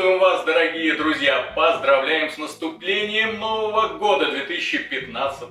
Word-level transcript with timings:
Приветствуем 0.00 0.18
вас, 0.18 0.44
дорогие 0.46 0.94
друзья! 0.94 1.52
Поздравляем 1.54 2.30
с 2.30 2.38
наступлением 2.38 3.38
Нового 3.38 3.98
года 3.98 4.30
2015 4.30 5.48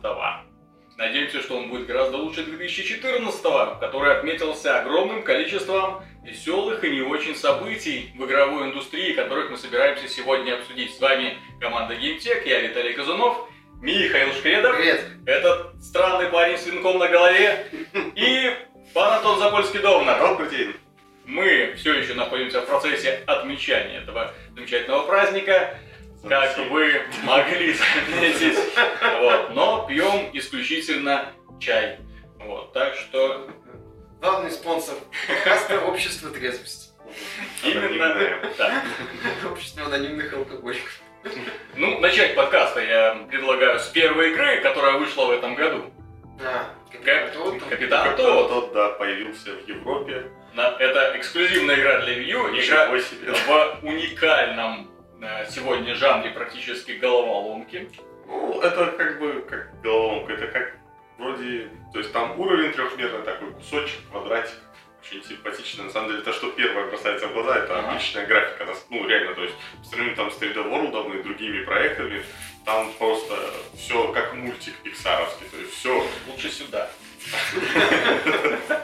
Надеемся, 0.97 1.41
что 1.41 1.57
он 1.57 1.69
будет 1.69 1.85
гораздо 1.85 2.17
лучше 2.17 2.43
2014 2.43 3.43
который 3.79 4.17
отметился 4.17 4.79
огромным 4.79 5.21
количеством 5.21 6.01
веселых 6.23 6.83
и 6.83 6.89
не 6.89 7.01
очень 7.01 7.35
событий 7.35 8.11
в 8.17 8.25
игровой 8.25 8.69
индустрии, 8.69 9.13
которых 9.13 9.51
мы 9.51 9.57
собираемся 9.57 10.07
сегодня 10.07 10.55
обсудить. 10.55 10.95
С 10.95 10.99
вами 10.99 11.37
команда 11.59 11.93
GameTech, 11.93 12.47
я 12.47 12.61
Виталий 12.61 12.93
Казунов, 12.93 13.47
Михаил 13.83 14.33
Шкредов, 14.33 14.75
Привет. 14.77 15.05
этот 15.27 15.75
странный 15.83 16.25
парень 16.25 16.57
с 16.57 16.65
венком 16.65 16.97
на 16.97 17.07
голове 17.07 17.67
и 18.15 18.51
пан 18.95 19.13
Антон 19.13 19.37
Запольский-Довнар. 19.39 20.19
Добрый 20.19 20.49
день. 20.49 20.73
Мы 21.29 21.75
все 21.77 21.93
еще 21.93 22.15
находимся 22.15 22.61
в 22.61 22.65
процессе 22.65 23.21
отмечания 23.27 23.99
этого 24.01 24.33
замечательного 24.55 25.05
праздника, 25.05 25.77
как 26.27 26.57
вы 26.71 27.03
могли 27.23 27.73
заметить. 27.73 28.57
Вот. 29.21 29.51
Но 29.53 29.85
пьем 29.87 30.31
исключительно 30.33 31.31
чай. 31.59 31.99
Вот. 32.39 32.73
Так 32.73 32.95
что 32.95 33.47
Главный 34.19 34.49
спонсор 34.49 34.95
подкаста 35.27 35.79
Общество 35.81 36.31
трезвости. 36.31 36.89
именно 37.63 38.39
да. 38.57 38.83
Общество 39.51 39.85
анонимных 39.85 40.33
алкоголиков. 40.33 40.99
Ну, 41.75 41.99
начать 41.99 42.33
подкаста 42.33 42.79
я 42.81 43.27
предлагаю 43.29 43.79
с 43.79 43.87
первой 43.89 44.31
игры, 44.31 44.61
которая 44.61 44.97
вышла 44.97 45.25
в 45.27 45.31
этом 45.31 45.53
году. 45.53 45.93
А. 46.43 46.73
Капитан 47.69 48.07
Как 48.07 48.17
Тодд. 48.17 48.49
тот, 48.49 48.73
да, 48.73 48.89
появился 48.91 49.51
в 49.51 49.67
Европе. 49.67 50.25
На- 50.53 50.75
Это 50.79 51.17
эксклюзивная 51.17 51.75
игра 51.79 51.99
для 52.01 52.13
Wii 52.19 52.23
U, 52.31 52.47
игра 52.55 52.87
себе. 53.01 53.33
в 53.81 53.85
уникальном 53.85 54.89
э, 55.21 55.45
сегодня 55.49 55.95
жанре 55.95 56.31
практически 56.31 56.91
головоломки. 56.93 57.89
Ну, 58.27 58.59
это 58.61 58.87
как 58.87 59.19
бы 59.19 59.41
как 59.49 59.81
головоломка, 59.81 60.33
это 60.33 60.47
как 60.47 60.75
вроде, 61.17 61.69
то 61.93 61.99
есть 61.99 62.11
там 62.13 62.39
уровень 62.39 62.71
трехмерный 62.73 63.23
такой, 63.23 63.51
кусочек, 63.53 63.99
квадратик, 64.11 64.55
очень 65.01 65.23
симпатично. 65.23 65.83
На 65.85 65.89
самом 65.91 66.09
деле, 66.11 66.21
то, 66.21 66.33
что 66.33 66.51
первое 66.51 66.85
бросается 66.87 67.27
в 67.27 67.33
глаза, 67.33 67.57
это 67.57 67.79
Ага. 67.79 67.89
отличная 67.91 68.25
графика. 68.25 68.65
Ну, 68.89 69.07
реально, 69.07 69.35
то 69.35 69.43
есть, 69.43 69.55
по 69.79 69.85
сравнению 69.85 70.15
там 70.15 70.31
с 70.31 70.37
3D 70.41 70.55
World 70.69 71.19
и 71.19 71.23
другими 71.23 71.63
проектами, 71.63 72.23
там 72.65 72.91
просто 72.99 73.35
все 73.77 74.11
как 74.13 74.33
мультик 74.33 74.75
пиксаровский, 74.83 75.47
то 75.49 75.57
есть 75.57 75.73
все 75.73 76.05
Лучше 76.27 76.49
сюда. 76.49 76.89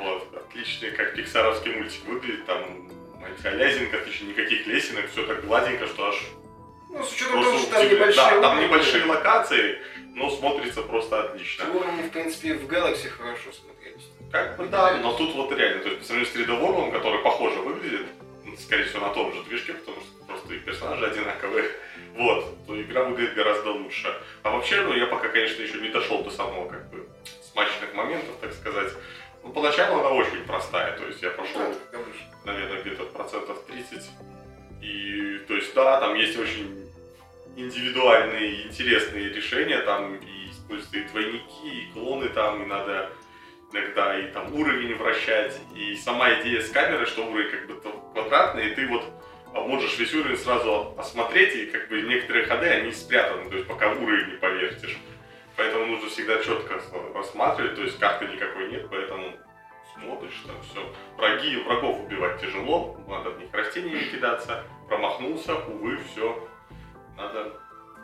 Вот, 0.00 0.34
отличный, 0.34 0.90
как 0.92 1.14
пиксаровский 1.14 1.72
мультик 1.72 2.04
выглядит, 2.06 2.46
там 2.46 2.88
лязинков, 3.44 4.06
еще 4.06 4.24
никаких 4.24 4.66
лесенок, 4.66 5.10
все 5.10 5.26
так 5.26 5.44
гладенько, 5.44 5.86
что 5.86 6.08
аж 6.08 6.16
Ну, 6.88 7.02
с 7.02 7.12
учетом 7.12 7.42
того, 7.42 7.58
что 7.58 7.70
там 7.70 7.88
небольшие 7.88 8.14
Да, 8.14 8.40
там 8.40 8.60
небольшие 8.60 9.04
локации, 9.04 9.78
но 10.14 10.30
смотрится 10.30 10.82
просто 10.82 11.24
отлично. 11.24 11.70
Уровни, 11.70 12.02
в 12.02 12.10
принципе, 12.10 12.54
в 12.54 12.66
Galaxy 12.68 13.08
хорошо 13.08 13.52
смотрелись. 13.52 14.08
Как 14.30 14.56
бы 14.56 14.66
да, 14.66 14.96
но 14.98 15.16
тут 15.16 15.34
вот 15.34 15.52
реально, 15.52 15.82
то 15.82 15.88
есть 15.88 16.00
по 16.00 16.06
сравнению 16.06 16.32
с 16.32 16.36
3D 16.36 16.60
World, 16.60 16.92
который 16.92 17.20
похоже 17.20 17.58
выглядит, 17.60 18.06
ну, 18.44 18.56
скорее 18.56 18.84
всего 18.84 19.06
на 19.06 19.14
том 19.14 19.32
же 19.34 19.42
движке, 19.44 19.74
потому 19.74 19.98
что 20.00 20.24
просто 20.26 20.54
и 20.54 20.58
персонажи 20.58 21.06
одинаковые, 21.06 21.70
вот, 22.14 22.66
то 22.66 22.80
игра 22.80 23.04
выглядит 23.04 23.34
гораздо 23.34 23.70
лучше. 23.70 24.14
А 24.42 24.50
вообще, 24.50 24.80
ну 24.82 24.94
я 24.94 25.06
пока, 25.06 25.28
конечно, 25.28 25.62
еще 25.62 25.80
не 25.80 25.88
дошел 25.88 26.22
до 26.22 26.30
самого 26.30 26.68
как 26.68 26.90
бы 26.90 27.08
смачных 27.52 27.94
моментов, 27.94 28.34
так 28.40 28.52
сказать. 28.52 28.92
Ну, 29.42 29.52
поначалу 29.52 30.00
она 30.00 30.10
очень 30.10 30.44
простая, 30.44 30.96
то 30.98 31.06
есть 31.06 31.22
я 31.22 31.30
как 31.30 31.40
обычно. 31.40 32.24
наверное, 32.44 32.82
где-то 32.82 33.04
процентов 33.04 33.62
30. 33.66 34.10
И, 34.82 35.38
то 35.46 35.54
есть, 35.54 35.74
да, 35.74 36.00
там 36.00 36.14
есть 36.14 36.38
очень 36.38 36.88
индивидуальные, 37.56 38.66
интересные 38.66 39.30
решения, 39.30 39.78
там 39.78 40.14
и 40.16 40.50
используются 40.50 40.98
и 40.98 41.04
двойники, 41.04 41.68
и 41.68 41.92
клоны 41.92 42.28
там, 42.28 42.62
и 42.62 42.66
надо 42.66 43.10
иногда 43.72 44.18
и 44.18 44.28
там 44.32 44.52
уровень 44.54 44.94
вращать, 44.96 45.58
и 45.74 45.94
сама 45.96 46.32
идея 46.40 46.60
с 46.60 46.70
камерой, 46.70 47.06
что 47.06 47.26
уровень 47.26 47.50
как 47.50 47.66
бы 47.66 47.80
квадратный, 48.12 48.68
и 48.68 48.74
ты 48.74 48.86
вот 48.88 49.04
а, 49.54 49.60
можешь 49.60 49.98
весь 49.98 50.14
уровень 50.14 50.36
сразу 50.36 50.94
осмотреть, 50.98 51.54
и 51.54 51.66
как 51.66 51.88
бы 51.88 52.02
некоторые 52.02 52.46
ходы, 52.46 52.66
они 52.66 52.92
спрятаны, 52.92 53.48
то 53.48 53.56
есть 53.56 53.68
пока 53.68 53.92
уровень 53.92 54.32
не 54.32 54.36
повертишь. 54.38 54.98
Поэтому 55.60 55.84
нужно 55.84 56.08
всегда 56.08 56.38
четко 56.42 56.80
рассматривать, 57.14 57.74
то 57.74 57.82
есть 57.82 57.98
карты 57.98 58.26
никакой 58.28 58.70
нет, 58.70 58.86
поэтому 58.90 59.36
смотришь 59.92 60.42
там 60.46 60.56
все. 60.62 60.90
Враги, 61.18 61.54
врагов 61.58 62.00
убивать 62.00 62.40
тяжело, 62.40 62.96
надо 63.06 63.28
в 63.28 63.38
них 63.38 63.52
растениями 63.52 64.04
кидаться. 64.10 64.64
Промахнулся, 64.88 65.54
увы, 65.56 65.98
все. 66.10 66.48
Надо 67.14 67.60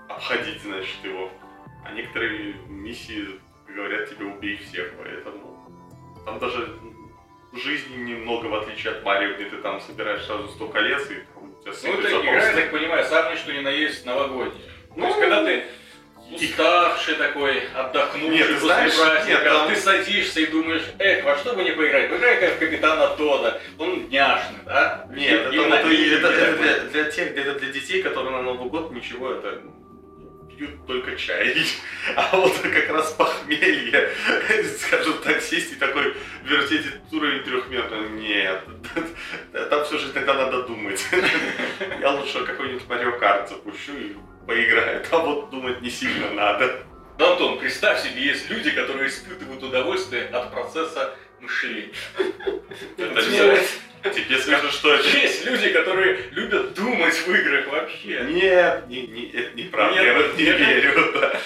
обходить, 0.06 0.61
значит, 0.61 1.03
его. 1.03 1.31
А 1.83 1.93
некоторые 1.93 2.56
миссии 2.69 3.41
говорят 3.67 4.11
тебе 4.11 4.27
убей 4.27 4.59
всех, 4.59 4.93
поэтому 5.03 5.59
там 6.27 6.38
даже 6.38 6.78
жизни 7.55 7.97
немного, 7.97 8.49
в 8.49 8.55
отличие 8.55 8.93
от 8.93 9.03
Марио, 9.03 9.34
где 9.34 9.47
ты 9.47 9.56
там 9.62 9.81
собираешь 9.81 10.27
сразу 10.27 10.49
100 10.49 10.69
колец, 10.69 11.11
и 11.11 11.15
там 11.33 11.55
у 11.59 11.62
тебя 11.62 11.73
Ну, 11.84 12.00
это 12.00 12.21
игра, 12.21 12.50
я 12.50 12.55
так 12.55 12.71
понимаю, 12.71 13.03
самое 13.06 13.37
что 13.38 13.55
ни 13.55 13.61
на 13.61 13.71
есть 13.71 14.05
новогодняя. 14.05 14.53
То 14.53 14.94
Ну, 14.97 15.06
есть, 15.06 15.21
когда 15.21 15.43
ты 15.43 15.65
уставший 16.31 17.14
такой, 17.14 17.62
отдохнувший 17.75 18.31
Нет, 18.38 18.47
ты 18.48 18.54
после 18.54 18.66
знаешь, 18.69 18.97
праздника, 18.97 19.28
нет, 19.28 19.44
там- 19.44 19.69
ты 19.69 19.76
садишься 19.76 20.41
и 20.41 20.47
думаешь, 20.47 20.82
эх, 20.98 21.25
во 21.25 21.37
что 21.37 21.54
бы 21.54 21.62
не 21.64 21.70
поиграть? 21.72 22.10
Поиграй 22.10 22.41
как 22.41 22.54
в 22.56 22.59
Капитана 22.59 23.09
Тода, 23.16 23.60
он 23.78 24.09
няшный, 24.09 24.59
да? 24.64 25.06
Нет, 25.10 25.41
это, 25.47 25.54
Именно 25.54 25.76
вот 25.82 25.92
и- 25.92 26.14
это- 26.14 26.26
это 26.28 26.50
такой. 26.50 26.62
для, 26.64 26.78
для 26.91 27.04
тех, 27.10 27.37
это 27.37 27.59
для 27.60 27.72
детей, 27.72 28.03
которые 28.03 28.32
на 28.32 28.42
Новый 28.42 28.69
год 28.69 28.91
ничего, 28.92 29.32
это 29.32 29.62
пьют 30.56 30.87
только 30.87 31.16
чай. 31.16 31.54
А 32.16 32.34
вот 32.37 32.53
как 32.62 32.88
раз 32.91 33.12
похмелье, 33.12 34.08
скажем 34.78 35.14
так, 35.22 35.43
сесть 35.43 35.72
и 35.72 35.75
такой 35.76 36.14
вертеть 36.44 36.87
этот 36.87 37.12
уровень 37.12 37.43
трехмерный, 37.44 38.08
нет. 38.10 38.62
Там 39.70 39.84
все 39.84 39.98
же 39.98 40.12
тогда 40.12 40.32
надо 40.34 40.62
думать. 40.62 41.04
Я 42.00 42.10
лучше 42.12 42.43
какой-нибудь 42.44 42.88
Марио 42.88 43.12
Карт 43.19 43.48
запущу 43.50 43.93
и 43.98 44.16
поиграю. 44.46 45.04
Там 45.10 45.24
вот 45.24 45.50
думать 45.50 45.80
не 45.82 45.90
сильно 45.90 46.30
надо. 46.30 46.86
Да, 47.18 47.32
Антон, 47.32 47.58
представь 47.58 48.02
себе, 48.02 48.22
есть 48.26 48.50
люди, 48.50 48.70
которые 48.70 49.08
испытывают 49.08 49.62
удовольствие 49.62 50.26
от 50.26 50.52
процесса 50.52 51.14
мышления. 51.40 51.92
Это 52.96 53.22
Тебе- 53.22 54.38
скажут, 54.38 54.72
что 54.72 54.94
это 54.94 55.08
Есть 55.08 55.44
люди, 55.46 55.70
которые 55.70 56.18
любят 56.30 56.74
думать 56.74 57.14
в 57.14 57.28
играх 57.28 57.66
вообще. 57.66 58.24
Нет, 58.28 58.86
не, 58.88 59.06
не, 59.06 59.30
это 59.32 59.56
неправда, 59.56 59.94
Нет, 59.96 60.04
я 60.04 60.14
в 60.14 60.20
это 60.20 60.36
не 60.36 60.44
верю. 60.44 61.12
Да. 61.14 61.40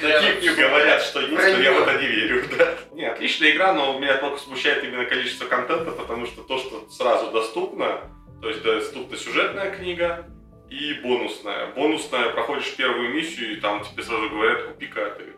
Таких 0.00 0.42
не 0.42 0.48
Говорят, 0.50 1.02
что 1.02 1.20
есть, 1.20 1.32
но 1.32 1.58
я 1.58 1.72
в 1.72 1.82
это 1.82 2.00
не 2.00 2.06
верю. 2.06 2.44
Да. 2.56 2.74
Не, 2.92 3.06
отличная 3.06 3.50
игра, 3.50 3.72
но 3.72 3.98
меня 3.98 4.18
только 4.18 4.38
смущает 4.38 4.84
именно 4.84 5.04
количество 5.04 5.46
контента, 5.46 5.90
потому 5.90 6.26
что 6.26 6.42
то, 6.42 6.58
что 6.58 6.88
сразу 6.90 7.32
доступно, 7.32 8.02
то 8.40 8.48
есть 8.48 8.62
доступна 8.62 9.16
сюжетная 9.16 9.70
книга 9.72 10.26
и 10.70 10.94
бонусная. 11.02 11.66
Бонусная, 11.74 12.30
проходишь 12.30 12.74
первую 12.76 13.12
миссию, 13.14 13.52
и 13.56 13.60
там 13.60 13.84
тебе 13.84 14.02
сразу 14.02 14.30
говорят, 14.30 14.64
купи-ка 14.64 15.10
ты 15.10 15.34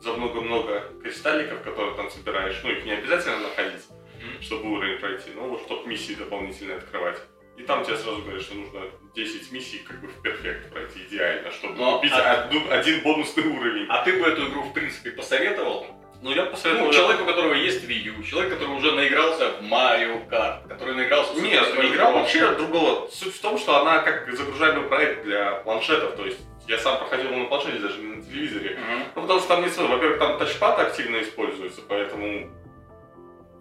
за 0.00 0.12
много-много 0.14 0.92
кристалликов, 1.02 1.62
которые 1.62 1.94
там 1.94 2.10
собираешь. 2.10 2.60
Ну, 2.64 2.70
их 2.70 2.84
не 2.84 2.92
обязательно 2.92 3.38
находить, 3.38 3.86
Мгм. 4.18 4.42
чтобы 4.42 4.72
уровень 4.72 4.98
пройти, 4.98 5.30
но 5.34 5.42
вот 5.48 5.62
чтобы 5.62 5.88
миссии 5.88 6.14
дополнительные 6.14 6.78
открывать. 6.78 7.18
И 7.56 7.62
там 7.62 7.84
тебе 7.84 7.96
сразу 7.96 8.22
говорят, 8.22 8.42
что 8.42 8.54
нужно 8.56 8.80
10 9.14 9.52
миссий 9.52 9.78
как 9.86 10.00
бы 10.00 10.08
в 10.08 10.22
перфект 10.22 10.72
пройти 10.72 11.00
идеально, 11.08 11.50
чтобы 11.52 11.74
Но, 11.76 11.96
купить 11.98 12.12
а- 12.12 12.48
один 12.70 13.02
бонусный 13.02 13.44
уровень. 13.46 13.86
А 13.88 14.02
ты 14.04 14.18
бы 14.18 14.26
эту 14.26 14.48
игру, 14.48 14.62
в 14.62 14.72
принципе, 14.72 15.10
посоветовал? 15.12 15.86
Ну, 16.22 16.30
я 16.32 16.44
посоветовал... 16.46 16.86
Ну, 16.86 16.92
человеку, 16.92 17.24
у 17.24 17.26
которого 17.26 17.54
есть 17.54 17.84
Wii 17.84 18.16
U, 18.18 18.22
человек, 18.22 18.52
который 18.52 18.76
уже 18.76 18.92
наигрался 18.92 19.50
в 19.60 19.62
Mario 19.62 20.28
Kart, 20.28 20.68
который 20.68 20.94
наигрался 20.94 21.32
в 21.34 21.42
Нет, 21.42 21.64
Super 21.64 21.80
Smash 21.80 21.92
игра 21.92 22.10
Bros. 22.10 22.12
вообще 22.12 22.50
другого. 22.52 23.08
Суть 23.10 23.34
в 23.34 23.40
том, 23.40 23.58
что 23.58 23.80
она 23.80 23.98
как 23.98 24.32
загружаемый 24.32 24.88
проект 24.88 25.24
для 25.24 25.50
планшетов, 25.64 26.14
то 26.14 26.24
есть 26.24 26.38
я 26.68 26.78
сам 26.78 26.98
проходил 26.98 27.30
его 27.32 27.40
на 27.40 27.44
планшете, 27.46 27.78
даже 27.80 27.98
не 27.98 28.14
на 28.16 28.22
телевизоре. 28.22 28.78
Мгм. 28.78 28.98
Ну, 29.16 29.22
потому 29.22 29.40
что 29.40 29.48
там 29.48 29.62
не 29.62 29.68
свой. 29.68 29.88
Во-первых, 29.88 30.18
там 30.20 30.38
тачпад 30.38 30.78
активно 30.78 31.20
используется, 31.22 31.80
поэтому 31.88 32.50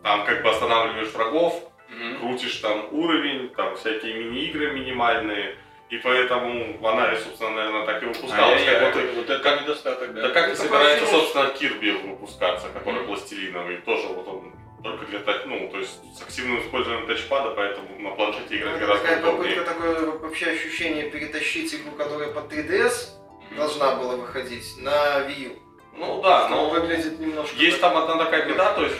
там 0.03 0.23
как 0.25 0.43
бы 0.43 0.49
останавливаешь 0.49 1.09
врагов, 1.13 1.67
Мгм. 1.89 2.19
крутишь 2.19 2.55
там 2.57 2.87
уровень, 2.91 3.49
там 3.49 3.75
всякие 3.75 4.13
мини-игры 4.13 4.71
минимальные, 4.71 5.57
и 5.91 5.97
поэтому 5.97 6.77
она, 6.87 7.15
собственно, 7.17 7.51
наверное, 7.51 7.85
так 7.85 8.01
и 8.01 8.05
выпускалась. 8.07 8.61
Ай-яй-яй, 8.61 8.79
как 8.79 8.95
вот 8.95 9.03
вот, 9.03 9.15
вот 9.15 9.29
это 9.29 9.61
недостаток, 9.61 10.13
да. 10.13 10.21
Да 10.21 10.29
как 10.29 10.47
Это 10.47 10.55
собирается, 10.61 11.05
просто- 11.05 11.19
собственно, 11.19 11.49
Кирби 11.49 11.91
выпускаться, 11.91 12.67
который 12.69 13.01
Мгм. 13.01 13.07
пластилиновый. 13.07 13.77
Тоже 13.77 14.07
вот 14.07 14.27
он 14.27 14.53
только 14.83 15.05
для 15.05 15.19
тач- 15.19 15.45
ну, 15.45 15.69
то 15.69 15.77
есть 15.77 15.99
с 16.17 16.21
активным 16.21 16.61
использованием 16.61 17.05
тачпада, 17.07 17.51
поэтому 17.51 17.99
на 17.99 18.11
планшете 18.11 18.57
играть 18.57 18.73
Ну, 18.73 18.79
гораздо 18.79 19.03
такая 19.07 19.19
удобнее. 19.21 19.55
попытка, 19.55 19.73
такое 19.73 20.05
вообще 20.19 20.45
ощущение 20.51 21.09
перетащить 21.11 21.75
игру, 21.75 21.91
которая 21.97 22.29
под 22.31 22.51
3DS 22.51 23.09
должна 23.57 23.95
была 23.95 24.15
выходить 24.15 24.65
на 24.79 25.19
Wii 25.27 25.49
U. 25.49 25.59
Ну 25.97 26.21
да, 26.23 26.47
но 26.47 26.69
выглядит 26.69 27.19
немножко... 27.19 27.55
есть 27.57 27.81
так- 27.81 27.93
там 27.93 28.01
одна 28.03 28.23
такая 28.25 28.47
беда, 28.47 28.73
то 28.73 28.83
есть 28.85 28.95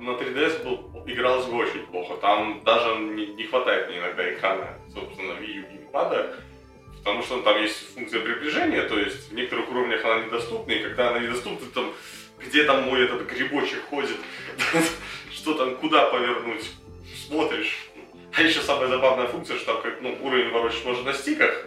на 0.00 0.12
3DS 0.12 0.64
был 0.64 1.04
игралось 1.06 1.44
бы 1.44 1.58
очень 1.58 1.86
плохо. 1.86 2.14
Там 2.16 2.62
даже 2.64 2.96
не, 3.00 3.26
не 3.26 3.44
хватает 3.44 3.88
мне 3.88 3.98
иногда 3.98 4.32
экрана, 4.32 4.78
собственно, 4.94 5.32
Wii 5.32 5.54
U 5.60 5.64
геймпада. 5.90 6.36
Потому 6.98 7.22
что 7.22 7.40
там 7.40 7.60
есть 7.62 7.94
функция 7.94 8.20
приближения, 8.20 8.82
то 8.82 8.98
есть 8.98 9.30
в 9.30 9.34
некоторых 9.34 9.70
уровнях 9.70 10.04
она 10.04 10.26
недоступна, 10.26 10.72
и 10.72 10.82
когда 10.82 11.10
она 11.10 11.20
недоступна, 11.20 11.66
там, 11.72 11.92
где 12.38 12.64
там 12.64 12.82
мой 12.82 13.04
этот 13.04 13.22
грибочек 13.22 13.82
ходит, 13.88 14.16
что 15.32 15.54
там, 15.54 15.76
куда 15.76 16.06
повернуть, 16.10 16.70
смотришь. 17.26 17.88
А 18.36 18.42
еще 18.42 18.60
самая 18.60 18.88
забавная 18.88 19.28
функция, 19.28 19.56
что 19.56 19.72
там 19.72 19.82
как, 19.82 20.02
ну, 20.02 20.16
уровень 20.22 20.50
ворочать 20.50 20.84
можно 20.84 21.04
на 21.04 21.14
стиках, 21.14 21.66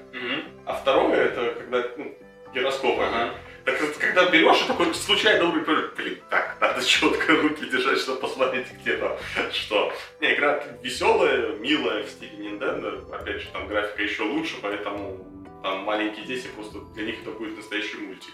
а 0.66 0.76
второе 0.76 1.26
это 1.26 1.56
когда 1.56 1.84
ну, 1.98 2.16
гироскопами. 2.54 3.08
Ага. 3.08 3.34
Так 3.66 3.98
когда 3.98 4.26
берешь 4.26 4.62
и 4.62 4.68
такой 4.68 4.94
случайно 4.94 5.46
уровень, 5.46 5.90
блин, 5.96 6.20
так, 6.30 6.58
надо 6.60 6.86
четко 6.86 7.34
руки 7.34 7.66
держать, 7.66 7.98
чтобы 7.98 8.20
посмотреть, 8.20 8.68
где 8.82 8.98
там 8.98 9.18
что. 9.52 9.94
Не, 10.24 10.36
игра 10.36 10.64
веселая, 10.82 11.50
милая 11.58 12.04
в 12.04 12.10
стиле 12.10 12.32
Nintendo. 12.38 13.14
Опять 13.14 13.42
же, 13.42 13.50
там 13.52 13.68
графика 13.68 14.04
еще 14.04 14.24
лучше, 14.24 14.56
поэтому 14.62 15.28
там 15.62 15.80
маленькие 15.80 16.24
дети, 16.24 16.48
просто 16.56 16.80
для 16.96 17.08
них 17.08 17.16
это 17.24 17.32
будет 17.32 17.58
настоящий 17.58 17.98
мультик. 17.98 18.34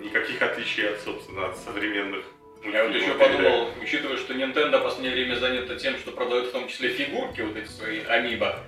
Никаких 0.00 0.42
отличий 0.42 0.88
от, 0.88 0.98
собственно, 0.98 1.46
от 1.46 1.58
современных 1.58 2.24
Я 2.64 2.86
вот 2.86 2.92
еще 2.92 3.14
подумал, 3.14 3.70
учитывая, 3.80 4.16
что 4.16 4.34
Nintendo 4.34 4.80
в 4.80 4.82
последнее 4.82 5.12
время 5.12 5.36
занята 5.36 5.76
тем, 5.76 5.96
что 5.96 6.10
продает 6.10 6.48
в 6.48 6.50
том 6.50 6.66
числе 6.66 6.88
фигурки, 6.88 7.40
вот 7.40 7.56
эти 7.56 7.68
свои 7.68 8.00
амибо, 8.00 8.58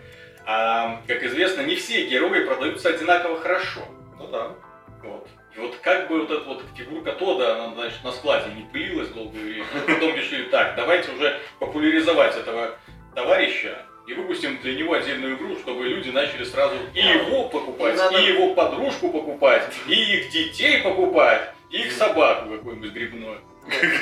а, 0.47 1.03
как 1.09 1.25
известно, 1.25 1.63
не 1.63 1.75
все 1.75 2.07
герои 2.07 2.45
продаются 2.45 2.91
одинаково 2.91 3.41
хорошо. 3.41 3.81
Ну 4.17 4.29
да. 4.29 4.55
Вот. 5.03 5.27
И 5.57 5.61
вот 5.61 5.77
как 5.83 6.09
бы 6.09 6.21
вот 6.21 6.31
эта 6.31 6.45
вот 6.45 6.63
фигурка 6.77 7.13
Тода, 7.13 7.55
она, 7.57 7.75
значит, 7.75 8.03
на 8.05 8.13
складе 8.13 8.51
не 8.55 8.63
пылилась 8.63 9.09
долгое 9.09 9.41
время, 9.41 9.65
потом 9.87 10.15
решили, 10.15 10.45
так, 10.45 10.77
давайте 10.77 11.11
уже 11.13 11.41
популяризовать 11.59 12.37
этого 12.37 12.77
товарища 13.15 13.85
и 14.07 14.15
выпустим 14.15 14.59
для 14.63 14.75
него 14.75 14.95
отдельную 14.95 15.37
игру, 15.37 15.57
чтобы 15.59 15.85
люди 15.85 16.11
начали 16.11 16.45
сразу 16.45 16.75
и 16.95 17.01
его 17.01 17.49
покупать, 17.49 17.97
Надо- 17.97 18.19
и 18.19 18.27
его 18.27 18.55
подружку 18.55 19.11
покупать, 19.11 19.69
и 19.89 19.93
их 19.95 20.31
детей 20.31 20.83
покупать, 20.83 21.53
и 21.71 21.79
их 21.79 21.93
собаку 21.93 22.51
какую-нибудь 22.51 22.93
грибную. 22.93 23.41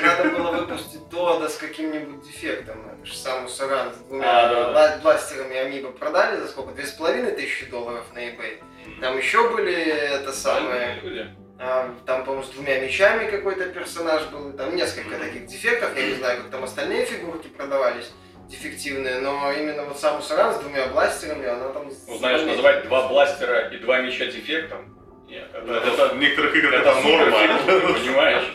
Надо 0.03 0.31
было 0.31 0.53
выпустить 0.53 1.09
Дода 1.11 1.49
с 1.49 1.57
каким-нибудь 1.57 2.23
дефектом. 2.23 2.77
Это 2.91 3.05
же 3.05 3.15
сам 3.15 3.49
Саран 3.49 3.93
с 3.93 3.97
двумя 3.99 4.25
А, 4.47 4.49
да, 4.49 4.73
да. 4.73 4.73
бла- 4.97 5.03
бластерами 5.03 5.57
Амиба 5.57 5.91
продали 5.91 6.37
за 6.41 6.49
сколько? 6.49 6.73
Две 6.73 6.87
с 6.87 6.93
половиной 6.93 7.33
тысячи 7.33 7.67
долларов 7.67 8.05
на 8.15 8.19
eBay. 8.19 8.63
Там 9.01 9.19
еще 9.19 9.51
были 9.51 9.75
это 9.75 10.33
самое... 10.33 11.01
Люди. 11.03 11.27
Там, 11.59 12.25
по-моему, 12.25 12.45
с 12.45 12.51
двумя 12.51 12.79
мечами 12.79 13.29
какой-то 13.29 13.67
персонаж 13.67 14.27
был. 14.29 14.53
Там 14.53 14.77
несколько 14.77 15.19
таких 15.19 15.47
дефектов. 15.47 15.97
Я 15.97 16.07
не 16.07 16.15
знаю, 16.15 16.43
как 16.43 16.51
там 16.51 16.65
остальные 16.65 17.05
фигурки 17.05 17.49
продавались 17.49 18.13
дефективные, 18.49 19.21
но 19.21 19.53
именно 19.53 19.83
вот 19.85 19.99
сам 19.99 20.23
Саран 20.23 20.55
с 20.55 20.59
двумя 20.59 20.87
бластерами, 20.87 21.47
она 21.47 21.69
там... 21.69 21.91
Ну, 22.07 22.19
знаешь, 22.19 22.43
называть 22.43 22.85
два 22.85 23.09
бластера 23.09 23.69
и 23.69 23.79
два 23.79 24.01
меча 24.01 24.27
дефектом? 24.27 24.97
Нет, 25.29 25.49
это, 25.53 25.71
Это, 25.71 25.89
это, 25.89 26.15
в 26.15 26.19
некоторых 26.19 26.57
играх 26.57 26.75
это 26.75 26.91
это 26.91 27.01
норма. 27.03 27.59
понимаешь? 27.93 28.55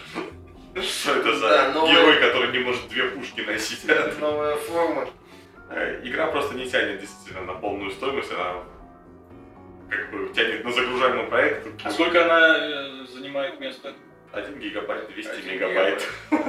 Что 0.82 1.16
это 1.16 1.36
за 1.36 1.48
Да, 1.50 1.72
герой, 1.88 2.20
который 2.20 2.52
не 2.52 2.60
может 2.60 2.88
две 2.88 3.04
пушки 3.10 3.42
носить? 3.42 3.82
Новая 4.20 4.56
форма. 4.56 5.08
Э, 5.70 6.00
Игра 6.04 6.28
просто 6.28 6.56
не 6.56 6.68
тянет 6.68 7.00
действительно 7.00 7.46
на 7.46 7.54
полную 7.54 7.92
стоимость, 7.92 8.32
она 8.32 8.64
как 9.98 10.12
бы 10.12 10.34
тянет 10.34 10.64
на 10.64 10.72
загружаемый 10.72 11.26
проект. 11.28 11.68
А 11.84 11.92
сколько 11.92 12.24
она 12.26 12.58
э, 12.60 13.06
занимает 13.14 13.60
место? 13.60 13.94
1 14.32 14.60
гигабайт, 14.60 15.08
200 15.14 15.30
Один 15.32 15.54
мегабайт. 15.54 16.08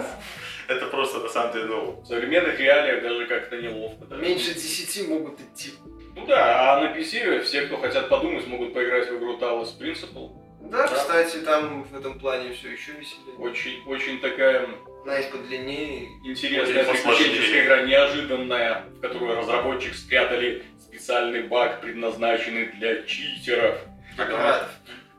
Это 0.68 0.86
просто 0.86 1.18
на 1.18 1.28
самом 1.28 1.52
деле, 1.52 1.64
ну, 1.66 2.00
В 2.00 2.06
современных 2.06 2.58
реалиях 2.58 3.02
даже 3.02 3.26
как-то 3.26 3.56
неловко. 3.60 4.06
да. 4.06 4.16
Меньше 4.16 4.54
10 4.54 5.08
могут 5.08 5.38
идти. 5.40 5.74
Ну 6.16 6.24
да, 6.26 6.76
а 6.76 6.80
на 6.80 6.96
PC 6.96 7.42
все, 7.42 7.62
кто 7.62 7.76
хотят 7.76 8.08
подумать, 8.08 8.46
могут 8.46 8.72
поиграть 8.72 9.10
в 9.10 9.18
игру 9.18 9.36
Talos 9.38 9.78
Principle. 9.78 10.30
Да, 10.70 10.86
Да. 10.86 10.94
кстати, 10.94 11.38
там 11.38 11.84
в 11.84 11.94
этом 11.94 12.18
плане 12.18 12.52
все 12.54 12.70
еще 12.70 12.92
веселее. 12.92 13.36
Очень, 13.36 13.82
очень 13.86 14.20
такая 14.20 14.66
Она 15.04 15.18
и 15.18 15.30
подлиннее. 15.30 16.08
интересная 16.24 16.84
приключенческая 16.84 17.64
игра, 17.66 17.82
неожиданная, 17.82 18.84
в 18.96 19.00
которую 19.00 19.36
разработчик 19.36 19.94
спрятали 19.94 20.62
специальный 21.04 21.42
баг, 21.42 21.82
предназначенный 21.82 22.66
для 22.78 23.02
читеров. 23.02 23.78
Для 24.16 24.24
пиратов. 24.24 24.70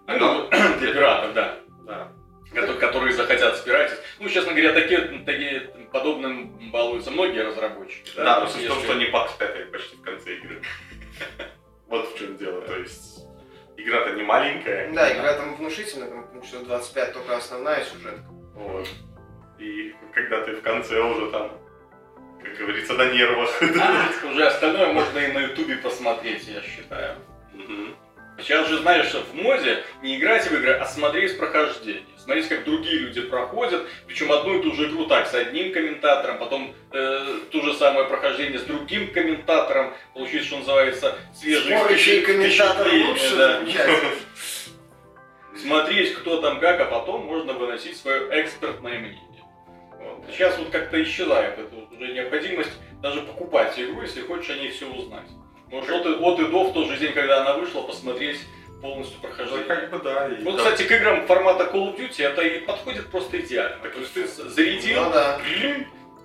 Ну, 0.07 0.49
для 0.79 0.93
пиратов, 0.93 1.33
да. 1.35 1.57
да. 1.85 2.11
Кото- 2.51 2.79
которые 2.79 3.13
захотят 3.13 3.55
спиратить. 3.57 3.99
Ну, 4.19 4.27
честно 4.29 4.53
говоря, 4.53 4.73
такие, 4.73 4.99
такие 5.25 5.59
подобным 5.91 6.71
балуются 6.71 7.11
многие 7.11 7.43
разработчики. 7.43 8.09
Да, 8.15 8.39
но 8.39 8.45
То 8.47 8.51
суть 8.53 8.61
есть, 8.63 8.65
в 8.65 8.69
том, 8.73 8.77
если- 8.79 8.87
что 8.93 8.97
они 8.97 9.05
подспятали 9.11 9.63
почти 9.65 9.95
в 9.97 10.01
конце 10.01 10.35
игры. 10.37 10.61
Вот 11.87 12.11
в 12.11 12.17
чем 12.17 12.35
дело, 12.37 12.61
то 12.61 12.75
есть 12.79 13.19
игра-то 13.77 14.13
не 14.15 14.23
маленькая, 14.23 14.91
Да, 14.91 15.13
игра 15.13 15.35
там 15.35 15.55
внушительная, 15.55 16.09
там 16.09 16.23
потому 16.23 16.43
что 16.43 16.65
25 16.65 17.13
только 17.13 17.37
основная 17.37 17.85
сюжетка. 17.85 18.25
вот. 18.55 18.87
И 19.59 19.93
когда 20.13 20.41
ты 20.43 20.55
в 20.55 20.61
конце 20.63 20.99
уже 20.99 21.29
там, 21.29 21.51
как 22.45 22.57
говорится, 22.57 22.93
на 22.93 23.05
нервах. 23.11 23.61
А, 23.81 24.27
уже 24.27 24.45
остальное 24.45 24.93
можно 24.93 25.19
и 25.19 25.31
на 25.31 25.39
ютубе 25.39 25.75
посмотреть, 25.77 26.47
я 26.47 26.61
считаю. 26.61 27.17
Мгм. 27.53 27.95
Сейчас 28.37 28.67
же, 28.67 28.79
знаешь, 28.79 29.13
в 29.13 29.33
моде 29.33 29.83
не 30.01 30.17
играть 30.17 30.45
в 30.45 30.53
игры, 30.53 30.73
а 30.73 30.85
смотреть 30.85 31.37
прохождение. 31.37 32.03
Смотреть, 32.17 32.49
как 32.49 32.65
другие 32.65 32.99
люди 32.99 33.21
проходят, 33.21 33.87
причем 34.07 34.31
одну 34.31 34.59
и 34.59 34.61
ту 34.61 34.73
же 34.73 34.89
игру 34.89 35.05
так, 35.05 35.27
с 35.27 35.33
одним 35.33 35.71
комментатором, 35.71 36.37
потом 36.39 36.73
э, 36.91 37.39
то 37.51 37.61
же 37.61 37.73
самое 37.75 38.07
прохождение 38.07 38.59
с 38.59 38.63
другим 38.63 39.11
комментатором, 39.13 39.93
получить, 40.13 40.43
что 40.43 40.57
называется, 40.57 41.17
свежие 41.33 42.21
комментаторы 42.23 42.89
впечатления, 42.89 43.09
лучше, 43.09 43.35
да. 43.37 43.61
Смотреть, 45.61 46.15
кто 46.15 46.41
там 46.41 46.59
как, 46.59 46.81
а 46.81 46.85
потом 46.85 47.25
можно 47.25 47.53
выносить 47.53 47.95
свое 47.95 48.27
экспертное 48.41 48.99
мнение. 48.99 49.24
Вот. 50.05 50.23
Сейчас 50.31 50.57
вот 50.57 50.69
как-то 50.69 51.01
исчезает 51.03 51.57
эта 51.59 51.75
вот 51.75 51.91
уже 51.91 52.13
необходимость 52.13 52.71
даже 53.01 53.21
покупать 53.21 53.77
игру, 53.79 54.01
если 54.01 54.21
хочешь 54.21 54.49
о 54.51 54.55
ней 54.55 54.69
все 54.71 54.87
узнать. 54.87 55.27
Можешь 55.71 55.89
от, 55.89 56.05
и- 56.05 56.09
от 56.23 56.39
и 56.39 56.45
до 56.45 56.63
в 56.65 56.73
тот 56.73 56.87
же 56.87 56.97
день, 56.97 57.13
когда 57.13 57.41
она 57.41 57.55
вышла, 57.55 57.81
посмотреть 57.81 58.39
полностью 58.81 59.17
Ну, 59.21 59.27
прохождение. 59.27 59.65
как 59.65 59.89
бы 59.89 59.99
да. 59.99 60.27
и 60.27 60.43
Вот, 60.43 60.57
да. 60.57 60.63
кстати, 60.63 60.83
к 60.87 60.91
играм 60.91 61.25
формата 61.25 61.63
Call 61.65 61.95
of 61.95 61.97
Duty 61.97 62.23
это 62.23 62.41
и 62.43 62.59
подходит 62.59 63.07
просто 63.09 63.39
идеально. 63.39 63.77
То 63.89 63.99
есть 63.99 64.13
ты 64.13 64.27
зарядил, 64.27 65.03
Ну 65.05 65.11
да. 65.11 65.39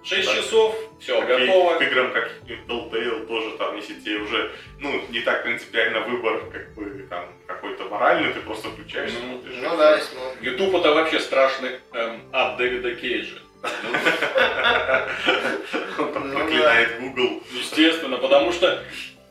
6 0.02 0.26
Да. 0.28 0.34
часов, 0.34 0.74
все, 0.98 1.20
К- 1.20 1.26
готово. 1.26 1.78
К 1.78 1.82
играм, 1.82 2.10
как 2.12 2.32
Telltale, 2.68 3.26
тоже 3.26 3.56
там, 3.58 3.76
если 3.76 3.94
тебе 4.00 4.16
уже, 4.16 4.50
ну, 4.78 5.00
не 5.10 5.20
так 5.20 5.42
принципиально 5.42 6.00
выбор, 6.00 6.42
как 6.50 6.74
бы, 6.74 7.06
там, 7.10 7.26
какой-то 7.46 7.84
моральный, 7.84 8.32
ты 8.32 8.40
просто 8.40 8.68
включаешь, 8.70 9.10
Ну, 9.22 9.34
смотришь. 9.40 9.56
Ну 9.62 9.76
да, 9.76 9.98
и 9.98 10.00
смотрим. 10.00 10.42
YouTube 10.42 10.74
это 10.76 10.94
вообще 10.94 11.20
страшный 11.20 11.80
эм, 11.92 12.22
ад 12.32 12.56
Дэвида 12.56 12.94
Кейджа. 12.94 13.40
Он 15.98 16.12
там 16.12 16.28
Ну 16.30 16.34
проклинает 16.34 17.00
Google. 17.00 17.42
Естественно, 17.52 18.16
потому 18.16 18.52
что 18.52 18.82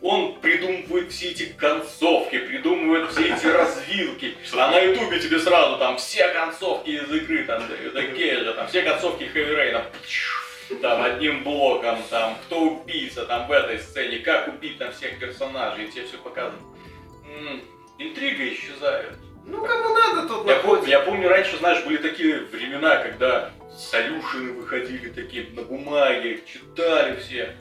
он 0.01 0.39
придумывает 0.39 1.11
все 1.11 1.31
эти 1.31 1.45
концовки, 1.57 2.37
придумывает 2.37 3.11
все 3.11 3.33
эти 3.33 3.47
развилки. 3.47 4.37
А 4.53 4.71
на 4.71 4.79
ютубе 4.79 5.19
тебе 5.19 5.39
сразу 5.39 5.77
там 5.77 5.97
все 5.97 6.29
концовки 6.29 6.89
из 6.89 7.11
игры, 7.11 7.43
там, 7.45 7.63
Кейджа, 8.15 8.53
там 8.53 8.67
все 8.67 8.81
концовки 8.83 9.25
Хэви 9.25 9.55
Рейна, 9.55 9.85
там 10.81 11.01
одним 11.03 11.43
блоком, 11.43 12.01
там, 12.09 12.37
кто 12.45 12.61
убийца, 12.61 13.25
там 13.25 13.47
в 13.47 13.51
этой 13.51 13.79
сцене, 13.79 14.19
как 14.19 14.47
убить 14.47 14.77
там 14.77 14.91
всех 14.93 15.19
персонажей, 15.19 15.85
и 15.85 15.91
тебе 15.91 16.05
все 16.05 16.17
показано. 16.17 16.59
М, 17.25 17.61
Интрига 17.97 18.47
исчезает. 18.53 19.13
Ну, 19.49 19.63
кому 19.65 19.89
надо, 19.95 20.27
тот 20.27 20.47
Я 20.47 20.55
помню, 20.55 20.73
находит. 20.75 20.87
я 20.87 20.99
помню, 21.01 21.29
раньше, 21.29 21.57
знаешь, 21.57 21.83
были 21.85 21.97
такие 21.97 22.41
времена, 22.45 22.97
когда 22.97 23.51
солюшины 23.75 24.53
выходили 24.53 25.09
такие 25.09 25.47
на 25.53 25.63
бумаге, 25.63 26.41
читали 26.45 27.15
все. 27.19 27.55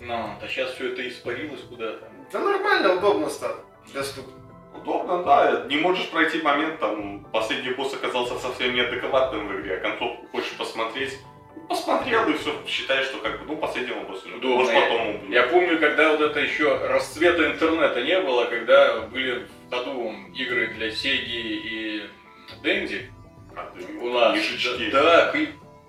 Ну, 0.00 0.14
а 0.14 0.46
сейчас 0.48 0.72
все 0.72 0.92
это 0.92 1.06
испарилось 1.08 1.60
куда-то. 1.68 2.08
Да 2.32 2.38
нормально, 2.40 2.94
удобно 2.96 3.28
стало. 3.28 3.56
Доступно. 3.92 4.32
Удобно, 4.74 5.22
да. 5.24 5.64
Не 5.68 5.76
можешь 5.78 6.08
пройти 6.10 6.40
момент, 6.42 6.78
там, 6.78 7.24
последний 7.32 7.70
босс 7.72 7.94
оказался 7.94 8.38
совсем 8.38 8.74
неадекватным 8.74 9.48
в 9.48 9.60
игре, 9.60 9.76
а 9.76 9.80
концовку 9.80 10.26
хочешь 10.30 10.52
посмотреть, 10.56 11.18
посмотрел 11.68 12.28
и 12.28 12.34
все, 12.34 12.52
считаешь, 12.66 13.06
что 13.06 13.18
как 13.18 13.40
бы, 13.40 13.46
ну, 13.46 13.56
последнего 13.56 14.00
босса. 14.00 14.28
Удобно. 14.28 14.56
Может, 14.56 14.74
потом 14.74 15.08
убью. 15.16 15.30
Я 15.32 15.42
помню, 15.44 15.78
когда 15.80 16.10
вот 16.12 16.20
это 16.20 16.38
еще 16.40 16.76
расцвета 16.86 17.46
интернета 17.46 18.02
не 18.02 18.20
было, 18.20 18.44
когда 18.44 19.00
были 19.00 19.46
ходу 19.70 20.14
игры 20.34 20.68
для 20.68 20.90
Сеги 20.90 21.60
и 21.64 22.02
Дэнди. 22.62 23.10
А, 23.56 23.72
У 24.00 24.10
нас. 24.10 24.32
книжечки. 24.32 24.90
Да, 24.90 25.02
да, 25.02 25.34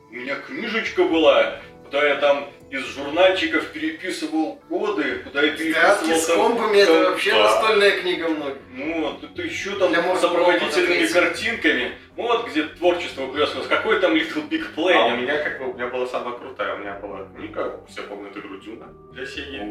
у 0.10 0.14
меня 0.14 0.36
книжечка 0.36 1.04
была, 1.04 1.60
куда 1.86 2.08
я 2.08 2.16
там 2.16 2.50
из 2.72 2.86
журнальчиков 2.86 3.68
переписывал 3.72 4.62
коды, 4.70 5.20
куда 5.24 5.42
я 5.42 5.52
переписывал 5.52 6.18
с 6.18 6.26
там, 6.28 6.38
комбами 6.38 6.78
это 6.78 7.10
вообще 7.10 7.32
да. 7.32 7.44
настольная 7.44 7.92
книга 8.00 8.30
многих. 8.30 8.58
Ну, 8.72 9.02
вот, 9.02 9.24
это 9.24 9.42
еще 9.42 9.72
там 9.72 9.92
Для 9.92 10.16
с 10.16 10.22
сопроводительными 10.22 11.08
картинками. 11.08 11.92
Вот 12.16 12.48
где 12.48 12.64
творчество 12.64 13.24
выплескивалось. 13.24 13.68
Какой 13.68 14.00
там 14.00 14.14
Little 14.14 14.48
Big 14.50 14.76
Play. 14.76 14.94
А 14.94 15.06
у 15.06 15.18
меня 15.18 15.38
как 15.44 15.60
бы, 15.60 15.72
у 15.72 15.74
меня 15.74 15.88
была 15.88 16.06
самая 16.06 16.38
крутая, 16.38 16.76
у 16.76 16.78
меня 16.80 16.94
была 17.00 17.26
книга, 17.36 17.80
все 17.90 18.04
помнят 18.04 18.38
игру 18.38 18.58
Дюна 18.58 18.88
для 19.14 19.26
Сеги. 19.26 19.62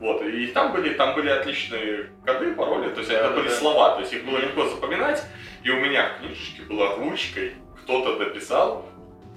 Вот, 0.00 0.22
и 0.22 0.46
там 0.48 0.72
были, 0.72 0.94
там 0.94 1.14
были 1.14 1.28
отличные 1.28 2.10
коды, 2.24 2.52
пароли, 2.54 2.88
то 2.90 3.00
есть 3.00 3.10
Да, 3.10 3.18
это 3.18 3.28
да, 3.30 3.36
были 3.36 3.48
да. 3.48 3.54
слова, 3.54 3.94
то 3.96 4.00
есть 4.00 4.12
их 4.12 4.24
было 4.24 4.38
легко 4.38 4.66
запоминать, 4.66 5.22
и 5.62 5.70
у 5.70 5.76
меня 5.80 6.14
в 6.14 6.20
книжечке 6.20 6.62
была 6.62 6.96
ручкой, 6.96 7.54
кто-то 7.82 8.16
дописал 8.16 8.88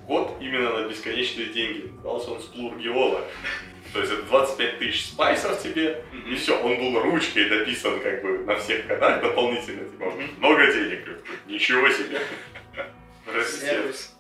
код 0.10 0.38
именно 0.42 0.80
на 0.80 0.88
бесконечные 0.88 1.50
деньги, 1.50 1.92
назывался 1.98 2.32
он 2.32 2.42
Сплургиола. 2.42 3.22
То 3.94 4.00
есть 4.00 4.12
это 4.12 4.24
25 4.24 4.80
тысяч 4.80 5.06
спайсов 5.06 5.62
тебе, 5.62 6.04
и 6.28 6.36
все, 6.36 6.60
он 6.60 6.78
был 6.78 7.00
ручкой 7.00 7.48
дописан 7.48 8.00
как 8.00 8.24
бы 8.24 8.40
на 8.40 8.56
всех 8.56 8.88
кодах 8.88 9.22
дополнительно, 9.22 9.88
типа, 9.88 10.12
много 10.38 10.66
денег, 10.74 11.24
ничего 11.48 11.88
себе. 11.90 12.20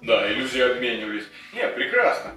Да, 0.03 0.31
иллюзии 0.31 0.61
обменивались. 0.61 1.25
Не, 1.51 1.67
прекрасно. 1.69 2.35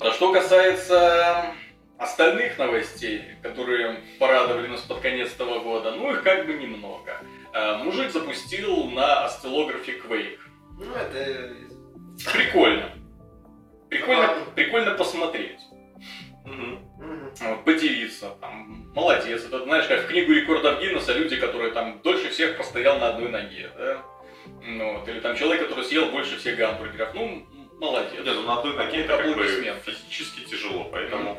А 0.00 0.10
что 0.12 0.32
касается 0.32 1.52
остальных 1.98 2.56
новостей, 2.56 3.22
которые 3.42 4.00
порадовали 4.18 4.68
нас 4.68 4.80
под 4.80 5.00
конец 5.00 5.34
этого 5.34 5.60
года, 5.60 5.90
ну 5.90 6.10
их 6.10 6.22
как 6.22 6.46
бы 6.46 6.54
немного. 6.54 7.18
Э, 7.52 7.76
Мужик 7.84 8.10
запустил 8.10 8.86
на 8.86 9.26
осциллографе 9.26 9.98
Quake. 9.98 10.38
Ну, 10.78 10.94
это... 10.94 11.54
Прикольно. 12.32 12.90
Прикольно, 13.88 14.34
прикольно 14.54 14.90
посмотреть. 14.92 15.60
Мгм. 16.44 16.78
Вот, 17.40 17.64
поделиться, 17.64 18.30
там, 18.40 18.90
молодец. 18.94 19.44
Это, 19.44 19.62
знаешь, 19.64 19.86
как 19.86 20.02
в 20.02 20.08
книгу 20.08 20.32
рекордов 20.32 20.80
Гиннесса 20.80 21.12
люди, 21.12 21.36
которые 21.36 21.72
там 21.72 22.00
дольше 22.02 22.30
всех 22.30 22.56
постоял 22.56 22.98
на 22.98 23.08
одной 23.08 23.30
ноге, 23.30 23.70
да? 23.76 24.02
Ну, 24.64 24.98
вот, 24.98 25.08
или 25.08 25.20
там 25.20 25.36
человек, 25.36 25.62
который 25.62 25.84
съел 25.84 26.06
больше 26.10 26.38
всех 26.38 26.56
гамбургеров. 26.56 27.14
Ну, 27.14 27.46
молодец. 27.80 28.12
Нет, 28.24 28.34
ну 28.34 28.42
на 28.42 28.58
одной 28.58 28.74
ноге 28.74 29.00
это 29.00 29.16
как 29.16 29.36
бы 29.36 29.44
физически 29.84 30.44
тяжело, 30.44 30.88
поэтому 30.90 31.38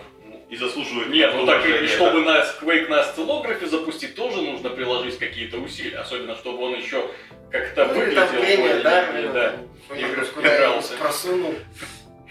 и 0.50 0.56
заслуживает 0.56 1.10
Нет, 1.10 1.34
ну 1.34 1.46
так 1.48 1.66
и 1.66 1.88
чтобы 1.88 2.22
на 2.22 2.44
Quake 2.62 2.88
на 2.88 3.00
осциллографе 3.00 3.66
запустить, 3.66 4.16
тоже 4.16 4.42
нужно 4.42 4.70
приложить 4.70 5.18
какие-то 5.18 5.58
усилия. 5.58 5.98
Особенно, 5.98 6.36
чтобы 6.36 6.64
он 6.64 6.76
еще 6.76 7.10
как-то 7.54 7.86
Ну, 7.86 7.94
или 7.94 8.00
выглядел 8.00 8.28
там 8.28 8.42
премия, 8.42 8.80
да, 8.82 9.06
ну, 9.14 9.34
да. 9.34 10.26
куда 10.34 10.58
игрался. 10.58 10.98
просунул, 10.98 11.54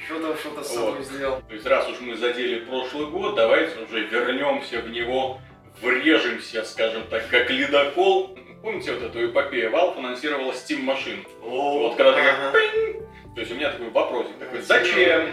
что-то 0.05 0.37
что-то 0.41 0.65
с 0.65 0.75
собой 0.75 0.97
Вот. 0.99 1.07
сделал. 1.07 1.41
То 1.49 1.55
есть 1.55 1.67
раз 1.67 1.89
уж 1.89 2.01
мы 2.01 2.17
задели 2.17 2.59
прошлый 2.65 3.07
год, 3.07 3.37
давайте 3.37 3.79
уже 3.85 4.05
вернемся 4.05 4.81
в 4.81 4.91
него, 4.91 5.39
врежемся, 5.81 6.65
скажем 6.65 7.05
так, 7.09 7.29
как 7.29 7.49
ледокол. 7.51 8.37
Помните 8.63 8.93
вот 8.93 9.03
эту 9.03 9.27
эпопею? 9.27 9.71
Valve 9.71 9.99
анонсировала 9.99 10.53
Steam 10.53 10.83
машин. 10.83 11.25
Вот 11.41 11.97
когда 11.97 12.13
как 12.15 12.53
пинг, 12.53 13.09
то 13.35 13.41
есть 13.41 13.53
у 13.53 13.55
меня 13.55 13.71
такой 13.71 13.91
вопросик 13.91 14.37
такой, 14.39 14.61
зачем? 14.61 15.31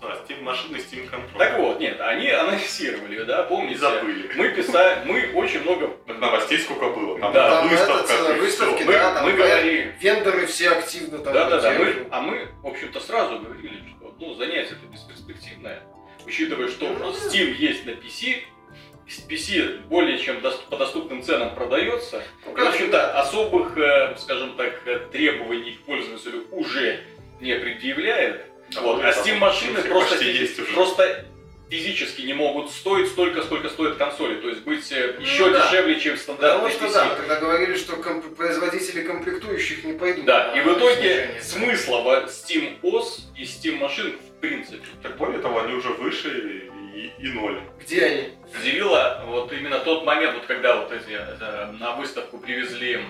Да, 0.00 0.16
Steam 0.26 0.42
машины, 0.42 0.76
Steam 0.76 1.08
контроль. 1.08 1.38
Так 1.38 1.58
вот, 1.58 1.78
нет, 1.78 2.00
они 2.00 2.28
анонсировали, 2.30 3.22
да, 3.24 3.42
помните? 3.42 3.78
забыли. 3.78 4.30
Мы 4.34 4.48
писали, 4.50 5.04
мы 5.04 5.32
очень 5.34 5.62
много 5.62 5.90
Новостей 6.06 6.58
сколько 6.58 6.88
было. 6.88 7.18
Там 7.18 7.32
Да. 7.32 7.50
Там 7.50 7.68
выставка, 7.68 7.92
это 7.92 8.06
целая 8.08 8.36
и 8.36 8.40
выставка, 8.40 8.76
всё. 8.76 8.86
мы, 8.86 8.92
да, 8.92 9.14
там 9.14 9.24
мы 9.24 9.32
говорили, 9.32 9.94
Вендоры 10.00 10.46
все 10.46 10.70
активно 10.70 11.18
там 11.18 11.34
да, 11.34 11.50
да, 11.50 11.60
да, 11.60 11.72
мы, 11.72 12.06
а 12.10 12.20
мы, 12.20 12.48
в 12.62 12.66
общем-то, 12.66 13.00
сразу 13.00 13.40
говорили, 13.40 13.82
что 13.88 14.14
ну, 14.18 14.34
занятие 14.34 14.72
это 14.72 14.86
бесперспективное, 14.90 15.82
учитывая, 16.26 16.68
что 16.68 16.88
Ну, 16.88 17.10
Steam 17.10 17.54
есть 17.54 17.84
на 17.84 17.90
PC, 17.90 18.42
PC 19.28 19.86
более 19.88 20.18
чем 20.18 20.40
по 20.70 20.76
доступным 20.76 21.22
ценам 21.22 21.54
продается, 21.54 22.22
Ну, 22.46 22.56
и, 22.56 22.60
в 22.60 22.68
общем-то, 22.68 23.20
особых, 23.20 23.76
э, 23.76 24.16
скажем 24.16 24.56
так, 24.56 24.80
э, 24.86 25.00
требований 25.12 25.72
к 25.72 25.80
пользователю 25.82 26.46
уже 26.52 27.00
не 27.40 27.54
предъявляет. 27.54 28.49
Вот. 28.80 29.02
А 29.04 29.12
там 29.12 29.24
Steam 29.24 29.38
машины 29.38 29.82
просто, 29.82 30.24
есть 30.24 30.58
уже. 30.58 30.72
просто 30.72 31.24
физически 31.68 32.22
не 32.22 32.34
могут 32.34 32.70
стоить 32.70 33.08
столько, 33.08 33.42
сколько 33.42 33.68
стоят 33.68 33.96
консоли, 33.96 34.40
то 34.40 34.48
есть 34.48 34.62
быть 34.62 34.90
э, 34.90 35.16
еще 35.20 35.46
Ну 35.46 35.52
да. 35.52 35.66
дешевле, 35.68 36.00
чем 36.00 36.16
Потому 36.16 36.38
стандартный 36.68 36.70
что 36.72 36.84
PC. 36.86 36.92
да, 36.92 37.14
тогда 37.14 37.36
говорили, 37.40 37.76
что 37.76 37.96
комп- 37.96 38.34
производители 38.36 39.02
комплектующих 39.02 39.84
не 39.84 39.92
пойдут. 39.92 40.24
Да, 40.24 40.52
и 40.56 40.60
в 40.62 40.66
итоге 40.76 40.96
снижение. 41.40 41.42
смысла 41.42 42.00
в 42.00 42.08
Steam 42.28 42.80
OS 42.82 43.20
и 43.38 43.42
Steam 43.44 43.76
машин 43.78 44.16
в 44.18 44.40
принципе. 44.40 44.82
Так 45.02 45.16
более 45.16 45.38
того, 45.40 45.60
они 45.60 45.74
уже 45.74 45.90
выше 45.90 46.70
и, 46.94 47.12
и 47.24 47.28
ноль. 47.28 47.60
Где 47.80 48.04
они? 48.04 48.28
Удивило 48.60 49.22
вот 49.26 49.52
именно 49.52 49.78
тот 49.78 50.04
момент, 50.04 50.34
вот 50.34 50.46
когда 50.46 50.74
вот 50.76 50.90
эти 50.90 51.12
э, 51.12 51.70
на 51.78 51.92
выставку 51.94 52.38
привезли 52.38 53.00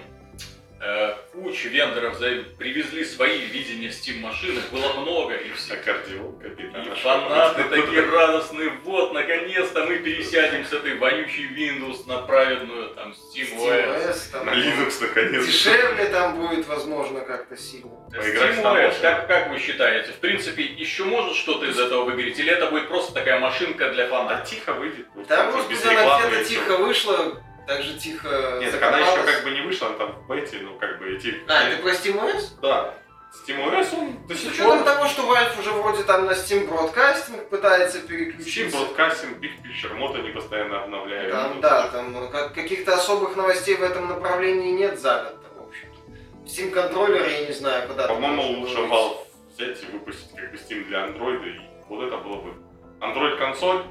кучу 1.33 1.69
вендоров, 1.69 2.17
за- 2.19 2.43
привезли 2.59 3.05
свои 3.05 3.39
видения 3.47 3.89
Steam 3.89 4.21
машин, 4.21 4.57
их 4.57 4.71
было 4.71 4.93
много, 4.95 5.35
и 5.35 5.53
все 5.53 5.75
Аккордеон, 5.75 6.39
капитан. 6.41 6.83
И 6.93 6.95
фанаты 7.01 7.65
такие 7.71 8.01
радостные, 8.09 8.71
вот, 8.85 9.13
наконец-то 9.13 9.85
мы 9.85 9.97
пересядем 9.99 10.65
с 10.65 10.73
этой 10.73 10.97
вонючей 10.97 11.49
Windows 11.55 12.07
на 12.07 12.19
праведную 12.23 12.95
там 12.95 13.13
Steam 13.13 13.57
OS. 13.59 14.09
SteamOS, 14.09 14.19
там 14.33 14.47
На 14.47 14.51
Linux 14.53 14.93
наконец. 15.01 15.47
Дешевле 15.47 16.05
там 16.07 16.37
будет, 16.41 16.67
возможно, 16.67 17.21
как-то 17.21 17.57
сильно. 17.57 17.91
Поиграть 18.11 18.57
Steam 18.57 18.63
там 18.63 18.77
OS, 18.77 18.83
можно. 18.87 19.01
как, 19.03 19.27
как 19.29 19.51
вы 19.51 19.59
считаете, 19.59 20.13
в 20.13 20.17
принципе, 20.17 20.63
еще 20.63 21.05
может 21.05 21.37
что-то 21.37 21.67
из 21.67 21.79
этого 21.79 22.05
выиграть, 22.05 22.39
или 22.39 22.51
это 22.51 22.67
будет 22.71 22.89
просто 22.89 23.13
такая 23.13 23.39
машинка 23.39 23.91
для 23.93 24.07
Да 24.07 24.11
фанатов? 24.11 24.49
тихо 24.49 24.73
выйдет. 24.73 25.07
Да, 25.29 25.51
может 25.51 25.69
без 25.69 25.83
быть, 25.83 25.93
она 25.93 26.27
где-то 26.27 26.45
тихо 26.45 26.77
вышла, 26.79 27.43
так 27.71 27.83
же 27.83 27.97
тихо 27.97 28.59
Нет, 28.61 28.73
так 28.73 28.83
она 28.83 28.99
еще 28.99 29.23
как 29.23 29.45
бы 29.45 29.51
не 29.53 29.61
вышла, 29.61 29.87
она 29.89 29.97
там 29.97 30.13
в 30.13 30.27
бете, 30.27 30.59
ну 30.61 30.77
как 30.77 30.99
бы 30.99 31.15
эти... 31.15 31.37
А, 31.47 31.71
ты 31.71 31.77
про 31.77 31.91
SteamOS? 31.93 32.61
Да. 32.61 32.95
SteamOS, 33.33 33.97
он 33.97 34.27
до 34.27 34.35
С 34.35 34.41
сих 34.41 34.53
учетом 34.53 34.79
пор... 34.79 34.85
того, 34.85 35.07
что 35.07 35.23
Valve 35.23 35.61
уже 35.61 35.71
вроде 35.71 36.03
там 36.03 36.27
на 36.27 36.33
Steam 36.33 36.69
Broadcasting 36.69 37.49
пытается 37.49 37.99
Steam 37.99 38.09
переключиться. 38.09 38.77
Broadcasting, 38.77 39.39
Big 39.39 39.53
Picture, 39.63 39.95
мод 39.95 40.17
они 40.17 40.31
постоянно 40.31 40.83
обновляют. 40.83 41.31
Там, 41.31 41.55
Ну, 41.55 41.61
да, 41.61 41.89
там 41.91 42.13
ну, 42.13 42.29
как- 42.29 42.55
каких-то 42.55 42.95
особых 42.95 43.37
новостей 43.37 43.77
в 43.77 43.85
этом 43.85 44.09
направлении 44.09 44.73
нет 44.73 44.99
за 44.99 45.23
год, 45.23 45.47
в 45.57 45.69
общем-то. 45.69 46.51
Steam 46.51 46.71
контроллер, 46.71 47.25
я 47.29 47.47
не 47.47 47.53
знаю, 47.53 47.87
куда 47.87 48.09
По-моему, 48.09 48.63
лучше. 48.63 48.79
Valve 48.79 49.19
взять 49.55 49.81
и 49.81 49.87
выпустить 49.93 50.35
как 50.35 50.51
бы 50.51 50.57
Steam 50.57 50.87
для 50.87 51.07
Android, 51.07 51.47
и 51.47 51.61
вот 51.89 52.03
это 52.05 52.17
было 52.17 52.41
бы. 52.43 52.53
Android 52.99 53.39
консоль, 53.39 53.85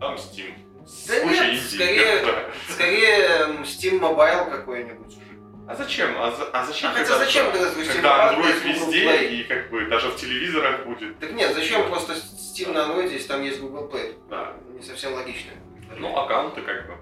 там 0.00 0.16
Steam. 0.16 0.52
Да 1.08 1.24
нет, 1.24 1.62
скорее- 1.62 2.22
да. 2.24 2.44
Скорее 2.72 3.18
м, 3.18 3.62
Steam 3.62 4.00
Mobile 4.00 4.50
какой-нибудь 4.50 5.08
уже. 5.16 5.26
А 5.68 5.74
зачем? 5.74 6.14
А, 6.16 6.30
за- 6.30 6.48
а 6.52 6.64
зачем? 6.64 6.90
А 6.90 6.92
хотя 6.94 7.06
когда- 7.08 7.24
зачем 7.24 7.50
тогда 7.52 7.68
Steam 7.70 7.92
Когда 7.92 8.32
Mobile 8.32 8.38
Android 8.42 8.68
везде, 8.68 9.04
Play? 9.04 9.28
и 9.30 9.44
как 9.44 9.70
бы 9.70 9.86
даже 9.86 10.08
в 10.10 10.16
телевизорах 10.16 10.84
будет. 10.86 11.18
Так 11.18 11.32
нет, 11.32 11.54
зачем 11.54 11.88
просто 11.88 12.12
Steam 12.14 12.72
на 12.72 12.78
Android, 12.86 13.12
если 13.12 13.26
там 13.28 13.42
есть 13.42 13.60
Google 13.60 13.90
Play? 13.92 14.14
Да. 14.30 14.52
Не 14.72 14.82
совсем 14.82 15.14
логично. 15.14 15.52
Ну, 15.96 16.16
аккаунты 16.16 16.62
как 16.62 16.86
бы. 16.86 16.94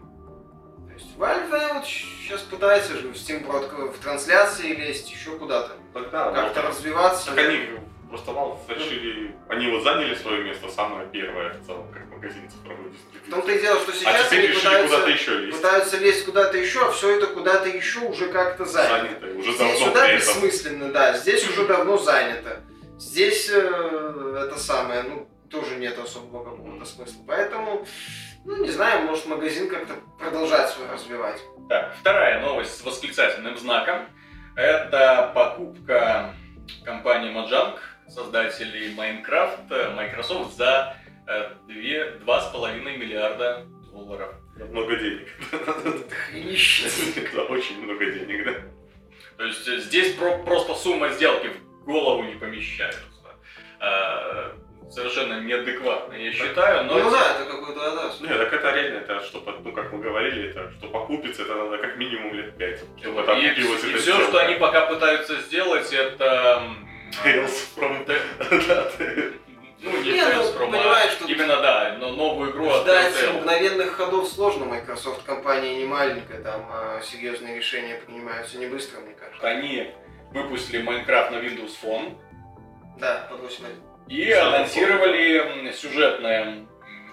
То 0.86 0.92
есть 0.94 1.16
Valve 1.18 1.74
вот 1.74 1.86
сейчас 1.86 2.40
пытается 2.42 2.94
же 2.96 3.08
в 3.08 3.12
Steam 3.16 3.44
в 3.92 3.98
трансляции 3.98 4.72
лезть, 4.74 5.10
еще 5.10 5.32
куда-то. 5.36 5.72
Тогда 5.92 6.30
Как-то 6.32 6.62
развиваться. 6.62 7.26
Так 7.34 7.38
они 7.38 7.58
просто 8.14 8.30
Valve 8.30 8.58
решили, 8.68 9.34
они 9.48 9.68
вот 9.72 9.82
заняли 9.82 10.14
свое 10.14 10.44
место, 10.44 10.68
самое 10.68 11.08
первое 11.08 11.54
в 11.54 11.66
целом, 11.66 11.90
как 11.92 12.06
магазин 12.06 12.48
цифровой 12.48 12.90
В 12.90 12.92
дистрибьюции. 12.92 13.30
том-то 13.30 13.52
и 13.52 13.60
дело, 13.60 13.80
что 13.80 13.90
А 13.90 13.94
сейчас 13.94 14.26
теперь 14.28 14.44
они 14.46 14.54
пытаются, 14.54 14.94
куда-то 14.96 15.10
еще 15.10 15.38
лезть. 15.38 15.56
пытаются 15.56 15.96
лезть 15.98 16.24
куда-то 16.24 16.58
еще, 16.58 16.86
а 16.86 16.90
все 16.92 17.16
это 17.16 17.26
куда-то 17.26 17.68
еще 17.68 18.00
уже 18.00 18.28
как-то 18.28 18.64
занято. 18.64 19.20
Занято, 19.20 19.38
уже 19.38 19.52
Здесь 19.52 19.58
давно 19.58 19.86
сюда 19.86 20.14
бессмысленно, 20.14 20.92
да, 20.92 21.16
здесь 21.16 21.48
уже 21.48 21.66
давно 21.66 21.98
занято. 21.98 22.60
Здесь 22.98 23.50
э, 23.52 24.46
это 24.46 24.58
самое, 24.60 25.02
ну, 25.02 25.28
тоже 25.50 25.74
нет 25.76 25.98
особого 25.98 26.44
какого-то 26.44 26.84
смысла. 26.84 27.20
Поэтому, 27.26 27.84
ну, 28.44 28.56
не 28.62 28.70
знаю, 28.70 29.06
может 29.06 29.26
магазин 29.26 29.68
как-то 29.68 29.94
продолжать 30.20 30.70
свой 30.70 30.86
развивать. 30.88 31.40
Так, 31.68 31.96
вторая 31.98 32.40
новость 32.40 32.78
с 32.78 32.84
восклицательным 32.84 33.56
знаком. 33.58 34.06
Это 34.54 35.32
покупка 35.34 36.32
компании 36.84 37.32
Mojang, 37.32 37.78
создателей 38.08 38.94
Minecraft, 38.94 39.70
э, 39.70 39.90
Microsoft 39.94 40.56
за 40.56 40.96
э, 41.26 41.50
две- 41.66 42.12
2,5 42.24 42.96
миллиарда 42.96 43.66
долларов. 43.92 44.34
Много 44.70 44.96
денег. 44.96 45.28
Да, 47.34 47.42
очень 47.44 47.82
много 47.82 48.04
денег, 48.06 48.44
да. 48.44 48.52
То 49.38 49.44
есть 49.44 49.66
э, 49.68 49.78
здесь 49.78 50.14
про- 50.14 50.38
просто 50.44 50.74
сумма 50.74 51.08
сделки 51.10 51.48
в 51.48 51.84
голову 51.84 52.22
не 52.24 52.34
помещается. 52.34 53.00
Совершенно 54.90 55.40
неадекватно, 55.40 56.12
я 56.14 56.30
считаю, 56.30 56.84
но... 56.84 56.98
Ну 56.98 57.10
да, 57.10 57.36
это 57.40 57.50
какой-то 57.50 57.80
да. 57.96 58.12
Нет, 58.20 58.38
так 58.38 58.52
это 58.52 58.74
реально, 58.74 58.98
это 58.98 59.20
чтобы, 59.22 59.52
ну 59.64 59.72
как 59.72 59.92
мы 59.92 59.98
говорили, 59.98 60.50
это 60.50 60.70
что 60.72 60.88
покупиться, 60.88 61.42
это 61.42 61.54
надо 61.54 61.78
как 61.78 61.96
минимум 61.96 62.32
лет 62.34 62.56
пять. 62.56 62.80
Чтобы 63.00 63.14
Вот, 63.16 63.26
там 63.26 63.40
и, 63.40 63.46
и 63.46 63.94
все, 63.96 64.20
что 64.28 64.38
они 64.38 64.54
пока 64.56 64.86
пытаются 64.86 65.40
сделать, 65.40 65.92
это... 65.92 66.62
Tales 67.12 67.68
from... 67.76 68.06
Ну, 69.80 69.90
не 70.02 70.12
Не, 70.12 70.22
ну, 70.22 70.30
Telstra, 70.30 70.58
понимаешь, 70.70 71.12
а 71.12 71.18
тут 71.18 71.28
именно, 71.28 71.56
да, 71.60 71.96
но 71.98 72.10
новую 72.12 72.52
игру 72.52 72.70
от 72.70 72.82
Ждать 72.82 73.12
Telltale. 73.12 73.38
мгновенных 73.40 73.92
ходов 73.92 74.28
сложно. 74.28 74.64
Microsoft 74.64 75.24
компания 75.24 75.76
не 75.76 75.84
маленькая, 75.84 76.42
там 76.42 76.66
а, 76.72 77.00
серьезные 77.02 77.56
решения 77.56 77.96
принимаются 77.96 78.56
не 78.56 78.66
быстро, 78.66 79.00
мне 79.00 79.14
кажется. 79.14 79.46
Они 79.46 79.92
выпустили 80.32 80.80
Майнкрафт 80.80 81.32
на 81.32 81.36
Windows 81.36 81.72
Phone 81.82 82.16
Да, 82.98 83.26
под 83.30 83.40
8 83.40 83.64
и 84.08 84.32
анонсировали 84.32 85.66
м, 85.66 85.72
сюжетный 85.72 86.66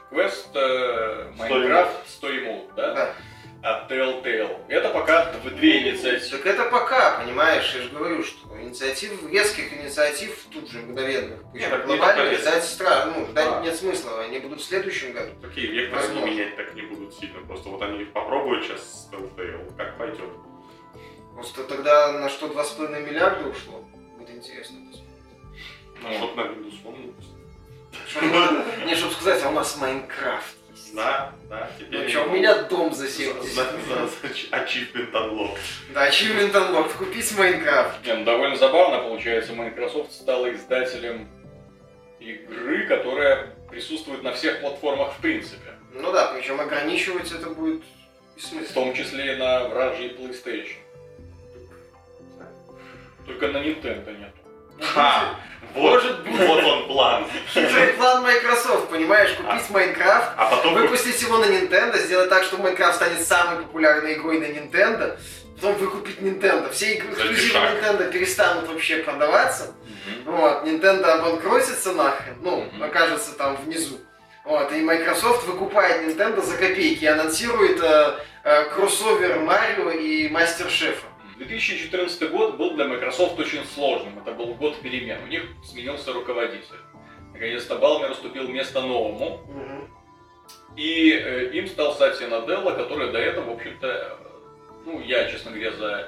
квест 0.09 0.49
э, 0.55 1.31
Майнкрафт 1.37 2.09
100 2.09 2.37
эмот, 2.39 2.75
да? 2.75 2.93
Да. 2.93 3.13
От 3.63 3.91
Telltale. 3.91 4.65
Это 4.69 4.89
пока 4.89 5.31
дв- 5.31 5.49
две 5.51 5.89
инициативы. 5.91 6.37
Так 6.37 6.45
это 6.47 6.65
пока, 6.69 7.19
понимаешь, 7.19 7.71
я 7.75 7.81
же 7.83 7.89
говорю, 7.89 8.23
что 8.23 8.47
инициатив, 8.59 9.11
резких 9.31 9.71
инициатив 9.73 10.45
тут 10.51 10.69
же 10.71 10.79
мгновенных. 10.79 11.39
Нет, 11.53 11.85
глобально 11.85 12.33
ждать 12.35 12.63
страшно, 12.63 13.13
ну, 13.17 13.25
ждать 13.27 13.47
А. 13.51 13.61
нет 13.61 13.75
смысла, 13.75 14.21
они 14.23 14.39
будут 14.39 14.61
в 14.61 14.63
следующем 14.63 15.13
году. 15.13 15.31
Такие 15.41 15.67
векторы 15.67 16.01
они 16.01 16.07
Возможно. 16.13 16.33
менять 16.33 16.55
так 16.55 16.73
не 16.73 16.81
будут 16.81 17.13
сильно. 17.13 17.39
Просто 17.45 17.69
вот 17.69 17.81
они 17.83 18.05
попробуют 18.05 18.65
сейчас 18.65 18.81
с 18.81 19.09
Telltale, 19.13 19.75
как 19.77 19.97
пойдет. 19.97 20.29
Просто 21.35 21.63
тогда 21.63 22.11
на 22.13 22.29
что 22.29 22.47
2,5 22.47 22.99
миллиарда 23.07 23.47
ушло, 23.47 23.83
будет 24.17 24.31
интересно 24.31 24.77
посмотреть. 24.89 25.07
А 26.03 26.13
чтоб 26.13 26.35
на 26.35 26.41
Windows 26.41 26.83
Phone 26.83 27.13
Не, 28.85 28.95
чтобы 28.95 29.13
сказать, 29.13 29.43
а 29.43 29.49
у 29.49 29.53
нас 29.53 29.77
Майнкрафт. 29.77 30.55
Да, 30.93 31.33
да, 31.49 31.69
теперь... 31.79 32.03
Ну 32.03 32.09
что, 32.09 32.23
у 32.25 32.29
меня 32.31 32.63
дом 32.63 32.93
за 32.93 33.05
За- 33.05 33.11
70 33.11 33.43
за- 33.53 33.63
за- 33.63 34.07
за- 34.07 34.55
Achievement 34.55 35.11
Unlocked. 35.13 35.57
Да, 35.93 36.09
Achievement 36.09 36.51
Unlocked, 36.51 36.97
купить 36.97 37.31
Майнкрафт. 37.37 38.05
Не, 38.05 38.13
ну, 38.15 38.25
довольно 38.25 38.55
забавно 38.57 38.99
получается. 38.99 39.53
Microsoft 39.53 40.11
стала 40.11 40.51
издателем 40.53 41.27
игры, 42.19 42.87
которая 42.87 43.47
присутствует 43.69 44.21
на 44.23 44.33
всех 44.33 44.59
платформах 44.61 45.13
в 45.13 45.21
принципе. 45.21 45.71
Ну 45.93 46.11
да, 46.11 46.27
причем 46.33 46.59
ограничивать 46.59 47.31
это 47.31 47.49
будет 47.49 47.81
В 47.81 48.35
бессмысленно. 48.35 48.73
том 48.73 48.93
числе 48.93 49.33
и 49.33 49.35
на 49.37 49.65
вражьей 49.69 50.09
PlayStation. 50.15 50.75
Только 53.25 53.47
на 53.49 53.57
Nintendo 53.57 54.17
нет. 54.17 54.31
Ха! 54.81 55.35
Вот, 55.75 55.91
Может 56.03 56.23
быть. 56.23 56.47
вот 56.47 56.63
он 56.63 56.87
план. 56.87 57.25
Хитрый 57.53 57.87
план 57.93 58.23
Microsoft, 58.23 58.89
понимаешь, 58.89 59.31
купить 59.35 59.69
Майнкрафт, 59.69 60.31
А 60.37 60.45
потом 60.47 60.73
выпустить 60.73 61.21
его 61.21 61.37
на 61.37 61.45
Nintendo, 61.45 61.97
сделать 61.97 62.29
так, 62.29 62.43
что 62.43 62.57
Майнкрафт 62.57 62.95
станет 62.95 63.21
самой 63.25 63.63
популярной 63.63 64.13
игрой 64.15 64.39
на 64.39 64.45
Nintendo, 64.45 65.17
потом 65.55 65.75
выкупить 65.75 66.17
Nintendo. 66.19 66.69
Все 66.71 66.95
игры. 66.95 67.09
Nintendo 67.13 68.11
перестанут 68.11 68.67
вообще 68.67 68.97
продаваться. 68.97 69.73
Вот, 70.25 70.63
Nintendo 70.65 71.05
обанкротится 71.05 71.93
нахрен, 71.93 72.35
ну, 72.41 72.61
Мгм. 72.73 72.83
окажется 72.83 73.33
там 73.37 73.55
внизу. 73.57 73.99
Вот, 74.43 74.71
и 74.73 74.81
Microsoft 74.81 75.45
выкупает 75.45 76.01
Nintendo 76.03 76.41
за 76.43 76.57
копейки 76.57 77.03
и 77.03 77.07
анонсирует 77.07 77.79
э, 77.81 78.13
э, 78.43 78.63
кроссовер 78.75 79.39
Марио 79.39 79.91
и 79.91 80.27
Мастер 80.29 80.67
Шефа. 80.69 81.05
2014 81.45 82.29
год 82.29 82.57
был 82.57 82.71
для 82.75 82.85
Microsoft 82.85 83.39
очень 83.39 83.65
сложным. 83.65 84.19
Это 84.19 84.31
был 84.31 84.53
год 84.53 84.79
перемен. 84.81 85.17
У 85.23 85.27
них 85.27 85.43
сменился 85.63 86.13
руководитель. 86.13 86.75
Наконец-то 87.33 87.77
Балмер 87.77 88.11
уступил 88.11 88.47
место 88.47 88.81
новому. 88.81 89.41
И 90.77 91.11
э, 91.11 91.51
им 91.53 91.67
стал 91.67 91.93
Сатья 91.95 92.27
Наделла, 92.27 92.71
который 92.71 93.11
до 93.11 93.17
этого, 93.19 93.49
в 93.51 93.53
общем-то, 93.55 94.17
ну, 94.85 95.01
я, 95.01 95.29
честно 95.29 95.51
говоря, 95.51 95.71
за 95.71 96.07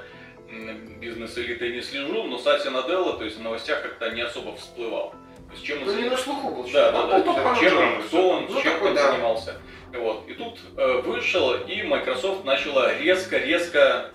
бизнес-элитой 1.00 1.72
не 1.72 1.82
слежу, 1.82 2.22
но 2.24 2.38
Сатья 2.38 2.70
Наделла, 2.70 3.18
то 3.18 3.24
есть 3.24 3.36
в 3.38 3.42
новостях 3.42 3.82
как-то 3.82 4.10
не 4.10 4.22
особо 4.22 4.54
всплывал. 4.56 5.10
То 5.48 5.52
есть 5.52 5.64
чем 5.64 5.82
он 5.82 5.88
Ну, 5.88 6.00
не 6.00 6.08
на 6.08 6.16
слуху 6.16 6.50
был. 6.50 6.62
Да, 6.64 6.68
что-то. 6.68 6.92
да, 6.92 7.18
Ну, 7.18 7.34
да. 7.34 7.44
топ 7.44 7.60
Чем, 7.60 8.02
кто 8.02 8.28
он, 8.30 8.46
Ну, 8.48 8.62
чем 8.62 8.72
такой, 8.74 8.88
он 8.90 8.94
да. 8.94 9.10
занимался. 9.12 9.60
Вот. 9.92 10.28
И 10.28 10.34
тут 10.34 10.58
э, 10.76 11.00
вышел, 11.04 11.54
и 11.54 11.82
Microsoft 11.82 12.44
начала 12.44 12.96
резко-резко 12.98 14.10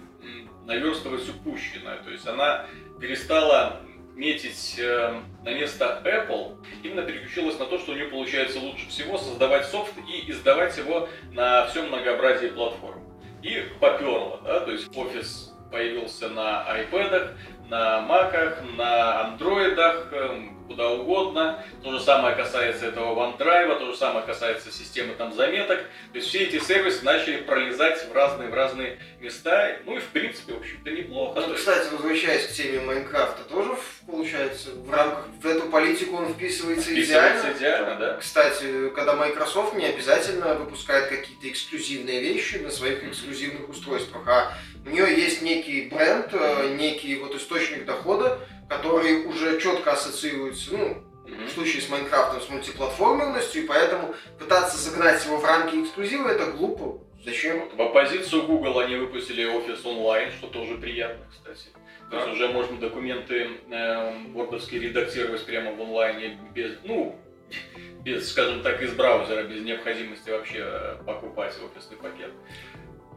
наверстывать 0.70 1.28
упущенное. 1.28 1.98
То 1.98 2.12
есть 2.12 2.28
она 2.28 2.66
перестала 3.00 3.82
метить 4.16 4.76
э, 4.78 5.22
на 5.44 5.54
место 5.54 6.02
Apple, 6.06 6.58
именно 6.84 7.02
переключилась 7.02 7.58
на 7.58 7.66
то, 7.66 7.80
что 7.80 7.92
у 7.92 7.96
нее 7.96 8.08
получается 8.08 8.60
лучше 8.60 8.88
всего 8.90 9.18
создавать 9.18 9.66
софт 9.66 9.94
и 10.08 10.30
издавать 10.30 10.78
его 10.78 11.10
на 11.32 11.66
всем 11.68 11.88
многообразии 11.88 12.48
платформ. 12.48 13.04
И 13.42 13.64
поперло, 13.80 14.42
да, 14.44 14.60
то 14.60 14.72
есть 14.72 14.96
офис 14.96 15.54
появился 15.72 16.30
на 16.30 16.66
iPad, 16.70 17.36
на 17.70 18.06
Mac, 18.08 18.76
на 18.76 19.28
андроидах, 19.28 20.12
эм, 20.12 20.59
куда 20.70 20.90
угодно. 20.92 21.64
То 21.84 21.92
же 21.92 22.00
самое 22.00 22.36
касается 22.36 22.86
этого 22.86 23.16
OneDrive, 23.16 23.80
то 23.80 23.92
же 23.92 23.98
самое 23.98 24.26
касается 24.26 24.72
системы 24.72 25.16
там 25.18 25.34
заметок. 25.34 25.80
То 26.14 26.18
есть 26.20 26.28
все 26.30 26.44
эти 26.44 26.60
сервисы 26.60 27.04
начали 27.04 27.38
пролезать 27.38 28.08
в 28.08 28.14
разные, 28.14 28.50
в 28.50 28.54
разные 28.54 29.00
места. 29.20 29.78
Ну 29.86 29.98
и 29.98 30.00
в 30.00 30.06
принципе, 30.10 30.54
в 30.54 30.58
общем-то, 30.58 30.92
неплохо. 30.92 31.42
Ну, 31.42 31.54
кстати, 31.56 31.88
возвращаясь 31.92 32.46
к 32.46 32.52
теме 32.52 32.82
Майнкрафта, 32.82 33.44
тоже, 33.44 33.72
получается, 34.06 34.70
в 34.76 34.92
рамках, 34.94 35.28
в 35.42 35.48
эту 35.48 35.68
политику 35.70 36.18
он 36.18 36.34
вписывается 36.34 36.92
Вписывается 36.92 37.52
идеально. 37.52 37.58
идеально, 37.58 37.96
да? 37.96 38.18
Кстати, 38.18 38.90
когда 38.90 39.16
Microsoft 39.16 39.74
не 39.74 39.86
обязательно 39.86 40.54
выпускает 40.54 41.08
какие-то 41.10 41.50
эксклюзивные 41.50 42.22
вещи 42.22 42.58
на 42.58 42.70
своих 42.70 43.04
эксклюзивных 43.04 43.68
устройствах, 43.70 44.28
а 44.28 44.54
у 44.86 44.90
нее 44.90 45.16
есть 45.16 45.42
некий 45.42 45.90
бренд, 45.90 46.28
э, 46.32 46.76
некий 46.78 47.16
вот 47.18 47.36
источник 47.36 47.86
дохода, 47.86 48.40
который 48.70 49.26
уже 49.26 49.60
четко 49.60 49.94
ассоциируется, 49.94 50.78
ну, 50.78 51.04
Мгм. 51.26 51.46
в 51.46 51.52
случае 51.52 51.82
с 51.82 51.90
Майнкрафтом, 51.90 52.42
с 52.42 52.50
мультиплатформенностью, 52.50 53.64
и 53.64 53.68
поэтому 53.68 54.16
пытаться 54.40 54.78
загнать 54.78 55.24
его 55.26 55.38
в 55.38 55.46
рамки 55.46 55.76
эксклюзива 55.76 56.30
это 56.30 56.52
глупо. 56.52 57.04
Зачем? 57.24 57.60
Вот. 57.60 57.74
В 57.76 57.82
оппозицию 57.82 58.44
Google 58.44 58.80
они 58.80 58.96
выпустили 58.96 59.46
офис 59.46 59.86
онлайн, 59.86 60.32
что 60.32 60.48
тоже 60.48 60.76
приятно, 60.76 61.26
кстати. 61.30 61.68
То 62.10 62.18
есть 62.18 62.30
уже 62.30 62.48
можно 62.48 62.78
документы 62.78 63.50
э, 63.70 64.14
вордовские 64.34 64.82
редактировать 64.82 65.46
прямо 65.46 65.72
в 65.74 65.82
онлайне 65.82 66.40
без, 66.56 66.72
ну, 66.84 67.20
без, 68.04 68.32
скажем 68.32 68.62
так, 68.64 68.82
из 68.82 68.94
браузера, 68.94 69.44
без 69.44 69.62
необходимости 69.62 70.30
вообще 70.32 70.60
э, 70.64 70.96
покупать 71.06 71.54
офисный 71.64 71.98
пакет. 71.98 72.32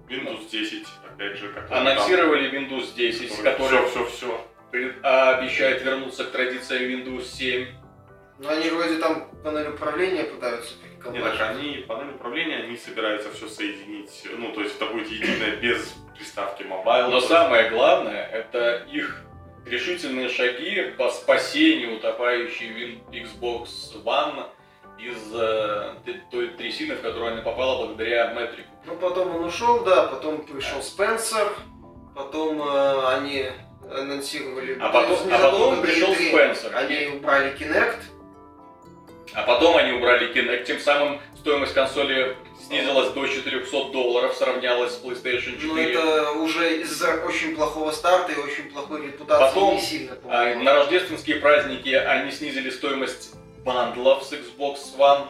Windows 0.08 0.50
10, 0.50 0.86
опять 1.10 1.38
же, 1.38 1.48
как 1.52 1.70
Анонсировали 1.70 2.50
Windows 2.50 2.94
10, 2.94 3.34
который 3.42 3.88
Все, 3.88 3.88
все, 3.88 4.06
все. 4.06 4.46
А, 5.02 5.36
обещает 5.36 5.82
вернуться 5.82 6.24
к 6.24 6.30
традициям 6.30 6.82
Windows 6.82 7.24
7. 7.24 7.66
Ну, 8.38 8.48
они 8.48 8.68
же 8.68 8.74
вроде 8.74 8.98
там 8.98 9.30
панель 9.44 9.68
управления 9.68 10.24
пытаются 10.24 10.74
Нет, 11.10 11.22
так 11.22 11.50
они, 11.50 11.84
панель 11.86 12.14
управления, 12.14 12.56
они 12.56 12.76
собираются 12.76 13.30
все 13.32 13.48
соединить. 13.48 14.26
Ну, 14.36 14.52
то 14.52 14.62
есть 14.62 14.76
это 14.76 14.86
будет 14.86 15.08
единое 15.08 15.56
без 15.56 15.94
приставки 16.16 16.62
mobile. 16.62 17.10
Но 17.10 17.20
самое 17.20 17.70
главное, 17.70 18.26
это 18.26 18.86
их 18.90 19.24
решительные 19.66 20.28
шаги 20.28 20.92
по 20.98 21.10
спасению 21.10 21.96
утопающей 21.96 23.02
Xbox 23.12 23.68
One 24.04 24.46
из 24.98 25.34
э, 25.34 25.94
той 26.30 26.48
трясины, 26.48 26.94
в 26.94 27.02
которую 27.02 27.32
она 27.32 27.42
попала 27.42 27.86
благодаря 27.86 28.32
Мэттрику. 28.32 28.68
Ну, 28.86 28.96
потом 28.96 29.36
он 29.36 29.44
ушел, 29.44 29.84
да, 29.84 30.06
потом 30.08 30.44
пришел 30.46 30.82
Спенсер, 30.82 31.52
потом 32.14 32.62
э, 32.62 33.06
они 33.14 33.46
анонсировали... 34.00 34.76
А 34.80 34.88
потом- 34.88 35.18
а 35.32 35.38
потом 35.38 35.82
пришел 35.82 36.12
E3 36.12 36.28
Спенсер. 36.28 36.76
Они 36.76 37.06
убрали 37.16 37.56
Kinect, 37.58 37.98
А 39.34 39.42
потом 39.42 39.76
они 39.76 39.92
убрали 39.92 40.32
Kinect, 40.34 40.64
тем 40.64 40.78
самым 40.78 41.20
стоимость 41.38 41.74
консоли 41.74 42.36
снизилась 42.66 43.10
до 43.10 43.26
400 43.26 43.84
долларов, 43.90 44.34
сравнялась 44.36 44.92
с 44.94 45.02
PlayStation 45.02 45.58
4. 45.60 45.66
но 45.68 45.74
Ну, 45.74 45.80
это 45.80 46.32
уже 46.32 46.80
из-за 46.82 47.16
очень 47.24 47.54
плохого 47.56 47.90
старта 47.92 48.32
и 48.32 48.36
очень 48.36 48.70
плохой 48.70 49.06
репутации 49.06 49.44
Потом, 49.54 49.74
не 49.76 49.80
сильно, 49.80 50.12
А 50.12 50.16
по-моему. 50.16 50.62
на 50.64 50.74
рождественские 50.74 51.36
праздники 51.36 51.88
они 51.90 52.30
снизили 52.30 52.70
стоимость 52.70 53.34
бандлов 53.64 54.22
с 54.24 54.32
Xbox 54.32 54.78
One 54.98 55.26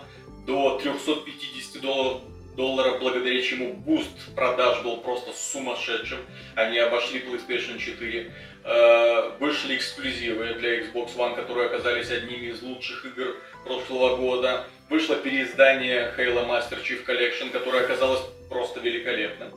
до 0.46 0.78
350 0.78 1.80
долларов, 1.80 2.20
долларов, 2.56 2.98
благодаря 3.00 3.40
чему 3.40 3.72
boost 3.72 4.10
продаж 4.36 4.82
был 4.82 4.98
просто 4.98 5.32
сумасшедшим. 5.32 6.18
Они 6.54 6.76
обошли 6.78 7.20
PlayStation 7.20 7.78
4. 7.78 8.30
Э, 8.64 9.30
Вышли 9.38 9.76
эксклюзивы 9.76 10.54
для 10.54 10.80
Xbox 10.80 11.16
One, 11.16 11.34
которые 11.34 11.66
оказались 11.66 12.10
одними 12.10 12.46
из 12.46 12.62
лучших 12.62 13.04
игр 13.04 13.36
прошлого 13.64 14.16
года. 14.16 14.64
Вышло 14.88 15.16
переиздание 15.16 16.12
Halo 16.16 16.46
Master 16.46 16.78
Chief 16.82 17.04
Collection, 17.04 17.50
которое 17.50 17.84
оказалось 17.84 18.20
просто 18.48 18.80
великолепным. 18.80 19.50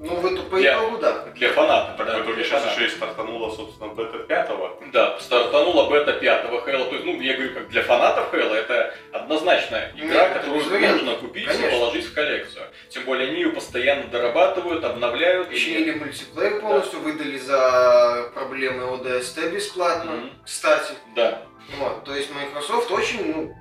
Ну, 0.00 0.14
в 0.14 0.26
эту 0.26 0.44
по 0.44 0.56
Для- 0.58 0.74
итогу, 0.74 0.98
да. 0.98 1.24
Для 1.34 1.52
фанатов. 1.52 1.96
Так 1.96 2.06
да, 2.06 2.18
в 2.18 2.22
итоге 2.22 2.42
еще 2.42 2.84
и 2.84 2.88
стартанула, 2.88 3.50
собственно, 3.54 3.92
бета 3.94 4.18
пятого. 4.20 4.78
Да, 4.92 5.18
стартанула 5.18 5.90
бета 5.90 6.12
пятого 6.12 6.60
Halo. 6.60 6.88
То 6.88 6.94
есть, 6.94 7.04
ну, 7.04 7.20
я 7.20 7.34
говорю, 7.34 7.54
как 7.54 7.68
для 7.68 7.82
фанатов 7.82 8.32
Halo, 8.32 8.54
это 8.54 8.94
однозначно 9.12 9.90
игра, 9.96 10.06
Нет, 10.06 10.30
это 10.30 10.38
которую 10.40 10.64
вариантов. 10.70 11.02
нужно 11.04 11.20
купить 11.20 11.46
Конечно. 11.46 11.66
и 11.66 11.70
положить 11.70 12.04
в 12.06 12.14
коллекцию. 12.14 12.64
Тем 12.90 13.04
более 13.04 13.28
они 13.28 13.40
ее 13.40 13.50
постоянно 13.50 14.04
дорабатывают, 14.04 14.84
обновляют. 14.84 15.48
Починили 15.48 15.90
мультиплеер 15.98 16.60
полностью, 16.60 17.00
выдали 17.00 17.36
за 17.38 18.30
проблемы 18.34 18.84
ODST 18.84 19.50
бесплатно, 19.50 20.12
Мгм. 20.12 20.30
кстати. 20.44 20.92
Да. 21.16 21.42
Вот, 21.76 22.04
то 22.04 22.14
есть 22.14 22.30
Microsoft 22.32 22.90
очень 22.92 23.34
ну, 23.34 23.54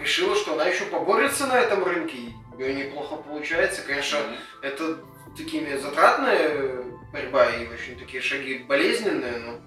решила, 0.00 0.36
что 0.36 0.52
она 0.52 0.66
еще 0.66 0.84
поборется 0.84 1.46
на 1.46 1.58
этом 1.58 1.82
рынке, 1.82 2.18
и 2.18 2.34
у 2.54 2.58
нее 2.58 2.74
неплохо 2.74 3.16
получается. 3.16 3.80
Конечно, 3.86 4.18
это 4.62 4.98
такими 5.36 5.76
затратная 5.76 6.82
борьба 7.12 7.50
и 7.50 7.66
очень 7.68 7.98
такие 7.98 8.22
шаги 8.22 8.58
болезненные, 8.58 9.38
но 9.38 9.58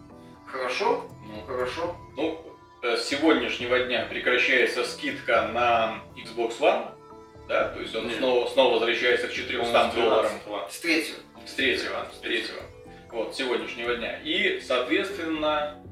хорошо, 0.45 1.05
Ну, 1.27 1.41
хорошо. 1.45 1.95
Ну, 2.17 2.41
э, 2.84 2.97
с 2.97 3.08
сегодняшнего 3.08 3.79
дня 3.79 4.05
прекращается 4.10 4.84
скидка 4.84 5.47
на 5.53 6.01
Xbox 6.17 6.60
One, 6.60 6.91
да, 7.47 7.69
то 7.69 7.79
есть 7.79 7.95
он 7.95 8.08
Нет. 8.08 8.17
снова, 8.17 8.47
снова 8.47 8.73
возвращается 8.75 9.27
к 9.27 9.32
400 9.34 9.91
долларам 9.95 10.32
С 10.69 10.79
третьего. 10.79 11.17
с 11.45 11.53
третьего, 11.53 12.08
с 12.15 12.19
третьего, 12.19 12.62
вот, 13.12 13.34
с 13.34 13.38
сегодняшнего 13.38 13.95
дня. 13.95 14.19
И, 14.23 14.60
соответственно, 14.62 15.84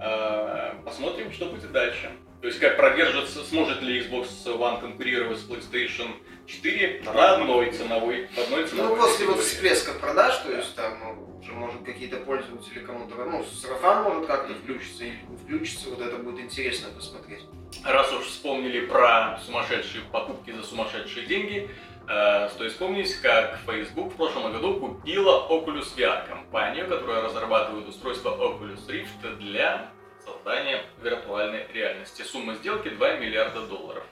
э, 0.00 0.74
посмотрим, 0.84 1.32
что 1.32 1.46
будет 1.46 1.72
дальше. 1.72 2.10
То 2.42 2.48
есть, 2.48 2.60
как 2.60 2.76
продержится, 2.76 3.42
сможет 3.44 3.80
ли 3.82 4.00
Xbox 4.00 4.28
One 4.46 4.80
конкурировать 4.80 5.38
с 5.38 5.48
PlayStation 5.48 6.10
4 6.46 7.02
на 7.04 7.34
одной 7.34 7.72
ценовой, 7.72 8.28
в 8.28 8.38
одной 8.38 8.66
ценовой 8.66 8.96
Ну, 8.96 9.02
после 9.02 9.26
вот 9.26 9.40
всплеска 9.40 9.92
продаж, 9.92 10.36
то 10.38 10.52
есть 10.52 10.74
там 10.76 10.98
ну, 11.00 11.38
уже 11.40 11.52
может 11.52 11.82
какие-то 11.82 12.18
пользователи 12.18 12.80
кому-то, 12.80 13.16
ну, 13.24 13.44
сарафан 13.44 14.04
может 14.04 14.26
как-то 14.26 14.54
включиться 14.54 15.04
или 15.04 15.18
не 15.28 15.36
включится, 15.36 15.90
вот 15.90 16.00
это 16.00 16.16
будет 16.18 16.40
интересно 16.40 16.88
посмотреть. 16.94 17.42
Раз 17.84 18.12
уж 18.12 18.26
вспомнили 18.26 18.86
про 18.86 19.38
сумасшедшие 19.44 20.04
покупки 20.12 20.52
за 20.52 20.62
сумасшедшие 20.62 21.26
деньги, 21.26 21.68
э, 22.08 22.48
стоит 22.50 22.72
вспомнить, 22.72 23.12
как 23.20 23.58
Facebook 23.66 24.12
в 24.12 24.16
прошлом 24.16 24.52
году 24.52 24.78
купила 24.78 25.48
Oculus 25.50 25.96
VR, 25.96 26.28
компанию, 26.28 26.88
которая 26.88 27.22
разрабатывает 27.22 27.88
устройство 27.88 28.30
Oculus 28.30 28.86
Rift 28.88 29.36
для 29.38 29.90
создания 30.24 30.82
виртуальной 31.02 31.66
реальности. 31.72 32.22
Сумма 32.22 32.54
сделки 32.54 32.88
2 32.88 33.16
миллиарда 33.16 33.62
долларов. 33.66 34.04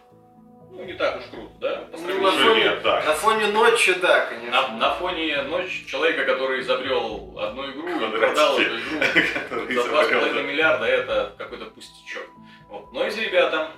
Ну, 0.76 0.84
не 0.84 0.94
так 0.94 1.18
уж 1.18 1.24
круто, 1.30 1.52
да? 1.60 1.76
По 1.92 1.98
Ну, 1.98 2.20
на 2.20 2.32
фоне, 2.32 2.64
нет, 2.64 2.82
да. 2.82 3.02
на 3.02 3.12
фоне 3.14 3.46
ночи, 3.46 3.94
да, 4.00 4.18
на, 4.18 4.26
конечно. 4.26 4.76
на 4.76 4.90
фоне 4.94 5.42
ночь 5.42 5.84
человека, 5.86 6.24
который 6.24 6.60
изобрел 6.60 7.38
одну 7.38 7.70
игру 7.70 7.88
и 7.88 8.10
продал 8.10 8.58
эту 8.58 8.78
игру 8.78 9.00
за 9.82 9.88
два 9.88 10.02
с 10.02 10.06
изобрел, 10.06 10.20
половиной 10.20 10.42
да. 10.42 10.48
миллиарда 10.48 10.84
это 10.86 11.34
какой-то 11.38 11.66
пустячок. 11.66 12.26
Вот. 12.68 12.92
Но 12.92 13.04
эти 13.04 13.20
ребята 13.20 13.70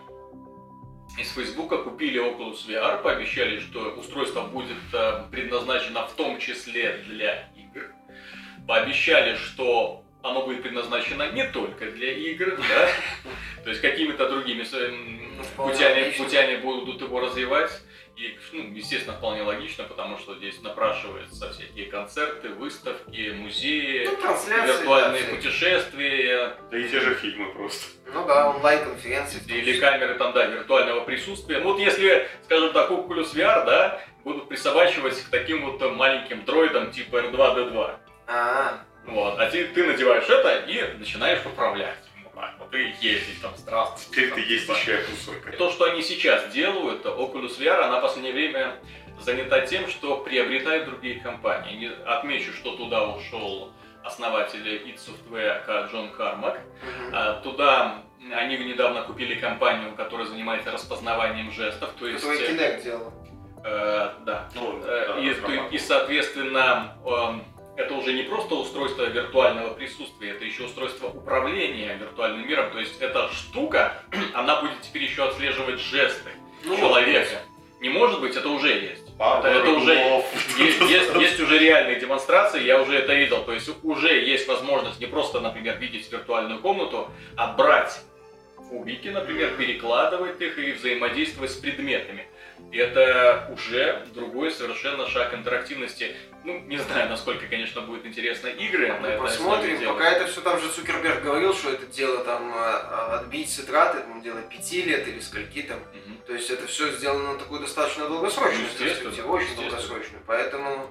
из 1.19 1.31
Фейсбука 1.33 1.79
купили 1.79 2.21
Oculus 2.21 2.67
VR, 2.67 3.03
пообещали, 3.03 3.61
что 3.61 3.95
устройство 3.99 4.43
будет 4.43 4.77
э, 4.93 5.25
предназначено 5.31 6.07
в 6.07 6.13
том 6.13 6.39
числе 6.39 7.03
для 7.07 7.51
игр. 7.57 7.91
Пообещали, 8.67 9.37
что 9.37 10.03
оно 10.31 10.45
будет 10.45 10.63
предназначено 10.63 11.31
не 11.33 11.45
только 11.45 11.91
для 11.91 12.13
игр, 12.13 12.57
да, 12.57 12.89
то 13.65 13.71
есть 13.71 13.81
какими-то 13.81 14.29
другими 14.29 14.63
своими 14.63 15.27
Ну, 15.37 15.65
путями, 15.69 16.11
путями 16.17 16.57
будут 16.57 17.01
его 17.01 17.21
развивать. 17.21 17.71
И, 18.17 18.35
ну, 18.53 18.73
естественно, 18.73 19.15
вполне 19.15 19.43
логично, 19.43 19.85
потому 19.85 20.17
что 20.17 20.35
здесь 20.37 20.63
напрашиваются 20.63 21.53
всякие 21.53 21.85
концерты, 21.85 22.49
выставки, 22.49 23.35
музеи, 23.37 24.07
Ну, 24.07 24.67
виртуальные 24.67 25.23
да, 25.25 25.29
путешествия 25.37 26.57
Да 26.71 26.79
и 26.79 26.89
те 26.89 27.01
же 27.01 27.15
фильмы 27.15 27.53
просто. 27.53 27.85
Ну 28.15 28.27
да, 28.27 28.49
онлайн-конференции. 28.49 29.43
или 29.49 29.79
камеры 29.79 30.15
там, 30.15 30.33
да, 30.33 30.47
виртуального 30.47 31.01
присутствия. 31.05 31.59
Ну 31.59 31.73
вот 31.73 31.79
если, 31.79 32.27
скажем 32.45 32.73
так, 32.73 32.91
Oculus 32.91 33.35
VR, 33.35 33.67
да, 33.67 34.01
будут 34.25 34.49
присобачивать 34.49 35.21
к 35.21 35.29
таким 35.29 35.71
вот 35.71 35.83
маленьким 35.95 36.43
дроидам 36.47 36.93
типа 36.93 37.17
R2-D2. 37.19 37.97
А, 38.29 38.81
Вот, 39.07 39.39
а 39.39 39.51
ты, 39.51 39.67
ты 39.69 39.85
надеваешь 39.87 40.29
это 40.29 40.65
и 40.71 40.99
начинаешь 40.99 41.45
управлять. 41.47 41.99
Вот 42.25 42.35
так 42.35 42.55
вот, 42.59 42.75
и 42.75 42.93
ездить 43.01 43.41
там, 43.41 43.53
здравствуйте. 43.57 44.11
Теперь 44.11 44.29
там, 44.31 44.39
ты 44.39 44.53
есть 44.53 44.67
типа. 44.67 44.77
еще 44.77 44.95
и 45.03 45.11
мусорка. 45.11 45.53
То, 45.57 45.71
что 45.71 45.85
они 45.85 46.03
сейчас 46.03 46.49
делают, 46.53 47.05
Oculus 47.07 47.59
VR, 47.59 47.81
она 47.83 47.99
в 47.99 48.03
последнее 48.03 48.35
время 48.35 48.77
занята 49.21 49.61
тем, 49.61 49.89
что 49.89 50.19
приобретает 50.19 50.87
другие 50.87 51.21
компании. 51.21 51.77
Не- 51.77 52.05
Отмечу, 52.05 52.53
что 52.53 52.77
туда 52.77 53.07
ушел 53.09 53.73
основатель 54.05 54.67
id 54.69 54.97
Software 54.99 55.91
Джон 55.91 56.11
Кармак. 56.11 56.61
А, 57.13 57.41
Туда 57.43 58.03
они 58.33 58.57
недавно 58.59 59.03
купили 59.03 59.37
компанию, 59.37 59.95
которая 59.95 60.27
занимается 60.27 60.73
распознаванием 60.73 61.53
жестов, 61.53 61.91
то 61.99 62.07
есть... 62.09 62.25
Который 62.25 62.49
Kinect 62.49 62.83
делал. 62.83 63.13
э, 63.65 64.11
да. 64.25 64.49
Ну, 64.55 64.81
Э, 64.85 65.07
да, 65.15 65.21
и, 65.21 65.31
разрабатывал. 65.31 65.69
и, 65.71 65.79
соответственно, 65.79 66.97
эм, 67.05 67.45
это 67.77 67.95
уже 67.95 68.13
не 68.13 68.23
просто 68.23 68.55
устройство 68.55 69.05
виртуального 69.05 69.75
присутствия, 69.75 70.31
это 70.31 70.45
еще 70.45 70.65
устройство 70.65 71.09
управления 71.09 71.97
виртуальным 71.97 72.47
миром. 72.49 72.71
То 72.73 72.81
есть 72.81 73.01
эта 73.01 73.29
штука, 73.33 74.03
она 74.35 74.61
будет 74.61 74.81
теперь 74.83 75.05
еще 75.05 75.29
отслеживать 75.29 75.81
жесты 75.81 76.31
Ну, 76.65 76.77
человека. 76.77 77.43
Не 77.81 77.91
может 77.91 78.21
быть, 78.21 78.35
это 78.35 78.49
уже 78.49 78.71
есть. 78.71 79.07
Папа 79.19 79.47
это, 79.47 79.59
это 79.59 79.71
уже 79.71 79.95
есть, 80.59 80.81
есть, 80.81 81.15
есть 81.15 81.41
уже 81.41 81.59
реальные 81.59 82.01
демонстрации, 82.01 82.63
я 82.65 82.81
уже 82.81 82.97
это 82.97 83.15
видел. 83.15 83.45
То 83.45 83.53
есть 83.53 83.71
уже 83.83 84.19
есть 84.21 84.49
возможность 84.49 84.99
не 84.99 85.07
просто, 85.07 85.41
например, 85.41 85.77
видеть 85.79 86.11
виртуальную 86.11 86.61
комнату, 86.61 87.11
а 87.37 87.53
брать 87.53 88.01
кубики, 88.57 89.09
например, 89.09 89.57
перекладывать 89.57 90.41
их 90.41 90.59
и 90.59 90.73
взаимодействовать 90.73 91.51
с 91.51 91.55
предметами. 91.55 92.27
И 92.73 92.79
это 92.79 93.51
уже 93.53 94.07
другой 94.15 94.51
совершенно 94.51 95.07
шаг 95.07 95.35
интерактивности. 95.35 96.15
Ну, 96.47 96.61
не 96.61 96.77
знаю, 96.79 97.11
насколько, 97.11 97.49
конечно, 97.49 97.81
будет 97.81 98.07
интересно 98.07 98.47
игры 98.47 98.87
Ну, 99.01 99.09
этой 99.09 99.19
посмотрим. 99.21 99.85
Пока 99.85 100.11
это 100.13 100.29
все 100.29 100.41
там 100.43 100.61
же 100.61 100.69
Цукерберг 100.69 101.21
говорил, 101.25 101.53
что 101.53 101.71
это 101.71 101.87
дело 101.87 102.23
там 102.23 102.53
а, 102.55 103.19
отбить 103.19 103.51
цитраты, 103.51 103.99
там 103.99 104.23
дело 104.23 104.41
пяти 104.43 104.83
лет 104.83 105.09
или 105.09 105.19
скольки 105.19 105.63
там. 105.63 105.79
Мгм. 105.79 106.19
То 106.25 106.35
есть 106.35 106.49
это 106.49 106.69
все 106.69 106.93
сделано 106.93 107.33
на 107.33 107.39
такую 107.41 107.61
достаточно 107.63 108.09
долгосрочную 108.09 108.69
перспективу, 108.79 109.33
очень 109.33 109.57
долгосрочную. 109.57 110.23
Поэтому 110.25 110.87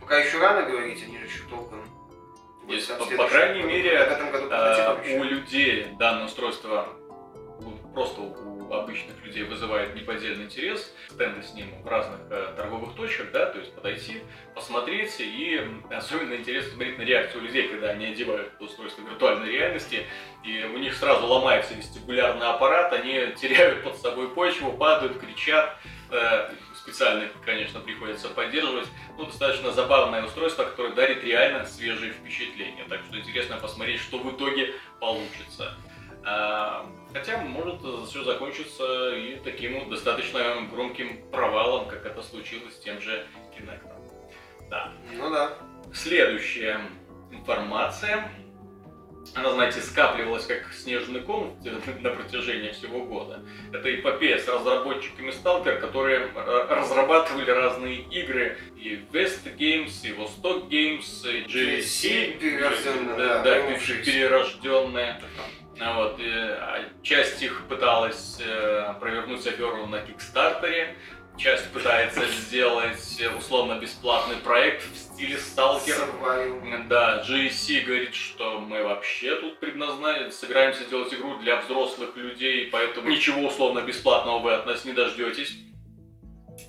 пока 0.00 0.18
еще 0.18 0.38
рано 0.38 0.68
говорить, 0.68 1.00
они 1.04 1.16
же 1.18 1.26
еще 1.26 1.44
толком. 1.48 1.78
Есть, 2.66 2.88
по- 2.98 3.04
по 3.04 3.28
крайней 3.28 3.60
году, 3.60 3.72
мере, 3.72 4.04
году 4.32 4.48
А, 4.50 5.00
у 5.00 5.22
людей 5.22 5.86
данное 5.96 6.26
устройство 6.26 6.88
просто 7.94 8.20
у 8.20 8.47
обычных 8.72 9.24
людей 9.24 9.44
вызывает 9.44 9.94
неподдельный 9.94 10.44
интерес. 10.44 10.92
Стенды 11.10 11.42
с 11.42 11.54
ним 11.54 11.66
в 11.82 11.86
разных 11.88 12.20
э, 12.30 12.54
торговых 12.56 12.94
точках, 12.94 13.30
да, 13.32 13.46
то 13.46 13.58
есть 13.58 13.74
подойти, 13.74 14.22
посмотреть, 14.54 15.16
и 15.18 15.60
особенно 15.90 16.34
интересно 16.34 16.72
смотреть 16.72 16.98
на 16.98 17.02
реакцию 17.02 17.42
людей, 17.42 17.68
когда 17.68 17.90
они 17.90 18.06
одевают 18.06 18.52
устройство 18.60 19.02
виртуальной 19.02 19.50
реальности, 19.50 20.06
и 20.44 20.64
у 20.64 20.78
них 20.78 20.94
сразу 20.94 21.26
ломается 21.26 21.74
вестибулярный 21.74 22.46
аппарат, 22.46 22.92
они 22.92 23.32
теряют 23.40 23.82
под 23.82 23.96
собой 23.96 24.28
почву, 24.30 24.72
падают, 24.72 25.18
кричат. 25.18 25.76
Э, 26.10 26.50
Специально, 26.88 27.28
конечно, 27.44 27.80
приходится 27.80 28.30
поддерживать. 28.30 28.88
Ну, 29.18 29.26
достаточно 29.26 29.72
забавное 29.72 30.24
устройство, 30.24 30.64
которое 30.64 30.94
дарит 30.94 31.22
реально 31.22 31.66
свежие 31.66 32.12
впечатления. 32.12 32.86
Так 32.88 33.00
что 33.06 33.18
интересно 33.18 33.58
посмотреть, 33.58 34.00
что 34.00 34.18
в 34.18 34.34
итоге 34.34 34.74
получится. 35.00 35.74
Хотя 37.12 37.38
может 37.38 37.80
все 38.08 38.22
закончиться 38.22 39.14
и 39.16 39.36
таким 39.42 39.78
вот 39.80 39.88
достаточно 39.90 40.40
громким 40.70 41.22
провалом, 41.30 41.88
как 41.88 42.04
это 42.04 42.22
случилось 42.22 42.74
с 42.74 42.78
тем 42.80 43.00
же 43.00 43.26
Kinect. 43.56 43.80
Да. 44.70 44.92
Ну 45.14 45.30
да. 45.30 45.52
Следующая 45.94 46.80
информация. 47.30 48.30
Она, 49.34 49.50
знаете, 49.52 49.80
скапливалась 49.80 50.46
как 50.46 50.72
снежный 50.72 51.20
ком 51.20 51.58
на 52.00 52.10
протяжении 52.10 52.70
всего 52.72 53.04
года. 53.04 53.42
Это 53.72 53.94
эпопея 53.94 54.38
с 54.38 54.48
разработчиками 54.48 55.30
Stalker, 55.30 55.78
которые 55.80 56.30
р- 56.34 56.66
разрабатывали 56.70 57.50
разные 57.50 57.96
игры. 58.04 58.56
И 58.76 59.00
West 59.12 59.44
Games, 59.58 60.06
и 60.08 60.12
Восток 60.12 60.64
Games, 60.70 61.30
и 61.30 61.44
JC. 61.44 62.38
перерожденная, 62.38 63.16
Да, 63.16 63.26
да, 63.38 63.42
да, 63.42 63.58
вернувшаяся. 63.58 64.10
Вот, 65.80 66.18
и, 66.18 66.28
а, 66.28 66.84
часть 67.02 67.42
их 67.42 67.66
пыталась 67.68 68.40
э, 68.44 68.94
провернуть 68.98 69.46
аферу 69.46 69.86
на 69.86 70.00
Кикстартере, 70.00 70.96
часть 71.36 71.70
пытается 71.72 72.26
сделать 72.28 73.22
условно-бесплатный 73.38 74.36
проект 74.36 74.82
в 74.82 74.96
стиле 74.96 75.38
Сталкер. 75.38 75.96
Да, 76.88 77.22
GSC 77.22 77.82
говорит, 77.82 78.14
что 78.14 78.60
мы 78.60 78.82
вообще 78.82 79.36
тут 79.36 79.60
предназначены, 79.60 80.32
собираемся 80.32 80.84
делать 80.86 81.14
игру 81.14 81.38
для 81.38 81.60
взрослых 81.60 82.16
людей, 82.16 82.68
поэтому 82.72 83.08
ничего 83.08 83.46
условно-бесплатного 83.46 84.40
вы 84.40 84.54
от 84.54 84.66
нас 84.66 84.84
не 84.84 84.92
дождетесь. 84.92 85.56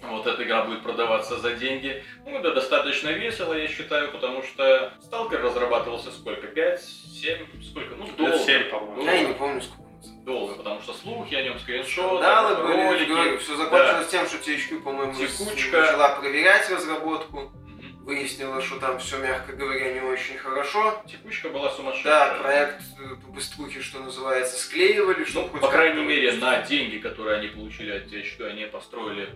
Вот 0.03 0.27
эта 0.27 0.43
игра 0.43 0.63
будет 0.63 0.83
продаваться 0.83 1.37
за 1.37 1.53
деньги. 1.53 2.03
Ну, 2.25 2.37
это 2.37 2.53
достаточно 2.53 3.09
весело, 3.09 3.53
я 3.53 3.67
считаю, 3.67 4.11
потому 4.11 4.43
что 4.43 4.93
Сталкер 5.01 5.41
разрабатывался 5.41 6.11
сколько? 6.11 6.47
5, 6.47 6.81
7, 6.81 7.37
сколько? 7.63 7.95
Ну, 7.95 8.07
долго. 8.17 8.33
Лет 8.33 8.41
семь, 8.45 8.63
по-моему. 8.69 9.03
Я 9.03 9.15
и 9.21 9.27
не 9.27 9.33
помню, 9.33 9.61
сколько. 9.61 9.83
долго, 10.25 10.55
потому 10.55 10.81
что 10.81 10.93
слухи 10.93 11.33
о 11.35 11.41
нем, 11.43 11.59
скриншоты, 11.59 12.23
Скандалы 12.23 12.67
были, 12.67 12.81
ролики. 12.87 13.09
говорю, 13.09 13.37
все 13.39 13.55
закончилось 13.55 14.07
тем, 14.09 14.25
что 14.27 14.37
THQ, 14.37 14.81
по-моему, 14.83 15.13
Текучка. 15.13 15.81
начала 15.81 16.09
проверять 16.15 16.69
разработку, 16.69 17.51
Мгм. 17.65 18.05
выяснила, 18.05 18.61
что 18.61 18.79
там 18.79 18.99
все, 18.99 19.17
мягко 19.17 19.53
говоря, 19.53 19.91
не 19.93 20.01
очень 20.01 20.37
хорошо. 20.37 21.01
Текучка 21.07 21.49
была 21.49 21.69
сумасшедшая. 21.71 22.13
Да, 22.13 22.33
проект 22.41 22.81
э, 22.99 23.15
по 23.25 23.31
быструхе, 23.31 23.81
что 23.81 23.99
называется, 23.99 24.57
склеивали, 24.59 25.19
Ну, 25.19 25.25
чтобы 25.25 25.49
хоть 25.49 25.61
по 25.61 25.67
крайней 25.69 26.03
мере, 26.03 26.31
на 26.33 26.61
деньги, 26.61 26.97
которые 26.99 27.39
они 27.39 27.47
получили 27.47 27.91
от 27.91 28.05
THQ, 28.05 28.45
они 28.45 28.65
построили 28.67 29.29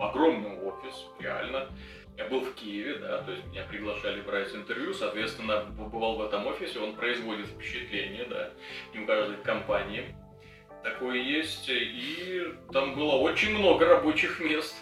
огромный 0.00 0.58
офис, 0.60 1.06
реально. 1.18 1.68
Я 2.16 2.26
был 2.26 2.40
в 2.40 2.54
Киеве, 2.54 2.98
да, 2.98 3.22
то 3.22 3.32
есть 3.32 3.44
меня 3.46 3.64
приглашали 3.64 4.20
брать 4.20 4.54
интервью, 4.54 4.94
соответственно, 4.94 5.64
побывал 5.76 6.16
в 6.16 6.22
этом 6.24 6.46
офисе, 6.46 6.78
он 6.78 6.94
производит 6.94 7.46
впечатление, 7.46 8.24
да, 8.26 8.50
не 8.92 9.00
у 9.00 9.06
каждой 9.06 9.36
компании 9.38 10.14
такое 10.84 11.16
есть, 11.16 11.68
и 11.68 12.54
там 12.72 12.94
было 12.94 13.16
очень 13.16 13.58
много 13.58 13.86
рабочих 13.86 14.38
мест. 14.38 14.76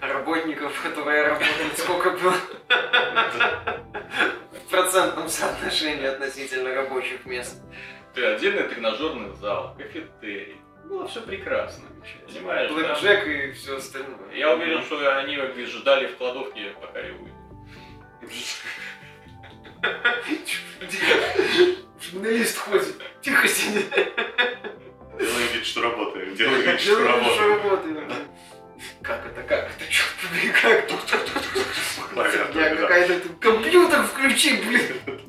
работников, 0.00 0.82
которые 0.82 1.22
работают, 1.22 1.78
сколько 1.78 2.10
было 2.10 2.34
в 4.52 4.70
процентном 4.70 5.28
соотношении 5.28 6.06
относительно 6.06 6.74
рабочих 6.74 7.24
мест. 7.24 7.62
Ты 8.14 8.24
отдельный 8.24 8.64
тренажерный 8.64 9.34
зал, 9.36 9.74
кафетерий. 9.76 10.56
Было 10.88 11.08
все 11.08 11.20
прекрасно. 11.20 11.84
Понимаешь, 12.26 12.70
да? 12.70 12.74
Блэкджек 12.74 13.26
и 13.26 13.52
все 13.52 13.76
остальное. 13.76 14.32
Я 14.34 14.54
уверен, 14.54 14.82
что 14.82 15.18
они 15.18 15.36
ждали 15.66 16.06
в 16.06 16.16
кладовке, 16.16 16.74
пока 16.80 17.00
я 17.00 17.12
уйду. 17.12 17.32
Журналист 22.00 22.58
ходит. 22.58 23.02
Тихо 23.20 23.48
сиди. 23.48 23.84
Делаем 25.18 25.52
вид, 25.54 25.66
что 25.66 25.82
работаем. 25.82 26.34
Делаем 26.36 26.62
вид, 26.62 26.80
что 26.80 27.04
работаем. 27.04 28.12
Как 29.02 29.26
это, 29.26 29.42
как 29.42 29.70
это, 29.70 29.90
черт 29.90 30.14
побери, 30.22 30.52
как? 30.52 30.86
Да. 32.14 32.76
какая-то 32.76 33.20
тут 33.20 33.38
компьютер 33.40 34.02
включи, 34.04 34.62
блин. 34.62 35.20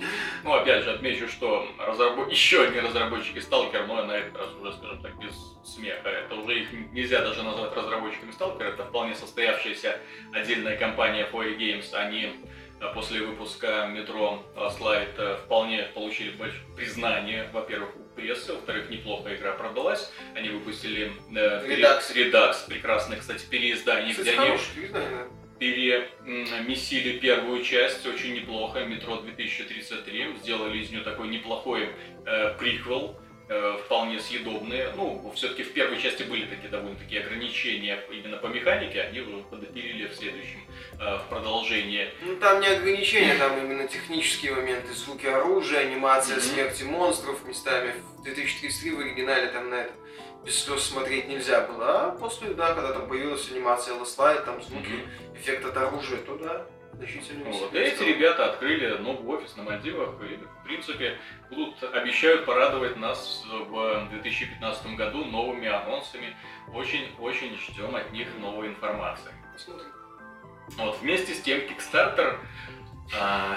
Ну, 0.44 0.54
опять 0.54 0.84
же, 0.84 0.92
отмечу, 0.92 1.28
что 1.28 1.66
разработ... 1.78 2.30
еще 2.30 2.64
одни 2.64 2.80
разработчики 2.80 3.38
Stalker, 3.38 3.86
но 3.86 4.04
на 4.04 4.12
этот 4.12 4.36
раз 4.36 4.50
уже, 4.60 4.72
скажем 4.72 5.02
так, 5.02 5.18
без 5.18 5.32
смеха. 5.64 6.08
Это 6.08 6.34
уже 6.34 6.60
их 6.60 6.72
нельзя 6.92 7.20
даже 7.20 7.42
назвать 7.42 7.74
разработчиками 7.74 8.30
Stalker, 8.30 8.62
это 8.62 8.84
вполне 8.84 9.14
состоявшаяся 9.14 9.98
отдельная 10.32 10.76
компания 10.76 11.26
4 11.30 11.56
Games. 11.56 11.94
Они 11.94 12.32
э, 12.80 12.94
после 12.94 13.20
выпуска 13.20 13.86
метро 13.86 14.42
Light 14.56 15.14
э, 15.18 15.36
вполне 15.44 15.82
получили 15.94 16.34
признание, 16.76 17.48
во-первых, 17.52 17.90
у 17.96 18.08
прессы, 18.14 18.52
во-вторых, 18.52 18.90
неплохо 18.90 19.34
игра 19.34 19.52
продалась. 19.52 20.12
Они 20.34 20.48
выпустили 20.48 21.12
э, 21.34 21.66
Redux. 21.66 22.14
Redux, 22.14 22.54
прекрасное, 22.68 23.18
кстати, 23.18 23.44
переиздание, 23.46 24.10
Кстати, 24.10 24.28
где 24.28 24.38
они 24.38 24.56
знаю, 24.88 25.30
перемесили 25.58 27.18
первую 27.18 27.62
часть 27.64 28.06
очень 28.06 28.34
неплохо, 28.34 28.84
Метро 28.84 29.16
2033, 29.16 30.36
сделали 30.42 30.78
из 30.78 30.90
нее 30.90 31.02
такой 31.02 31.28
неплохой 31.28 31.90
э, 32.26 32.54
приквел, 32.58 33.18
э, 33.48 33.76
вполне 33.84 34.20
съедобные. 34.20 34.92
Ну, 34.96 35.32
все-таки 35.34 35.62
в 35.62 35.72
первой 35.72 36.00
части 36.00 36.22
были 36.22 36.44
такие 36.44 36.68
довольно-таки 36.68 37.18
ограничения 37.18 37.98
именно 38.10 38.36
по 38.36 38.46
механике, 38.46 39.00
они 39.02 39.20
уже 39.20 39.42
подопилили 39.44 40.06
в 40.06 40.14
следующем, 40.14 40.60
э, 41.00 41.16
в 41.18 41.28
продолжении. 41.28 42.08
Ну 42.22 42.36
там 42.36 42.60
не 42.60 42.66
ограничения, 42.68 43.34
там 43.36 43.58
именно 43.58 43.88
технические 43.88 44.54
моменты, 44.54 44.92
звуки 44.94 45.26
оружия, 45.26 45.80
анимация 45.80 46.36
Мгм. 46.36 46.44
смерти 46.44 46.82
монстров 46.84 47.44
местами. 47.46 47.92
В 48.18 48.22
2033 48.22 48.90
в 48.92 49.00
оригинале 49.00 49.46
там 49.48 49.70
на 49.70 49.74
это 49.82 49.92
без 50.44 50.64
слез 50.64 50.82
смотреть 50.82 51.28
нельзя 51.28 51.66
было. 51.66 52.06
А 52.06 52.10
после, 52.12 52.54
да, 52.54 52.74
когда 52.74 52.92
там 52.92 53.08
появилась 53.08 53.50
анимация 53.50 53.94
Last 53.94 54.44
там 54.44 54.62
звуки, 54.62 55.06
эффект 55.34 55.64
от 55.64 55.76
оружия, 55.76 56.18
то 56.18 56.36
да, 56.36 56.66
значительно 56.94 57.44
Вот. 57.44 57.74
И 57.74 57.78
веселее 57.78 57.92
эти 57.92 58.02
ребята 58.02 58.50
открыли 58.50 58.98
новый 58.98 59.38
офис 59.38 59.56
на 59.56 59.62
Мальдивах 59.62 60.20
и, 60.22 60.36
в 60.36 60.64
принципе, 60.64 61.18
будут, 61.50 61.82
обещают 61.82 62.44
порадовать 62.44 62.96
нас 62.96 63.44
в 63.46 64.08
2015 64.10 64.96
году 64.96 65.24
новыми 65.24 65.68
анонсами. 65.68 66.36
Очень-очень 66.72 67.56
ждем 67.56 67.94
от 67.94 68.12
них 68.12 68.28
новой 68.38 68.68
информации. 68.68 69.32
Посмотрим. 69.52 69.92
Вот, 70.76 70.98
вместе 71.00 71.34
с 71.34 71.40
тем 71.40 71.60
Kickstarter 71.60 72.38
а, 73.18 73.56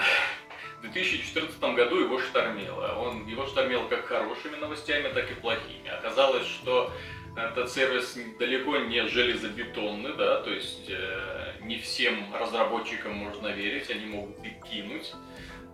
в 0.82 0.92
2014 0.92 1.60
году 1.76 2.00
его 2.00 2.18
штормило. 2.18 2.94
Он, 2.98 3.26
его 3.26 3.46
штормило 3.46 3.86
как 3.88 4.04
хорошими 4.06 4.56
новостями, 4.56 5.12
так 5.12 5.30
и 5.30 5.34
плохими. 5.34 5.88
Оказалось, 5.88 6.46
что 6.46 6.92
этот 7.36 7.70
сервис 7.70 8.18
далеко 8.38 8.76
не 8.78 9.06
железобетонный, 9.06 10.14
да, 10.16 10.40
то 10.42 10.50
есть 10.50 10.90
э, 10.90 11.52
не 11.62 11.78
всем 11.78 12.34
разработчикам 12.34 13.12
можно 13.14 13.48
верить, 13.48 13.90
они 13.90 14.06
могут 14.06 14.36
и 14.44 14.50
кинуть, 14.70 15.12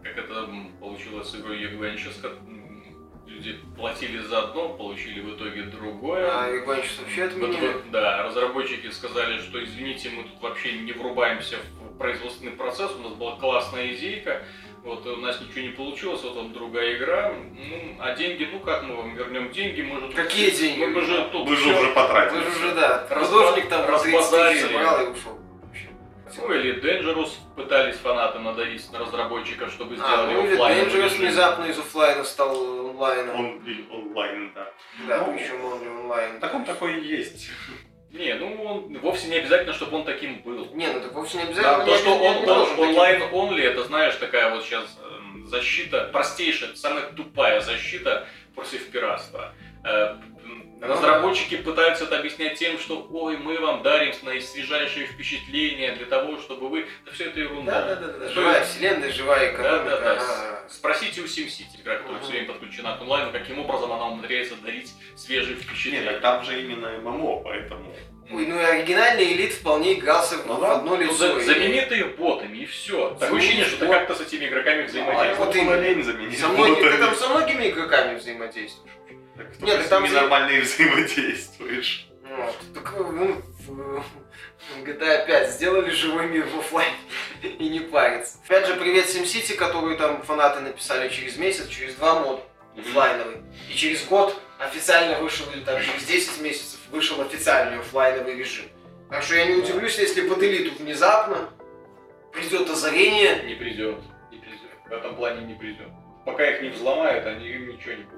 как 0.03 0.19
это 0.19 0.49
получилось 0.79 1.31
с 1.31 1.35
игрой 1.37 1.59
м, 2.29 2.85
люди 3.27 3.59
платили 3.77 4.19
за 4.19 4.41
одно, 4.45 4.69
получили 4.69 5.21
в 5.21 5.35
итоге 5.37 5.63
другое. 5.65 6.29
А 6.31 6.49
Иванчик 6.57 6.99
вообще 7.01 7.23
Вот 7.25 7.33
отменили. 7.33 7.67
вы- 7.73 7.83
да, 7.91 8.23
разработчики 8.25 8.89
сказали, 8.91 9.39
что 9.41 9.63
извините, 9.65 10.11
мы 10.11 10.25
тут 10.25 10.41
вообще 10.41 10.73
не 10.73 10.93
врубаемся 10.93 11.57
в 11.81 11.99
производственный 11.99 12.53
процесс, 12.53 12.93
у 12.95 13.01
нас 13.03 13.15
была 13.15 13.35
классная 13.37 13.93
идейка, 13.95 14.45
вот 14.89 15.07
у 15.07 15.17
нас 15.17 15.41
ничего 15.41 15.61
не 15.61 15.69
получилось, 15.71 16.23
вот 16.23 16.37
вам 16.37 16.53
другая 16.53 16.97
игра, 16.97 17.33
ну, 17.33 17.97
а 18.01 18.15
деньги, 18.15 18.49
ну 18.51 18.59
как 18.61 18.83
мы 18.85 18.97
вам 18.97 19.15
вернем 19.15 19.51
деньги, 19.51 19.83
мы 19.83 20.01
же 20.01 20.07
тут- 20.07 20.15
Какие 20.17 20.51
деньги? 20.51 20.85
Мы 20.85 21.01
же 21.03 21.29
тут 21.31 21.47
Вы 21.49 21.57
же 21.57 21.69
уже 21.75 21.91
потратили. 21.93 22.39
Вы 22.39 22.43
же 22.45 22.51
уже, 22.59 22.75
да, 22.75 23.07
художник 23.11 23.69
там 23.69 23.83
по 23.87 23.99
30 23.99 24.03
тысяч 24.03 24.15
разбазарили. 24.15 24.61
собрал 24.61 25.01
и 25.01 25.09
ушел. 25.11 25.39
Ну 26.41 26.53
или 26.53 26.81
Dangerous 26.83 27.31
пытались 27.57 27.97
фанаты 27.97 28.39
надавить 28.39 28.93
на 28.93 28.99
разработчиков, 29.01 29.73
чтобы 29.73 29.95
А, 29.95 29.97
сделали 29.97 30.33
ну 30.35 30.45
или 30.45 30.53
оффлайновый 30.55 30.93
Dangerous 30.93 31.17
внезапно 31.19 31.65
из 31.65 31.79
оффлайна 31.79 32.25
стал 32.25 32.89
онлайном. 32.91 33.35
Он 33.41 33.63
онлайн, 33.91 34.53
да. 34.55 34.73
Да, 35.09 35.25
Ну, 35.27 35.33
причем 35.35 35.65
он 35.65 35.83
же 35.83 35.91
онлайн. 35.91 36.39
Так 36.41 36.55
он 36.55 36.65
такой 36.65 37.01
и 37.01 37.07
есть. 37.17 37.49
Не, 38.11 38.35
ну 38.35 38.65
он 38.65 38.99
вовсе 39.01 39.29
не 39.29 39.37
обязательно, 39.37 39.73
чтобы 39.75 39.99
он 39.99 40.05
таким 40.05 40.41
был. 40.43 40.75
Не, 40.75 40.87
ну 40.89 41.01
так 41.01 41.13
вовсе 41.13 41.37
не 41.39 41.45
Да, 41.45 41.51
обязательно. 41.77 41.85
то, 41.85 41.91
не- 41.93 41.99
что 41.99 42.15
он, 42.15 42.37
он 42.49 42.69
таким 42.69 42.89
онлайн 42.89 43.23
only, 43.33 43.61
это 43.63 43.85
знаешь, 43.85 44.15
такая 44.17 44.51
вот 44.55 44.65
сейчас 44.65 44.99
эм, 45.03 45.47
защита, 45.47 46.09
простейшая, 46.13 46.75
самая 46.75 47.05
тупая 47.13 47.61
защита 47.61 48.27
против 48.55 48.91
пиратства. 48.91 49.53
Ну 50.81 50.87
Разработчики 50.87 51.57
пытаются 51.57 52.05
это 52.05 52.19
объяснять 52.19 52.57
тем, 52.57 52.79
что 52.79 53.07
ой, 53.11 53.37
мы 53.37 53.59
вам 53.59 53.83
дарим 53.83 54.15
наисвежайшие 54.23 55.07
впечатления 55.07 55.93
для 55.97 56.07
того, 56.07 56.39
чтобы 56.39 56.69
вы. 56.69 56.87
Да 57.05 57.11
все 57.13 57.25
это 57.25 57.41
ерунда. 57.41 57.83
Да, 57.83 57.97
да, 57.97 58.07
да, 58.07 58.19
да. 58.19 58.29
Живая 58.29 58.65
вселенная, 58.65 59.11
живая 59.13 59.41
Да, 59.41 59.55
экономика. 59.55 59.91
да, 59.91 60.01
да. 60.01 60.13
она- 60.13 60.59
Спросите 60.69 61.21
у 61.23 61.25
SimCity, 61.25 61.81
игра, 61.83 61.97
которая 61.97 62.19
Мгм. 62.19 62.23
все 62.23 62.31
время 62.33 62.47
подключена 62.47 62.97
к 62.97 63.01
онлайну, 63.01 63.33
каким 63.33 63.59
образом 63.59 63.91
она 63.93 64.07
умудряется 64.07 64.55
дарить 64.57 64.93
свежие 65.17 65.57
Нет, 65.57 65.65
впечатления. 65.65 66.05
так 66.13 66.21
там 66.21 66.45
же 66.45 66.61
именно 66.63 66.91
ММО, 66.99 67.41
поэтому... 67.43 67.97
Ой, 68.31 68.47
ну 68.47 68.61
и 68.61 68.63
оригинальный 68.63 69.33
Elite 69.33 69.53
вполне 69.55 69.95
игрался 69.95 70.37
в- 70.37 70.47
Ну 70.47 70.55
в 70.57 70.61
да. 70.61 70.77
одно 70.77 70.95
Ну, 70.97 71.03
лицо. 71.03 71.15
за- 71.15 71.39
И- 71.39 71.43
замени 71.45 71.81
ты 71.81 71.97
их 71.99 72.17
ботами 72.19 72.59
и 72.59 72.67
все. 72.67 73.11
Такое 73.15 73.29
Замени 73.31 73.39
ощущение, 73.39 73.65
что 73.65 73.79
ты 73.79 73.87
как-то 73.89 74.15
с 74.15 74.21
этими 74.21 74.45
игроками 74.45 74.83
А 74.83 74.87
взаимодействуешь. 74.87 75.39
вот 75.39 75.47
вот 75.47 75.57
именно. 75.57 75.81
лень 75.81 76.03
заменить. 76.05 76.39
Со 76.39 76.49
многими, 76.49 76.89
ты 76.91 76.99
там 76.99 77.15
со 77.15 77.29
многими 77.31 77.71
игроками 77.71 78.19
взаимодействуешь. 78.19 78.93
Так 79.39 79.61
Нет, 79.61 79.87
с 79.87 79.89
там 79.89 80.03
ними 80.03 80.13
же- 80.13 80.21
нормально 80.21 80.51
и 80.51 80.61
взаимодействуешь. 80.63 82.09
Вот. 82.37 82.57
Так, 82.75 82.93
ну, 83.13 83.41
в 83.67 84.83
GTA 84.85 85.27
5 85.27 85.51
сделали 85.51 85.91
живой 85.91 86.27
мир 86.29 86.47
в 86.47 86.59
оффлайн 86.59 86.93
и 87.43 87.69
не 87.69 87.81
париться. 87.81 88.39
Опять 88.45 88.67
же, 88.67 88.75
привет 88.77 89.07
SimCity, 89.07 89.55
которую 89.55 89.97
там 89.97 90.23
фанаты 90.23 90.61
написали 90.61 91.09
через 91.09 91.37
месяц, 91.39 91.69
через 91.69 91.95
два 91.95 92.21
мод 92.21 92.45
оффлайновый. 92.77 93.39
И 93.71 93.75
через 93.75 94.05
год 94.07 94.37
официально 94.59 95.19
вышел, 95.21 95.47
или 95.55 95.63
там 95.63 95.81
через 95.83 96.05
10 96.05 96.41
месяцев 96.43 96.81
вышел 96.91 97.21
официальный 97.21 97.79
оффлайновый 97.81 98.35
режим. 98.37 98.67
Так 99.11 99.23
что 99.23 99.37
я 99.37 99.47
не 99.47 99.55
удивлюсь, 99.55 99.99
если 99.99 100.29
под 100.29 100.43
элиту 100.43 100.75
внезапно 100.83 101.49
придет 102.33 102.69
озарение. 102.69 103.43
Не 103.45 103.55
придет, 103.55 103.99
не 104.31 104.39
придет. 104.39 104.71
В 104.89 104.93
этом 104.93 105.17
плане 105.17 105.47
не 105.47 105.55
придет. 105.55 105.89
Пока 106.27 106.47
их 106.51 106.63
не 106.63 106.69
взломают, 106.69 107.25
они 107.27 107.49
им 107.49 107.69
ничего 107.69 107.93
не 107.95 108.03
придет. 108.05 108.18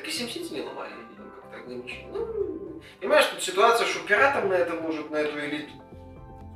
Так 0.00 0.08
и 0.08 0.12
SimCity 0.12 0.54
не 0.54 0.62
ломали, 0.62 0.92
там 1.14 1.30
как-то 1.30 1.56
ограничили. 1.58 2.06
Ну, 2.10 2.80
понимаешь, 3.00 3.26
тут 3.26 3.42
ситуация, 3.42 3.86
что 3.86 4.00
пиратам 4.06 4.48
на 4.48 4.54
это 4.54 4.72
может, 4.74 5.10
на 5.10 5.16
эту 5.16 5.38
элиту 5.38 5.72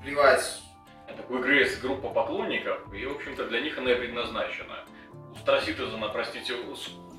плевать. 0.02 0.62
Так 1.06 1.30
у 1.30 1.38
игры 1.38 1.56
есть 1.56 1.82
группа 1.82 2.08
поклонников, 2.08 2.80
и, 2.94 3.04
в 3.04 3.16
общем-то, 3.16 3.44
для 3.44 3.60
них 3.60 3.76
она 3.76 3.92
и 3.92 3.96
предназначена. 3.96 4.84
У 5.12 5.36
Star 5.36 5.62
Citizen, 5.62 6.10
простите, 6.10 6.54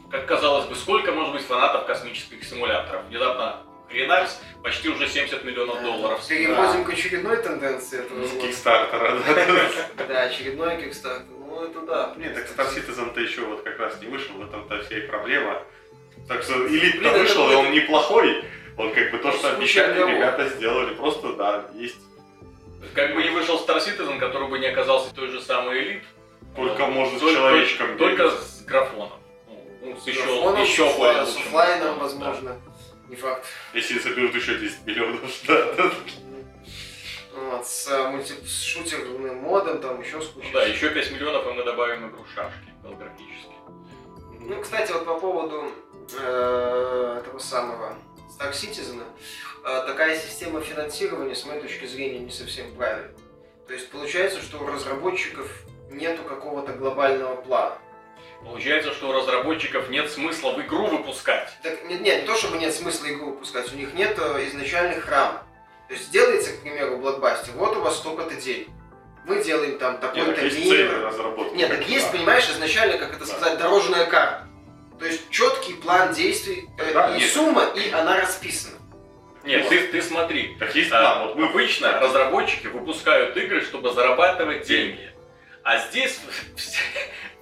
как 0.09 0.25
казалось 0.25 0.65
бы, 0.65 0.75
сколько 0.75 1.11
может 1.11 1.33
быть 1.33 1.43
фанатов 1.43 1.85
космических 1.85 2.43
симуляторов? 2.43 3.05
Внезапно 3.05 3.61
хренарс, 3.87 4.41
почти 4.63 4.89
уже 4.89 5.07
70 5.07 5.43
миллионов 5.43 5.83
долларов. 5.83 6.27
Переходим 6.27 6.85
к 6.85 6.89
очередной 6.89 7.37
тенденции 7.37 7.99
этого 7.99 8.25
С. 8.25 8.31
Кикстартера, 8.31 9.19
да. 9.27 10.05
Да, 10.07 10.21
очередной 10.23 10.81
кикстартер. 10.81 11.25
Ну 11.29 11.55
Ну 11.55 11.63
это 11.63 11.81
да. 11.85 12.13
Нет, 12.17 12.35
так 12.35 12.45
Star 12.45 12.73
Citizen-то 12.73 13.21
еще 13.21 13.41
вот 13.45 13.63
как 13.63 13.79
раз 13.79 14.01
не 14.01 14.07
вышел, 14.07 14.35
в 14.35 14.43
этом-то 14.43 14.83
вся 14.83 14.97
и 14.97 15.07
проблема. 15.07 15.63
Так 16.27 16.43
что 16.43 16.67
Элит-то 16.67 16.99
Блин, 16.99 17.13
вышел, 17.13 17.51
и 17.51 17.55
он 17.55 17.71
неплохой. 17.71 18.43
Он 18.77 18.93
как 18.93 19.11
бы 19.11 19.17
то, 19.19 19.31
что 19.31 19.51
обещали, 19.55 19.97
ребята 19.99 20.49
сделали. 20.49 20.93
Просто, 20.95 21.33
да, 21.33 21.65
есть. 21.75 21.97
Как 22.93 23.13
бы 23.13 23.23
не 23.23 23.29
вышел 23.29 23.63
Star 23.65 23.77
Citizen, 23.77 24.19
который 24.19 24.47
бы 24.47 24.59
не 24.59 24.67
оказался 24.67 25.13
той 25.13 25.27
же 25.27 25.41
самой 25.41 25.79
элит. 25.83 26.03
Только 26.55 26.87
может 26.87 27.17
с 27.17 27.19
только- 27.19 27.35
человечком 27.35 27.97
Только 27.97 28.29
с 28.31 28.63
графоном. 28.65 29.19
Ну, 29.81 29.97
с 29.99 30.07
еще, 30.07 30.23
Графоном, 30.23 30.63
еще 30.63 30.89
с 30.89 30.95
более 30.95 31.25
С 31.25 31.35
графоном, 31.35 31.99
возможно. 31.99 32.61
Не 33.09 33.15
факт. 33.15 33.45
Если 33.73 33.99
соберут 33.99 34.33
еще 34.33 34.57
10 34.57 34.85
миллионов, 34.85 35.21
да. 35.47 35.91
Вот, 37.35 37.67
с, 37.67 37.87
э, 37.87 38.09
мульти... 38.09 38.33
с 38.45 38.63
шутерным 38.63 39.35
модом, 39.37 39.79
там 39.79 40.01
еще 40.01 40.21
с 40.21 40.27
да. 40.27 40.33
кучей. 40.33 40.47
Ну 40.47 40.53
да, 40.53 40.65
еще 40.65 40.89
5 40.89 41.11
миллионов, 41.11 41.45
и 41.45 41.51
мы 41.51 41.63
добавим 41.63 42.09
игру 42.09 42.25
шашки 42.33 42.73
голографически. 42.81 43.53
Ну, 44.39 44.61
кстати, 44.61 44.91
вот 44.91 45.05
по 45.05 45.19
поводу 45.19 45.71
э, 46.13 47.19
этого 47.21 47.39
самого 47.39 47.95
Star 48.37 48.51
Citizen, 48.51 49.03
э, 49.63 49.83
такая 49.87 50.17
система 50.17 50.61
финансирования, 50.61 51.35
с 51.35 51.45
моей 51.45 51.61
точки 51.61 51.85
зрения, 51.85 52.19
не 52.19 52.31
совсем 52.31 52.73
правильная. 52.75 53.11
То 53.67 53.73
есть 53.73 53.89
получается, 53.89 54.41
что 54.41 54.59
у 54.59 54.67
разработчиков 54.67 55.49
нету 55.89 56.23
какого-то 56.23 56.73
глобального 56.73 57.35
плана. 57.35 57.77
Получается, 58.43 58.93
что 58.93 59.09
у 59.09 59.13
разработчиков 59.13 59.89
нет 59.89 60.11
смысла 60.11 60.51
в 60.51 60.61
игру 60.61 60.85
выпускать. 60.87 61.49
Так, 61.63 61.83
нет, 61.85 62.01
нет, 62.01 62.21
не 62.21 62.27
то 62.27 62.35
чтобы 62.35 62.57
нет 62.57 62.73
смысла 62.73 63.07
игру 63.11 63.31
выпускать, 63.31 63.71
у 63.73 63.75
них 63.75 63.93
нет 63.95 64.17
э, 64.19 64.47
изначальных 64.49 65.07
рамок. 65.09 65.41
То 65.87 65.93
есть 65.93 66.11
делается, 66.11 66.51
к 66.51 66.61
примеру, 66.61 66.97
блокбастер, 66.97 67.53
вот 67.53 67.75
у 67.77 67.81
вас 67.81 67.97
столько-то 67.97 68.35
денег. 68.35 68.67
Мы 69.25 69.43
делаем 69.43 69.79
там 69.79 69.97
такой-то 69.97 70.41
мир. 70.41 71.11
Нет, 71.55 71.69
так 71.69 71.87
есть, 71.87 72.11
понимаешь, 72.11 72.47
изначально, 72.49 72.97
как 72.99 73.15
это 73.15 73.25
Да. 73.25 73.25
сказать, 73.25 73.57
дорожная 73.57 74.05
карта. 74.05 74.44
То 74.99 75.05
есть 75.05 75.29
четкий 75.29 75.73
план 75.73 76.13
действий 76.13 76.69
э, 76.77 76.93
Да, 76.93 77.15
и 77.15 77.19
нет. 77.19 77.29
сумма, 77.31 77.65
и 77.75 77.91
она 77.91 78.19
расписана. 78.21 78.75
Нет, 79.43 79.61
Вот. 79.63 79.69
ты, 79.69 79.87
ты 79.87 80.01
смотри. 80.01 80.55
Так 80.59 80.73
есть 80.75 80.91
А, 80.91 80.99
план. 81.01 81.27
Вот 81.27 81.35
мы 81.35 81.47
обычно 81.47 81.99
разработчики 81.99 82.67
выпускают 82.67 83.35
игры, 83.37 83.61
чтобы 83.61 83.91
зарабатывать 83.93 84.65
деньги. 84.67 85.09
А 85.63 85.77
здесь 85.79 86.19
вся, 86.55 86.79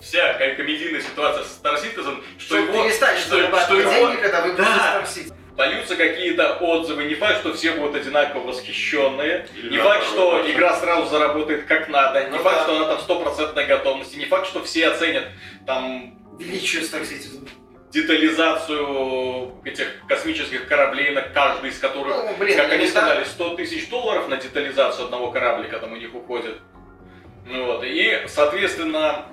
вся 0.02 0.34
ко- 0.34 0.56
комедийная 0.56 1.02
ситуация 1.02 1.44
с 1.44 1.62
Star 1.63 1.76
Citizen, 1.82 2.24
что 2.38 2.46
Что 2.48 2.58
его, 2.58 2.84
перестанешь 2.84 3.22
что, 3.22 3.60
что 3.62 3.76
его 3.80 3.92
деньги, 3.92 4.22
когда 4.22 4.42
вы 4.42 4.54
Да. 4.54 4.63
Star 4.63 5.06
Citizen. 5.06 5.34
польются 5.56 5.96
какие-то 5.96 6.56
отзывы. 6.58 7.04
Не 7.06 7.16
факт, 7.16 7.39
что 7.39 7.54
все 7.54 7.72
будут 7.74 7.96
одинаково 7.96 8.48
восхищенные. 8.48 9.48
Или 9.56 9.70
Не 9.70 9.78
факт, 9.78 10.06
что 10.08 10.42
да. 10.44 10.52
игра 10.52 10.76
сразу 10.78 11.08
заработает 11.08 11.66
как 11.68 11.88
надо. 11.89 12.24
Не 12.26 12.32
Ну 12.38 12.44
факт, 12.44 12.58
да. 12.58 12.63
что 12.63 12.76
она 12.78 12.86
там 12.88 13.00
стопроцентной 13.00 13.66
готовности. 13.68 14.18
Не 14.18 14.26
факт, 14.26 14.48
что 14.48 14.63
все 14.63 14.88
оценят 14.89 15.28
там 15.68 16.20
Величие 16.39 16.82
Star 16.84 17.02
Citizen. 17.02 17.48
детализацию 17.91 19.54
этих 19.63 19.88
космических 20.08 20.67
кораблей, 20.67 21.12
на 21.12 21.22
каждый 21.22 21.69
из 21.69 21.78
которых 21.80 22.15
Ну, 22.15 22.36
блин, 22.38 22.58
как 22.58 22.72
они 22.72 22.86
иногда- 22.86 23.02
сказали, 23.02 23.24
100 23.24 23.56
тысяч 23.56 23.88
долларов 23.89 24.28
на 24.30 24.38
детализацию 24.38 25.06
одного 25.06 25.32
кораблика 25.32 25.80
там 25.80 25.93
у 25.93 25.96
них 25.96 26.13
уходит. 26.15 26.58
Ну 27.46 27.65
вот, 27.65 27.84
и, 27.84 28.24
соответственно, 28.28 29.26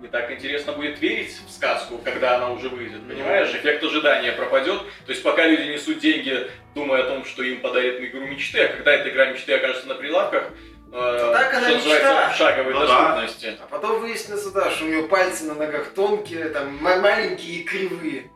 не 0.00 0.08
так 0.08 0.30
интересно 0.30 0.72
будет 0.72 1.00
верить 1.00 1.34
в 1.46 1.50
сказку, 1.50 1.98
когда 1.98 2.36
она 2.36 2.50
уже 2.50 2.68
выйдет, 2.68 3.00
Ну. 3.02 3.14
понимаешь? 3.14 3.48
Эффект 3.54 3.82
ожидания 3.82 4.30
пропадет. 4.32 4.78
То 5.06 5.10
есть 5.12 5.22
пока 5.22 5.46
люди 5.46 5.62
несут 5.72 5.98
деньги, 5.98 6.48
думая 6.74 7.02
о 7.02 7.06
том, 7.08 7.24
что 7.24 7.42
им 7.42 7.60
подарят 7.60 8.00
игру 8.00 8.20
мечты, 8.26 8.60
а 8.60 8.68
когда 8.68 8.92
эта 8.92 9.08
игра 9.08 9.26
мечты 9.32 9.54
окажется 9.54 9.88
на 9.88 9.94
прилавках, 9.94 10.50
э, 10.92 11.30
так 11.32 11.54
она 11.54 11.70
мечта. 11.70 12.32
шаговой 12.32 12.72
Ну 12.74 12.80
да. 12.80 12.86
доступности. 12.86 13.58
А 13.62 13.66
потом 13.70 14.00
выяснится, 14.00 14.50
да, 14.52 14.70
что 14.70 14.84
у 14.84 14.88
него 14.88 15.08
пальцы 15.08 15.44
на 15.44 15.54
ногах 15.54 15.88
тонкие, 15.94 16.46
там 16.50 16.76
ма- 16.82 16.96
маленькие 16.96 17.56
и 17.60 17.64
кривые. 17.64 18.30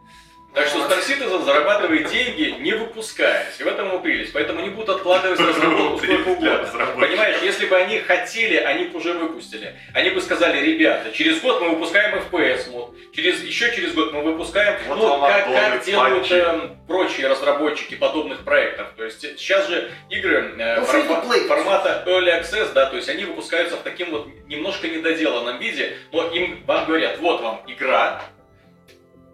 Так 0.52 0.66
что. 0.66 0.78
Star 0.80 0.98
Citizen 1.00 1.44
зарабатывает 1.44 2.10
деньги, 2.10 2.56
не 2.60 2.72
выпускаясь. 2.72 3.60
И 3.60 3.62
в 3.62 3.66
этом 3.68 3.88
его 3.88 4.00
прелесть. 4.00 4.32
Поэтому 4.32 4.60
они 4.60 4.70
будут 4.70 4.96
откладывать 4.96 5.38
разработку 5.38 5.98
сколько 5.98 6.28
угодно. 6.28 6.68
Понимаешь, 6.98 7.36
если 7.42 7.66
бы 7.66 7.76
они 7.76 7.98
хотели, 8.00 8.56
они 8.56 8.84
бы 8.86 8.98
уже 8.98 9.12
выпустили. 9.12 9.76
Они 9.94 10.10
бы 10.10 10.20
сказали, 10.20 10.60
ребята, 10.60 11.12
через 11.12 11.40
год 11.40 11.60
мы 11.62 11.70
выпускаем 11.70 12.18
FPS 12.18 12.70
мод, 12.70 12.94
через, 13.14 13.42
еще 13.44 13.74
через 13.74 13.94
год 13.94 14.12
мы 14.12 14.22
выпускаем, 14.22 14.78
Вот 14.88 14.98
ну, 14.98 15.08
вам 15.08 15.20
как, 15.30 15.52
как 15.52 15.84
делают 15.84 16.30
эм, 16.30 16.76
прочие 16.86 17.28
разработчики 17.28 17.94
подобных 17.94 18.44
проектов. 18.44 18.88
То 18.96 19.04
есть 19.04 19.20
сейчас 19.38 19.68
же 19.68 19.90
игры 20.08 20.54
э, 20.58 20.80
Ну, 20.80 20.84
форма- 20.86 21.22
формата 21.46 22.02
Early 22.06 22.40
Access, 22.40 22.72
да, 22.72 22.86
то 22.86 22.96
есть 22.96 23.08
они 23.08 23.24
выпускаются 23.24 23.76
в 23.76 23.82
таким 23.82 24.10
вот 24.10 24.28
немножко 24.48 24.88
недоделанном 24.88 25.58
виде, 25.58 25.96
но 26.12 26.28
им 26.28 26.64
вам 26.66 26.86
говорят, 26.86 27.18
вот 27.18 27.40
вам 27.40 27.62
игра, 27.66 28.22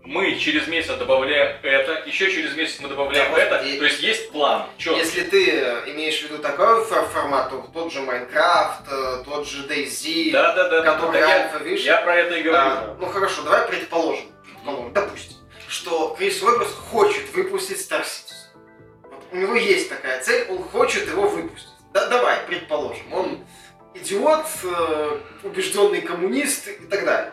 мы 0.07 0.37
через 0.37 0.67
месяц 0.69 0.95
добавляем 0.97 1.57
это, 1.63 2.03
еще 2.07 2.31
через 2.31 2.55
месяц 2.57 2.79
мы 2.81 2.89
добавляем 2.89 3.33
Да, 3.35 3.39
это, 3.43 3.57
и- 3.67 3.79
то 3.79 3.85
есть 3.85 4.01
есть 4.01 4.31
план, 4.31 4.67
четкий. 4.79 5.01
Если 5.01 5.23
ты 5.23 5.51
э, 5.51 5.91
имеешь 5.91 6.21
в 6.21 6.23
виду 6.25 6.39
такой 6.39 6.85
фор- 6.85 7.09
формат, 7.09 7.51
то 7.51 7.69
тот 7.75 7.93
же 7.93 8.01
Майнкрафт, 8.03 8.83
э, 8.91 9.23
тот 9.25 9.47
же 9.49 9.67
DayZ, 9.67 10.31
Да, 10.31 10.55
да, 10.55 10.69
да, 10.69 10.83
который 10.83 11.21
да, 11.21 11.29
я, 11.29 11.43
альфа, 11.45 11.59
видишь? 11.65 11.83
я 11.85 11.99
про 12.03 12.15
это 12.17 12.37
и 12.37 12.43
говорю. 12.43 12.59
А, 12.63 12.97
ну 13.01 13.07
хорошо, 13.07 13.43
давай 13.43 13.67
предположим, 13.69 14.27
предположим, 14.45 14.93
допустим, 14.93 15.37
что 15.69 16.15
Крис 16.17 16.41
Робертс 16.43 16.73
хочет 16.73 17.33
выпустить 17.35 17.79
Star 17.79 18.03
Citizen. 18.03 18.33
Вот 19.11 19.25
у 19.33 19.37
него 19.37 19.55
есть 19.57 19.89
такая 19.89 20.23
цель, 20.23 20.47
он 20.51 20.63
хочет 20.63 21.09
его 21.09 21.29
выпустить. 21.29 21.69
Да, 21.93 22.07
давай, 22.07 22.39
предположим, 22.47 23.13
он 23.13 23.45
идиот, 23.95 24.47
э, 24.63 25.19
убежденный 25.43 26.03
коммунист 26.03 26.69
и 26.69 26.87
так 26.87 27.05
далее. 27.05 27.33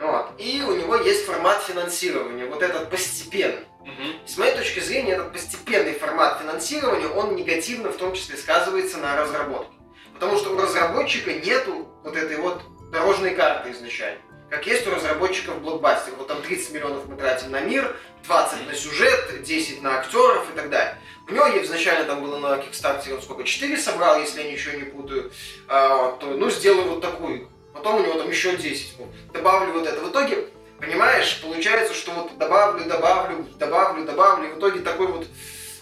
Вот. 0.00 0.30
И 0.38 0.62
у 0.66 0.74
него 0.76 0.96
есть 0.96 1.24
формат 1.24 1.62
финансирования, 1.62 2.46
вот 2.46 2.62
этот 2.62 2.90
постепенный. 2.90 3.66
Мгм. 3.80 4.26
С 4.26 4.36
моей 4.36 4.56
точки 4.56 4.80
зрения, 4.80 5.12
этот 5.12 5.32
постепенный 5.32 5.94
формат 5.94 6.40
финансирования, 6.40 7.06
он 7.08 7.36
негативно 7.36 7.90
в 7.90 7.96
том 7.96 8.14
числе 8.14 8.36
сказывается 8.36 8.98
на 8.98 9.16
разработке. 9.16 9.74
Потому 10.14 10.36
что 10.36 10.50
у 10.50 10.60
разработчика 10.60 11.32
нету 11.32 11.88
вот 12.02 12.16
этой 12.16 12.36
вот 12.36 12.62
дорожной 12.90 13.34
карты 13.34 13.70
изначально. 13.72 14.20
Как 14.50 14.66
есть 14.66 14.86
у 14.86 14.94
разработчиков 14.94 15.60
блокбастер. 15.60 16.14
Вот 16.16 16.28
там 16.28 16.40
30 16.40 16.72
миллионов 16.72 17.06
мы 17.08 17.16
тратим 17.16 17.50
на 17.50 17.60
мир, 17.60 17.96
20 18.24 18.66
на 18.66 18.74
сюжет, 18.74 19.42
10 19.42 19.82
на 19.82 19.98
актеров 19.98 20.48
и 20.50 20.56
так 20.56 20.70
далее. 20.70 20.98
У 21.28 21.32
него 21.32 21.46
изначально 21.64 22.04
там 22.04 22.22
было 22.22 22.38
на 22.38 22.56
Kickstarter 22.56 23.14
он 23.14 23.22
сколько, 23.22 23.42
4 23.42 23.76
собрал, 23.76 24.20
если 24.20 24.42
я 24.42 24.52
ничего 24.52 24.76
не 24.76 24.84
путаю. 24.84 25.32
А, 25.66 26.12
то, 26.12 26.26
ну, 26.26 26.48
сделаю 26.50 26.88
вот 26.90 27.00
такую. 27.00 27.48
Потом 27.76 27.96
у 27.96 28.00
него 28.00 28.14
там 28.14 28.30
еще 28.30 28.56
10. 28.56 28.94
ну, 28.98 29.08
добавлю 29.32 29.72
вот 29.72 29.86
это. 29.86 30.00
В 30.00 30.10
итоге, 30.10 30.48
понимаешь, 30.80 31.40
получается, 31.42 31.94
что 31.94 32.12
вот 32.12 32.38
добавлю, 32.38 32.84
добавлю, 32.84 33.46
добавлю, 33.58 34.04
добавлю. 34.04 34.48
И 34.48 34.52
в 34.54 34.58
итоге 34.58 34.80
такой 34.80 35.08
вот, 35.08 35.26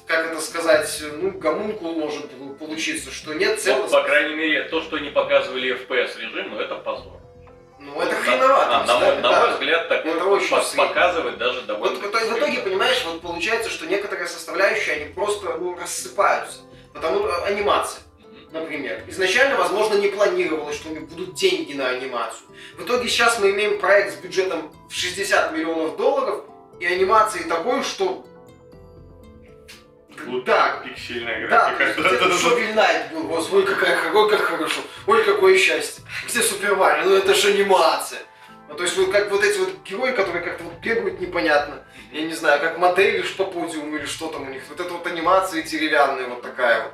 как 0.07 0.27
это 0.27 0.41
сказать, 0.41 1.03
ну, 1.21 1.31
гомункул 1.31 1.95
может 1.95 2.27
получиться, 2.59 3.13
что 3.13 3.35
нет 3.35 3.61
целостности. 3.61 3.95
по 3.95 4.03
крайней 4.03 4.35
мере, 4.35 4.65
то, 4.65 4.83
что 4.83 4.99
не 4.99 5.11
показывали 5.11 5.75
FPS 5.75 6.19
режим, 6.19 6.51
ну 6.51 6.59
это 6.59 6.75
позор. 6.77 7.21
Ну, 7.79 8.01
это 8.01 8.15
хреновато. 8.17 8.71
на, 8.71 8.87
на 8.87 8.99
мой, 8.99 9.17
на 9.19 9.41
мой 9.41 9.51
взгляд, 9.53 9.89
такой 9.89 10.13
Это 10.13 10.25
очень 10.25 10.77
показывать 10.77 11.39
даже 11.39 11.63
довольно 11.63 11.97
Вот 11.97 12.03
в 12.03 12.11
итоге, 12.11 12.25
в 12.25 12.39
итоге, 12.39 12.59
понимаешь, 12.61 13.05
вот 13.05 13.21
получается, 13.21 13.71
что 13.71 13.87
некоторые 13.87 14.27
составляющие, 14.27 14.97
они 14.97 15.13
просто 15.13 15.57
ну, 15.59 15.79
рассыпаются. 15.79 16.61
Потому 16.95 17.27
э, 17.27 17.45
анимация, 17.47 18.01
например. 18.55 19.03
Изначально, 19.09 19.57
возможно, 19.57 19.95
не 19.97 20.09
планировалось, 20.09 20.77
что 20.77 20.89
у 20.89 20.93
них 20.93 21.09
будут 21.09 21.35
деньги 21.35 21.75
на 21.75 21.89
анимацию. 21.89 22.47
В 22.79 22.85
итоге 22.85 23.09
сейчас 23.09 23.39
мы 23.41 23.51
имеем 23.51 23.79
проект 23.79 24.15
с 24.15 24.17
бюджетом 24.17 24.73
в 24.89 24.95
60 24.95 25.53
миллионов 25.53 25.97
долларов 25.97 26.45
и 26.81 26.87
анимации 26.87 27.43
такой, 27.43 27.83
что... 27.83 28.25
Вот 30.27 30.45
Да, 30.45 30.81
Пиксельная 30.85 31.49
да, 31.49 31.75
графика. 31.75 32.01
где-то 32.01 32.27
Shovel 32.27 32.75
Knight 32.75 33.13
был, 33.13 33.25
господи, 33.25 33.67
ой, 33.67 33.75
какая, 33.75 34.13
ой, 34.13 34.31
как 34.31 34.41
хорошо, 34.41 34.81
ой, 35.09 35.25
какое 35.25 35.59
счастье. 35.59 36.05
Где 36.29 36.41
Супер 36.41 36.77
Марио? 36.77 37.05
Ну 37.05 37.17
это 37.17 37.35
же 37.35 37.49
анимация. 37.49 38.21
Ну, 38.69 38.77
то 38.77 38.85
есть 38.85 38.97
вот 38.97 39.11
как 39.11 39.31
вот 39.31 39.45
эти 39.45 39.59
вот 39.59 39.71
герои, 39.85 40.13
которые 40.13 40.43
как-то 40.43 40.65
вот 40.65 40.75
бегают 40.75 41.21
непонятно. 41.21 41.83
Я 42.13 42.23
не 42.23 42.33
знаю, 42.33 42.61
как 42.61 42.79
модели 42.79 43.23
по 43.37 43.45
подиуму 43.45 43.97
или 43.97 44.07
что 44.07 44.29
там 44.29 44.47
у 44.47 44.51
них. 44.51 44.63
Вот 44.69 44.79
это 44.79 44.93
вот 44.93 45.07
анимация 45.07 45.63
деревянная 45.63 46.29
вот 46.29 46.43
такая 46.43 46.85
вот. 46.85 46.93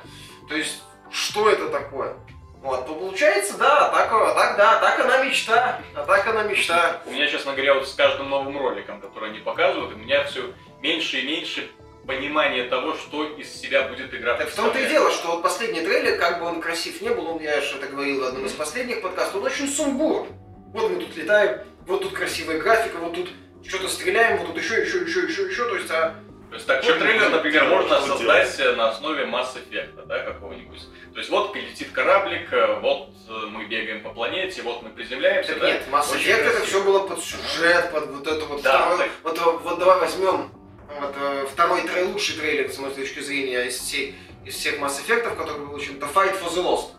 То 0.49 0.55
есть, 0.55 0.81
что 1.11 1.49
это 1.49 1.69
такое? 1.69 2.15
Вот, 2.61 2.85
то 2.85 2.93
получается, 2.93 3.57
да, 3.57 3.89
так, 3.89 4.11
а 4.11 4.33
так, 4.35 4.57
да, 4.57 4.79
так 4.79 4.99
она 4.99 5.23
мечта, 5.23 5.81
а 5.95 6.03
так 6.03 6.27
она 6.27 6.43
мечта. 6.43 7.01
У 7.07 7.11
меня, 7.11 7.27
честно 7.27 7.53
говоря, 7.53 7.73
вот 7.73 7.87
с 7.87 7.93
каждым 7.95 8.29
новым 8.29 8.55
роликом, 8.55 9.01
который 9.01 9.29
они 9.31 9.39
показывают, 9.39 9.93
у 9.95 9.97
меня 9.97 10.23
все 10.25 10.53
меньше 10.79 11.17
и 11.17 11.25
меньше 11.25 11.67
понимания 12.05 12.65
того, 12.65 12.93
что 12.95 13.25
из 13.25 13.51
себя 13.51 13.83
будет 13.83 14.13
игра 14.13 14.35
Так 14.35 14.49
в 14.49 14.55
том-то 14.55 14.79
и 14.79 14.87
дело, 14.87 15.11
что 15.11 15.29
вот 15.29 15.43
последний 15.43 15.81
трейлер, 15.81 16.19
как 16.19 16.39
бы 16.39 16.45
он 16.45 16.61
красив 16.61 17.01
не 17.01 17.09
был, 17.09 17.27
он, 17.27 17.41
я 17.41 17.61
же 17.61 17.77
это 17.77 17.87
говорил 17.87 18.21
в 18.21 18.25
одном 18.25 18.45
из 18.45 18.53
последних 18.53 19.01
подкастов, 19.01 19.37
он 19.37 19.45
очень 19.45 19.67
сумбурный. 19.67 20.29
Вот 20.73 20.89
мы 20.89 20.99
тут 20.99 21.15
летаем, 21.15 21.61
вот 21.87 22.03
тут 22.03 22.13
красивая 22.13 22.59
графика, 22.59 22.97
вот 22.97 23.13
тут 23.13 23.29
что-то 23.67 23.87
стреляем, 23.87 24.37
вот 24.37 24.47
тут 24.47 24.57
еще, 24.57 24.81
еще, 24.81 24.99
еще, 24.99 25.21
еще, 25.21 25.47
еще, 25.47 25.67
то 25.67 25.75
есть, 25.75 25.91
а 25.91 26.15
То 26.49 26.55
есть 26.55 26.67
так 26.67 26.83
Вот 26.83 26.99
трейлер, 26.99 27.29
например, 27.29 27.67
делать, 27.67 27.89
можно 27.89 28.07
создать 28.07 28.77
на 28.77 28.89
основе 28.89 29.25
Mass 29.25 29.55
Effect, 29.55 30.05
да, 30.05 30.19
какого-нибудь. 30.19 30.81
То 31.13 31.19
есть 31.19 31.29
вот 31.29 31.55
летит 31.55 31.91
кораблик, 31.91 32.51
э, 32.53 32.79
вот 32.79 33.09
э, 33.27 33.33
мы 33.47 33.65
бегаем 33.65 34.01
по 34.01 34.09
планете, 34.11 34.61
вот 34.61 34.81
мы 34.81 34.89
приземляемся, 34.89 35.53
Так 35.53 35.59
да? 35.61 35.71
нет, 35.71 35.83
Mass 35.91 36.13
Effect 36.13 36.35
это 36.41 36.65
все 36.65 36.83
было 36.83 37.05
под 37.05 37.19
сюжет, 37.21 37.91
под 37.91 38.07
вот 38.11 38.27
это 38.27 38.45
вот 38.45 38.61
Да, 38.61 38.79
второй- 38.79 38.97
так. 38.99 39.09
вот, 39.23 39.37
э, 39.37 39.41
вот 39.63 39.79
давай 39.79 39.99
возьмем 39.99 40.51
вот, 40.99 41.49
второй 41.51 41.81
трей, 41.81 42.03
лучший 42.05 42.35
трейлер, 42.37 42.71
с 42.71 42.77
моей 42.77 42.93
точки 42.95 43.19
зрения, 43.19 43.63
из, 43.65 43.77
всей- 43.79 44.15
из 44.45 44.55
всех 44.55 44.79
Mass 44.79 45.05
Effect, 45.05 45.35
который 45.35 45.65
был 45.65 45.73
очень, 45.75 45.97
это 45.97 46.05
Fight 46.05 46.39
for 46.41 46.49
the 46.53 46.63
Lost, 46.63 46.91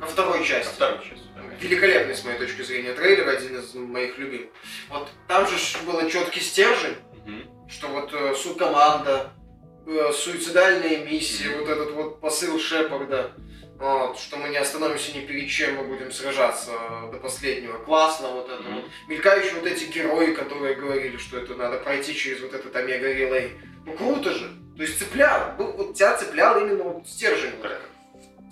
ко 0.00 0.06
второй 0.06 0.44
части. 0.44 0.72
вторую 0.74 1.00
часть. 1.00 1.22
да. 1.34 1.42
Великолепный, 1.60 2.14
с 2.14 2.24
моей 2.24 2.38
точки 2.38 2.62
зрения, 2.62 2.92
трейлер, 2.92 3.28
один 3.28 3.58
из 3.58 3.74
моих 3.74 4.18
любимых. 4.18 4.48
Вот 4.88 5.08
там 5.28 5.46
же 5.48 5.56
было 5.84 6.08
четкий 6.10 6.40
стержень, 6.40 6.96
Мгм. 7.26 7.68
что 7.68 7.88
вот 7.88 8.12
э, 8.12 8.34
су-команда, 8.36 9.30
э, 9.86 10.12
суицидальная 10.12 11.04
миссия, 11.04 11.48
Мгм. 11.50 11.58
вот 11.60 11.68
этот 11.68 11.90
вот 11.92 12.20
посыл 12.20 12.58
Шепарда, 12.58 13.32
вот, 13.78 14.18
что 14.18 14.36
мы 14.36 14.48
не 14.50 14.56
остановимся 14.58 15.16
ни 15.16 15.24
перед 15.26 15.48
чем, 15.48 15.74
мы 15.76 15.84
будем 15.84 16.12
сражаться 16.12 16.72
до 17.12 17.18
последнего. 17.18 17.78
Классно 17.78 18.28
вот 18.28 18.48
это 18.48 18.62
Мгм. 18.62 18.74
вот. 18.76 18.84
Мелькающие 19.08 19.54
вот 19.54 19.66
эти 19.66 19.84
герои, 19.84 20.34
которые 20.34 20.74
говорили, 20.74 21.16
что 21.16 21.38
это 21.38 21.54
надо 21.54 21.78
пройти 21.78 22.14
через 22.14 22.40
вот 22.40 22.54
этот 22.54 22.74
омега-релей. 22.76 23.52
Ну 23.84 23.92
круто 23.94 24.32
же! 24.32 24.48
То 24.76 24.82
есть 24.82 24.98
цепляло. 24.98 25.54
Вот 25.58 25.94
тебя 25.94 26.16
цеплял 26.16 26.60
именно 26.60 26.84
вот 26.84 27.06
стержень. 27.08 27.52
Так, 27.60 27.80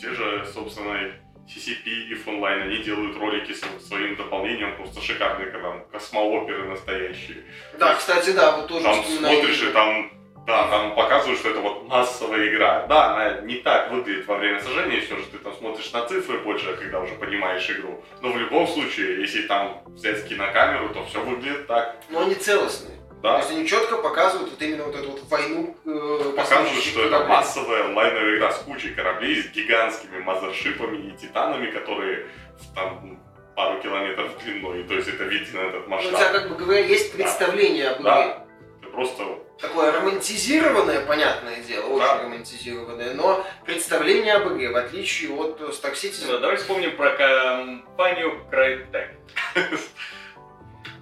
те 0.00 0.10
же, 0.10 0.46
собственно, 0.52 1.12
CCP 1.48 1.84
и 1.86 2.14
Online, 2.14 2.62
они 2.62 2.78
делают 2.82 3.16
ролики 3.16 3.52
с 3.52 3.60
своим 3.86 4.16
дополнением, 4.16 4.76
просто 4.76 5.00
шикарные, 5.00 5.50
когда 5.50 5.70
там 5.70 5.84
космооперы 5.90 6.68
настоящие. 6.68 7.44
Да, 7.78 7.94
кстати, 7.94 8.30
да, 8.30 8.56
вот 8.56 8.68
тоже 8.68 8.84
Там 8.84 9.04
смотришь, 9.04 9.62
и 9.62 9.72
там, 9.72 10.12
да, 10.46 10.68
там 10.68 10.94
показывают, 10.94 11.38
что 11.38 11.50
это 11.50 11.60
вот 11.60 11.86
массовая 11.86 12.48
игра. 12.48 12.86
Да, 12.88 13.14
она 13.14 13.40
не 13.42 13.56
так 13.56 13.90
выглядит 13.92 14.26
во 14.26 14.36
время 14.36 14.60
сожжения, 14.60 15.00
все 15.00 15.16
же 15.16 15.24
ты 15.24 15.38
там 15.38 15.54
смотришь 15.54 15.92
на 15.92 16.06
цифры 16.06 16.38
больше, 16.38 16.74
когда 16.76 17.00
уже 17.00 17.14
понимаешь 17.14 17.68
игру. 17.70 18.02
Но 18.20 18.30
в 18.32 18.36
любом 18.38 18.66
случае, 18.66 19.20
если 19.20 19.42
там 19.42 19.82
взять 19.86 20.26
кинокамеру, 20.28 20.88
то 20.90 21.04
все 21.06 21.20
выглядит 21.20 21.66
так. 21.66 21.96
Но 22.08 22.20
они 22.22 22.34
целостные. 22.34 22.96
То 23.22 23.28
Да, 23.28 23.38
есть 23.38 23.50
они 23.50 23.68
четко 23.68 23.98
показывают 23.98 24.50
вот 24.50 24.62
именно 24.62 24.84
вот 24.84 24.96
эту 24.96 25.10
вот 25.10 25.22
войну 25.28 25.76
э, 25.84 26.32
показывают, 26.34 26.82
что 26.82 27.00
это 27.00 27.10
кораблей. 27.10 27.36
массовая 27.36 27.84
онлайновая 27.84 28.36
игра 28.36 28.50
с 28.50 28.58
кучей 28.60 28.94
кораблей, 28.94 29.42
с 29.42 29.48
гигантскими 29.50 30.20
мазершипами 30.20 31.08
и 31.08 31.16
титанами, 31.18 31.70
которые 31.70 32.26
в, 32.58 32.74
там 32.74 33.20
пару 33.54 33.78
километров 33.82 34.30
длиной. 34.42 34.84
То 34.84 34.94
есть 34.94 35.08
это 35.08 35.24
видно 35.24 35.60
этот 35.60 35.86
Ну, 35.86 35.96
у 35.96 36.00
тебя, 36.00 36.10
масштаб. 36.12 36.32
как 36.32 36.48
бы 36.48 36.54
говоря, 36.56 36.80
есть 36.80 37.12
представление 37.12 37.90
об 37.90 37.96
игре. 38.00 38.04
Да. 38.10 38.46
Просто 38.92 39.38
Такое 39.60 39.92
романтизированное, 39.92 41.04
понятное 41.04 41.56
дело, 41.62 41.86
очень 41.90 42.06
Да. 42.06 42.22
романтизированное, 42.22 43.14
но 43.14 43.44
представление 43.66 44.34
об 44.34 44.52
игре, 44.52 44.70
в 44.70 44.76
отличие 44.76 45.32
от 45.32 45.60
э, 45.60 45.64
Star 45.64 45.92
Citizen. 45.92 46.28
Да, 46.28 46.38
давай 46.38 46.56
вспомним 46.56 46.96
про 46.96 47.10
компанию 47.10 48.40
Crytek. 48.50 49.16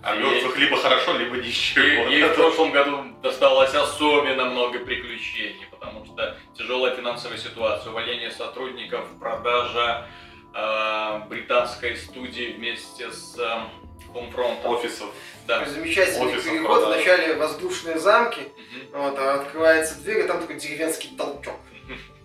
а 0.02 0.14
мертвых 0.16 0.58
либо 0.58 0.76
хорошо, 0.76 1.16
либо 1.16 1.36
ничего. 1.36 1.84
Ей, 2.10 2.24
в 2.24 2.34
прошлом 2.34 2.72
году 2.72 3.04
досталось 3.22 3.74
особенно 3.74 4.46
много 4.46 4.80
приключений, 4.80 5.66
потому 5.70 6.04
что 6.04 6.36
тяжелая 6.56 6.96
финансовая 6.96 7.38
ситуация, 7.38 7.90
увольнение 7.90 8.32
сотрудников, 8.32 9.06
продажа 9.20 10.08
э, 10.52 11.20
британской 11.28 11.96
студии 11.96 12.54
вместе 12.56 13.10
с 13.12 13.38
Homefront. 14.14 14.64
Офисов. 14.64 15.08
Да. 15.46 15.64
Замечательный 15.64 16.26
Офисов 16.26 16.52
переход, 16.52 16.66
продал. 16.82 16.92
вначале 16.92 17.34
воздушные 17.34 17.98
замки, 17.98 18.40
Мгм. 18.40 19.02
вот, 19.02 19.18
а 19.18 19.34
открывается 19.34 19.98
дверь, 20.00 20.24
и 20.24 20.28
там 20.28 20.40
такой 20.40 20.56
деревенский 20.56 21.10
толчок. 21.16 21.54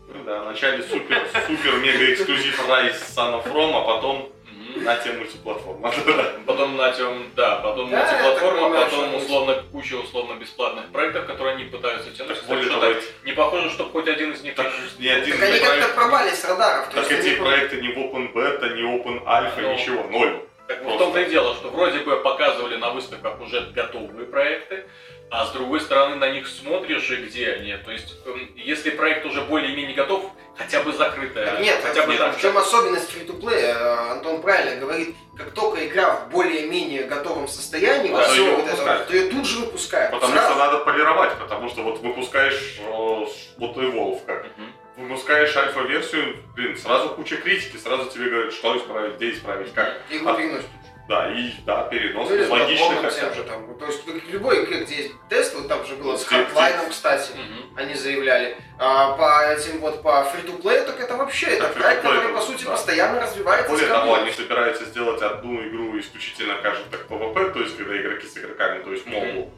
Ну 0.07 0.23
да, 0.25 0.41
вначале 0.43 0.83
супер, 0.83 1.25
супер 1.47 1.77
мега 1.77 2.13
эксклюзив 2.13 2.59
Son 2.69 3.41
of 3.41 3.51
Rome, 3.51 3.75
а 3.75 3.81
потом 3.81 4.29
на 4.75 4.95
тему 4.97 5.19
мультиплатформа. 5.19 5.91
Потом 6.45 6.75
на 6.77 6.91
тем, 6.91 7.31
да, 7.35 7.57
потом 7.57 7.89
Да, 7.91 7.97
мультиплатформа, 7.99 8.61
понимаю, 8.69 8.85
потом 8.89 9.09
что 9.09 9.17
условно 9.17 9.63
куча 9.71 9.93
условно 9.95 10.33
бесплатных 10.39 10.91
проектов, 10.91 11.25
которые 11.27 11.55
они 11.55 11.65
пытаются 11.65 12.11
тянуть. 12.11 12.37
Так 12.39 12.47
более 12.47 12.69
того, 12.69 12.93
не 13.23 13.31
похоже, 13.33 13.69
чтобы 13.69 13.91
хоть 13.91 14.07
один 14.07 14.31
из 14.33 14.41
них 14.41 14.55
так 14.55 14.71
ни 14.99 15.07
один 15.07 15.37
Так 15.37 15.47
они 15.49 15.59
как-то 15.59 15.93
пропали 15.93 16.31
с 16.31 16.43
радаров. 16.43 16.89
так 16.93 17.11
эти 17.11 17.35
проекты 17.35 17.81
не 17.81 17.89
в 17.89 17.97
Open 17.97 18.33
Beta, 18.33 18.73
не 18.75 18.81
Open 18.81 19.23
Alpha, 19.25 19.61
Ну. 19.61 19.73
ничего, 19.73 20.03
ноль. 20.09 20.41
Так 20.67 20.81
в 20.83 20.97
том-то 20.97 21.19
и 21.19 21.29
дело, 21.29 21.55
что 21.55 21.69
вроде 21.69 21.99
бы 21.99 22.17
показывали 22.17 22.77
на 22.77 22.91
выставках 22.91 23.39
уже 23.41 23.61
готовые 23.75 24.25
проекты, 24.25 24.85
а 25.29 25.45
с 25.45 25.51
другой 25.51 25.81
стороны 25.81 26.15
на 26.15 26.29
них 26.29 26.47
смотришь 26.47 27.09
и 27.09 27.17
где 27.17 27.53
они. 27.53 27.75
То 27.77 27.91
есть, 27.91 28.15
эм, 28.25 28.51
если 28.55 28.91
проект 28.91 29.25
уже 29.25 29.41
более-менее 29.41 29.95
готов, 29.95 30.31
хотя 30.55 30.81
бы 30.81 30.93
закрытая. 30.93 31.47
Так 31.47 31.59
Нет, 31.59 31.79
хотя 31.83 32.05
бы 32.05 32.11
нет, 32.13 32.19
там 32.21 32.33
в 32.33 32.39
чем 32.39 32.57
особенность 32.57 33.09
фри-то-плея? 33.09 34.11
Антон 34.11 34.41
правильно 34.41 34.79
говорит, 34.79 35.15
как 35.37 35.51
только 35.51 35.85
игра 35.85 36.15
в 36.15 36.29
более-менее 36.29 37.03
готовом 37.03 37.47
состоянии, 37.47 38.11
Да, 38.11 38.23
всё 38.23 38.45
её 38.45 38.55
вот 38.57 38.67
это 38.67 39.05
то 39.05 39.13
ее 39.13 39.29
тут 39.29 39.45
же 39.45 39.59
выпускают. 39.59 40.11
Потому 40.11 40.33
Сразу. 40.33 40.51
что 40.51 40.59
надо 40.59 40.77
полировать, 40.85 41.33
потому 41.39 41.69
что 41.69 41.81
вот 41.81 41.99
выпускаешь 41.99 42.79
э, 42.79 43.25
вот 43.57 43.77
Evolve 43.77 44.21
как. 44.25 44.45
Мгм. 44.57 44.73
Выпускаешь 44.95 45.55
альфа-версию, 45.57 46.37
блин, 46.55 46.77
сразу 46.77 47.09
куча 47.09 47.37
критики, 47.37 47.77
сразу 47.77 48.09
тебе 48.11 48.29
говорят, 48.29 48.53
что 48.53 48.77
исправить, 48.77 49.15
где 49.15 49.31
исправить, 49.31 49.73
как. 49.73 49.99
Игру 50.09 50.29
А, 50.29 50.33
переносят. 50.35 50.67
Да, 51.09 51.29
и 51.33 51.51
да, 51.65 51.83
перенос 51.89 52.29
Ну 52.29 52.49
логично 52.53 53.01
бы. 53.01 53.09
же 53.35 53.43
там. 53.43 53.77
То 53.77 53.87
есть 53.87 54.03
любой 54.31 54.63
игре, 54.63 54.83
где 54.85 54.95
есть 54.95 55.13
тест, 55.29 55.53
вот 55.55 55.67
там 55.67 55.85
же 55.85 55.95
было 55.95 56.15
с 56.15 56.25
Hardline, 56.31 56.89
кстати, 56.91 57.31
Мгм. 57.33 57.75
они 57.75 57.93
заявляли. 57.95 58.55
А 58.79 59.17
по 59.17 59.51
этим 59.51 59.79
вот 59.79 60.01
по 60.01 60.23
фри-то-плею, 60.25 60.85
так 60.85 60.99
это 60.99 61.17
вообще, 61.17 61.47
это 61.47 61.63
Так, 61.65 61.73
проект, 61.73 62.01
который 62.03 62.29
по 62.33 62.39
сути 62.41 62.63
да. 62.63 62.71
постоянно 62.71 63.19
развивается. 63.19 63.69
Более 63.69 63.87
того, 63.87 64.15
они 64.15 64.31
собираются 64.31 64.85
сделать 64.85 65.21
одну 65.21 65.61
игру 65.67 65.99
исключительно, 65.99 66.55
скажем 66.59 66.83
так, 66.89 67.05
PvP, 67.09 67.51
то 67.51 67.59
есть 67.59 67.75
когда 67.77 67.99
игроки 67.99 68.27
с 68.27 68.37
игроками, 68.37 68.83
то 68.83 68.91
есть 68.93 69.05
мобу. 69.05 69.51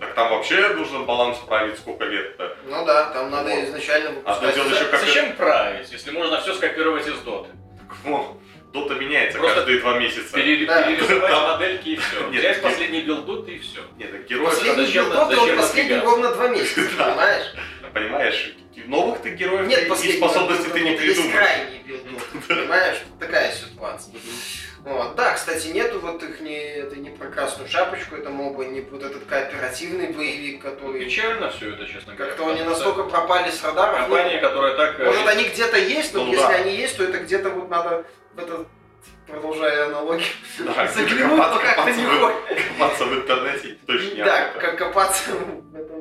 Так 0.00 0.14
там 0.14 0.30
вообще 0.30 0.68
нужно 0.68 1.00
баланс 1.00 1.38
править 1.38 1.78
сколько 1.78 2.04
лет-то. 2.04 2.56
Ну 2.66 2.84
да, 2.86 3.06
там 3.10 3.30
надо 3.30 3.50
Вот. 3.50 3.64
изначально 3.64 4.10
выпускать. 4.10 4.54
дело 4.54 4.68
еще 4.68 4.84
как 4.84 5.00
Зачем 5.00 5.32
править, 5.32 5.90
если 5.90 6.10
можно 6.12 6.40
все 6.40 6.54
скопировать 6.54 7.06
из 7.06 7.18
доты? 7.20 7.50
О, 8.04 8.36
Дота 8.72 8.94
меняется 8.96 9.38
Просто 9.38 9.56
каждые 9.56 9.80
два 9.80 9.98
месяца. 9.98 10.34
Пере- 10.34 10.66
Да. 10.66 10.82
Перерисовать 10.82 11.30
Да. 11.30 11.52
модельки 11.56 11.88
и 11.88 11.96
все. 11.96 12.20
Нет, 12.30 12.40
Взять 12.40 12.56
нет. 12.56 12.62
последний 12.62 13.00
билд 13.00 13.24
доты 13.26 13.52
и 13.52 13.58
все. 13.58 13.80
Нет, 13.96 14.12
так 14.12 14.26
герои, 14.26 14.44
Последний 14.44 14.86
Зачем- 14.86 15.04
билд 15.04 15.14
Доты, 15.14 15.36
зачем 15.36 15.50
он 15.50 15.56
последний 15.56 15.96
ровно 15.98 16.32
два 16.34 16.48
месяца, 16.48 16.80
Да. 16.98 17.04
понимаешь? 17.06 17.54
понимаешь, 17.94 18.54
новых 18.86 19.20
ты 19.22 19.30
героев 19.30 19.66
Нет 19.66 19.80
и 19.80 19.82
билда 19.86 19.94
ты 20.70 20.80
не 20.80 20.96
придумаешь. 20.96 21.32
крайний 21.34 21.78
билд 21.86 22.02
Доты, 22.04 22.46
понимаешь? 22.54 22.96
Такая 23.18 23.52
ситуация. 23.52 24.14
Вот. 24.84 25.16
Да, 25.16 25.34
кстати, 25.34 25.68
нету 25.68 26.00
вот 26.00 26.22
их 26.22 26.40
не, 26.40 26.56
это 26.58 26.96
не 26.96 27.10
про 27.10 27.28
красную 27.28 27.68
шапочку, 27.68 28.16
это 28.16 28.30
моба, 28.30 28.64
не 28.64 28.80
вот 28.80 29.02
этот 29.02 29.24
кооперативный 29.26 30.08
боевик, 30.08 30.62
который... 30.62 31.04
Печально 31.04 31.50
все 31.50 31.72
это, 31.74 31.86
честно 31.86 32.14
говоря. 32.14 32.32
Как-то 32.34 32.50
они 32.50 32.62
настолько 32.62 33.02
пропали 33.04 33.50
с 33.50 33.62
радаров. 33.62 34.08
ну, 34.08 34.14
Компания, 34.16 34.38
которая 34.40 34.76
так... 34.76 34.98
э, 35.00 35.04
Может, 35.04 35.26
они 35.28 35.44
где-то 35.44 35.76
есть, 35.78 36.14
но 36.14 36.24
Ну 36.24 36.32
если 36.32 36.42
да. 36.46 36.54
они 36.54 36.74
есть, 36.76 36.96
то 36.96 37.04
это 37.04 37.18
где-то 37.18 37.50
вот 37.50 37.68
надо 37.68 38.04
в 38.34 38.38
этот 38.38 38.66
продолжая 39.26 39.86
аналогию, 39.88 40.26
Да, 40.60 40.86
заглянуть, 40.86 41.36
но 41.36 41.58
как-то 41.60 41.90
не 41.90 42.04
в- 42.06 42.20
хочет. 42.20 42.68
Копаться 42.68 43.04
в 43.04 43.14
интернете 43.14 43.78
точно 43.86 44.24
Да, 44.24 44.40
неохота. 44.40 44.60
как 44.60 44.78
копаться 44.78 45.30
в 45.32 45.76
этом 45.76 45.97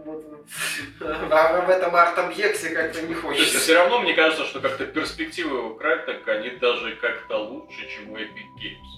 в 0.99 1.65
в 1.65 1.69
этом 1.69 1.95
арт-объекте 1.95 2.69
как-то 2.69 3.01
не 3.01 3.07
То 3.07 3.13
есть 3.13 3.21
хочется. 3.21 3.59
все 3.59 3.75
равно 3.75 3.99
мне 3.99 4.13
кажется, 4.13 4.45
что 4.45 4.59
как-то 4.59 4.85
перспективы 4.85 5.61
у 5.61 5.77
Crytek, 5.77 6.27
они 6.29 6.51
даже 6.51 6.95
как-то 6.95 7.37
лучше, 7.37 7.87
чем 7.89 8.11
у 8.11 8.17
Epic 8.17 8.47
Games. 8.57 8.97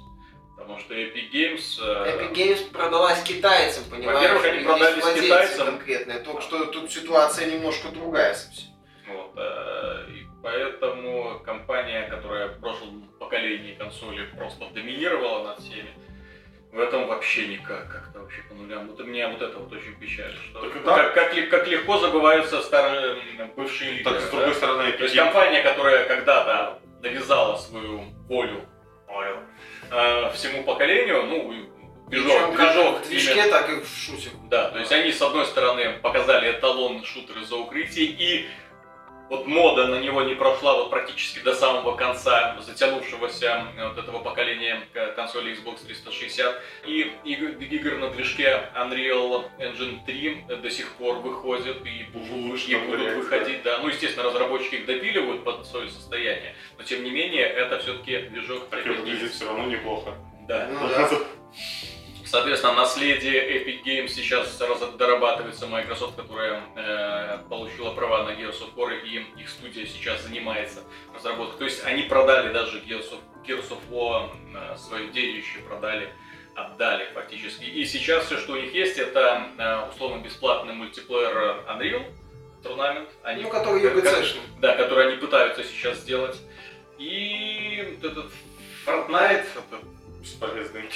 Потому 0.58 0.80
что 0.80 0.93
Epic 0.93 1.32
Games... 1.32 1.80
э, 1.82 2.12
Epic 2.12 2.34
Games 2.34 2.72
продалась 2.72 3.24
китайцам, 3.24 3.84
понимаешь? 3.89 4.20
Во-первых, 4.20 4.45
они 4.45 4.64
продались 4.64 5.24
китайцам. 5.24 5.66
конкретные, 5.66 6.20
только 6.20 6.41
что 6.41 6.66
тут 6.66 6.91
ситуация 6.91 7.52
немножко 7.52 7.89
другая 7.89 8.36
совсем. 8.36 8.70
Вот, 9.08 9.32
э, 9.36 10.06
и 10.12 10.28
поэтому 10.43 11.39
компания, 11.43 12.08
которая 12.10 12.50
в 12.50 12.60
прошлом 12.60 13.10
поколении 13.20 13.74
консоли 13.74 14.26
просто 14.38 14.66
доминировала 14.74 15.47
над 15.47 15.60
всеми, 15.60 15.89
в 16.72 16.80
этом 16.80 17.07
вообще 17.07 17.47
никак, 17.47 17.91
как-то 17.91 18.20
вообще 18.20 18.41
по 18.47 18.53
нулям. 18.53 18.88
Вот 18.88 18.99
меня 19.05 19.30
вот 19.30 19.41
это 19.41 19.57
вот 19.57 19.72
очень 19.74 19.95
печалит, 19.95 20.36
что 20.49 20.61
Так 20.61 20.76
ну, 20.76 20.82
да. 20.84 20.95
как, 21.09 21.13
как, 21.34 21.49
как 21.49 21.67
легко 21.67 21.97
забываются 21.97 22.61
старые 22.61 23.17
м, 23.39 23.51
бывшие 23.55 23.91
лидеры. 23.93 24.15
Так, 24.15 24.22
с 24.22 24.26
да? 24.30 24.38
другой 24.38 24.53
стороны, 24.53 24.91
То 24.91 25.03
есть 25.03 25.15
компания, 25.15 25.61
которая 25.63 26.05
когда-то 26.07 26.80
навязала 27.01 27.57
свою 27.57 28.03
волю 28.28 28.65
э, 29.91 30.32
всему 30.36 30.63
поколению, 30.63 31.24
ну, 31.24 31.51
движок, 32.07 32.55
движок 32.55 32.99
в 33.01 33.07
движке, 33.07 33.34
именно- 33.34 33.51
так 33.51 33.70
и 33.70 33.82
в 33.82 33.88
шуте. 33.88 34.30
да, 34.49 34.70
то 34.70 34.80
есть 34.80 34.91
они, 34.91 35.11
с 35.11 35.22
одной 35.22 35.45
стороны, 35.45 35.93
показали 36.01 36.51
эталон 36.51 37.03
шутеры 37.03 37.43
за 37.45 37.55
укрытие 37.55 38.05
и 38.05 38.47
вот 39.30 39.45
мода 39.45 39.88
на 39.88 39.99
него 39.99 40.23
не 40.23 40.36
прошла 40.36 40.75
вот 40.75 40.89
практически 40.89 41.39
до 41.39 41.53
самого 41.53 41.95
конца 41.95 42.57
затянувшегося 42.59 43.67
вот 43.77 43.97
этого 43.97 44.19
поколения 44.19 44.82
консолей 45.15 45.53
Xbox 45.53 45.86
360. 45.86 46.61
И 46.86 47.11
игр, 47.23 47.49
игр 47.61 47.97
на 47.97 48.09
движке 48.09 48.69
Unreal 48.75 49.45
Engine 49.59 49.99
3 50.05 50.45
до 50.61 50.69
сих 50.69 50.91
пор 50.93 51.17
выходят 51.17 51.86
и 51.86 52.03
будут, 52.11 52.67
и 52.67 52.75
будут 52.75 53.13
выходить. 53.13 53.63
Да. 53.63 53.80
Ну, 53.80 53.89
естественно, 53.89 54.25
разработчики 54.25 54.75
их 54.75 54.86
допиливают 54.86 55.43
под 55.43 55.65
свое 55.65 55.89
состояние, 55.89 56.55
но 56.77 56.84
тем 56.84 57.03
не 57.03 57.11
менее 57.11 57.43
это 57.43 57.80
все-таки 57.80 58.17
движок. 58.30 58.69
Так 58.69 58.86
выглядит 58.86 59.32
все 59.32 59.45
равно 59.45 59.65
неплохо. 59.65 60.15
Да. 60.47 60.67
Ну, 60.71 60.88
да. 60.88 61.09
Соответственно, 62.30 62.73
наследие 62.73 63.57
Epic 63.57 63.84
Games 63.84 64.09
сейчас 64.09 64.55
дорабатывается 64.55 65.65
Microsoft, 65.65 66.15
которая 66.15 66.61
э, 66.75 67.39
получила 67.49 67.91
права 67.95 68.23
на 68.23 68.30
Gears 68.30 68.61
of 68.61 68.75
War, 68.75 69.01
и 69.03 69.25
их 69.41 69.49
студия 69.49 69.88
сейчас 69.88 70.21
занимается 70.21 70.82
разработкой. 71.15 71.57
То 71.57 71.65
есть 71.65 71.84
они 71.86 72.03
продали 72.03 72.53
даже 72.53 72.82
Gears 72.82 73.11
of, 73.11 73.19
Gears 73.47 73.69
of 73.71 73.80
War, 73.89 74.30
э, 74.53 74.77
свое 74.77 75.07
детище 75.07 75.57
продали, 75.67 76.13
отдали 76.53 77.07
фактически. 77.15 77.63
И 77.63 77.84
сейчас 77.84 78.25
все, 78.25 78.38
что 78.38 78.53
у 78.53 78.57
них 78.57 78.75
есть, 78.75 78.99
это 78.99 79.47
э, 79.57 79.89
условно-бесплатный 79.89 80.73
мультиплеер 80.75 81.63
Unreal 81.67 82.03
Tournament. 82.63 83.07
Они, 83.23 83.41
ну, 83.41 83.49
который 83.49 83.82
UBC. 83.82 84.38
Да, 84.59 84.75
который 84.75 85.07
они 85.07 85.17
пытаются 85.17 85.63
сейчас 85.63 85.97
сделать. 85.97 86.39
И 86.99 87.97
вот 87.99 88.11
этот 88.11 88.32
Fortnite, 88.86 89.47
это 89.55 89.84
бесполезный. 90.21 90.89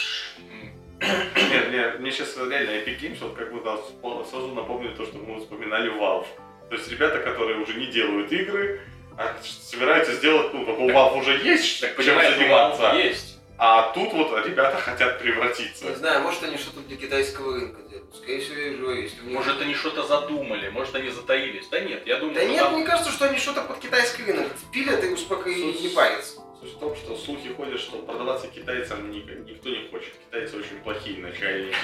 Нет, 1.50 1.72
нет, 1.72 2.00
мне 2.00 2.12
сейчас 2.12 2.36
реально 2.38 2.72
Epic 2.72 3.00
Games, 3.00 3.18
вот 3.22 3.36
как 3.36 3.54
бы 3.54 3.62
да, 3.62 3.78
сразу 4.26 4.48
напомню 4.54 4.96
то, 4.96 5.06
что 5.06 5.18
мы 5.18 5.40
вспоминали 5.40 5.92
Valve. 5.92 6.28
То 6.70 6.76
есть 6.76 6.90
ребята, 6.90 7.20
которые 7.20 7.60
уже 7.60 7.74
не 7.76 7.88
делают 7.88 8.32
игры, 8.32 8.82
а 9.18 9.36
собираются 9.44 10.14
сделать, 10.14 10.54
ну, 10.54 10.66
как 10.66 10.80
у 10.80 10.90
Valve 10.90 11.20
уже 11.20 11.38
есть 11.44 11.82
так, 11.82 11.96
чем 12.04 12.20
заниматься. 12.20 12.94
Есть. 12.96 13.34
А 13.58 13.94
тут 13.94 14.12
вот 14.14 14.46
ребята 14.46 14.78
хотят 14.78 15.20
превратиться. 15.20 15.86
Не 15.86 15.96
знаю, 15.96 16.22
может 16.22 16.44
они 16.44 16.58
что-то 16.58 16.80
для 16.82 16.98
китайского 16.98 17.54
рынка 17.54 17.82
делают. 17.84 18.16
Скорее 18.16 18.40
всего, 18.40 18.56
я 18.56 18.74
же 18.74 19.02
есть. 19.02 19.24
Них... 19.24 19.34
Может 19.34 19.62
они 19.62 19.76
что-то 19.76 20.04
задумали, 20.04 20.70
может 20.70 20.96
они 20.96 21.10
затаились. 21.10 21.68
Да 21.70 21.80
нет, 21.80 22.06
я 22.06 22.18
думаю, 22.18 22.36
Да 22.36 22.44
нет, 22.44 22.60
там... 22.60 22.74
мне 22.74 22.84
кажется, 22.84 23.12
что 23.12 23.26
они 23.26 23.38
что-то 23.38 23.62
под 23.62 23.80
китайский 23.80 24.24
рынок 24.24 24.48
пилят 24.72 25.04
и 25.04 25.08
успокоить 25.10 25.82
не 25.82 25.90
парятся. 25.90 26.42
Суть 26.64 26.76
в 26.76 26.80
том, 26.80 26.96
что 26.96 27.18
слухи 27.18 27.54
ходят, 27.54 27.78
что 27.78 27.98
продаваться 27.98 28.48
китайцам 28.48 29.12
никто 29.12 29.70
не 29.70 29.90
хочет. 29.92 30.14
Китайцы 30.28 30.58
очень 30.58 30.78
плохие 30.82 31.22
начальники. 31.22 31.76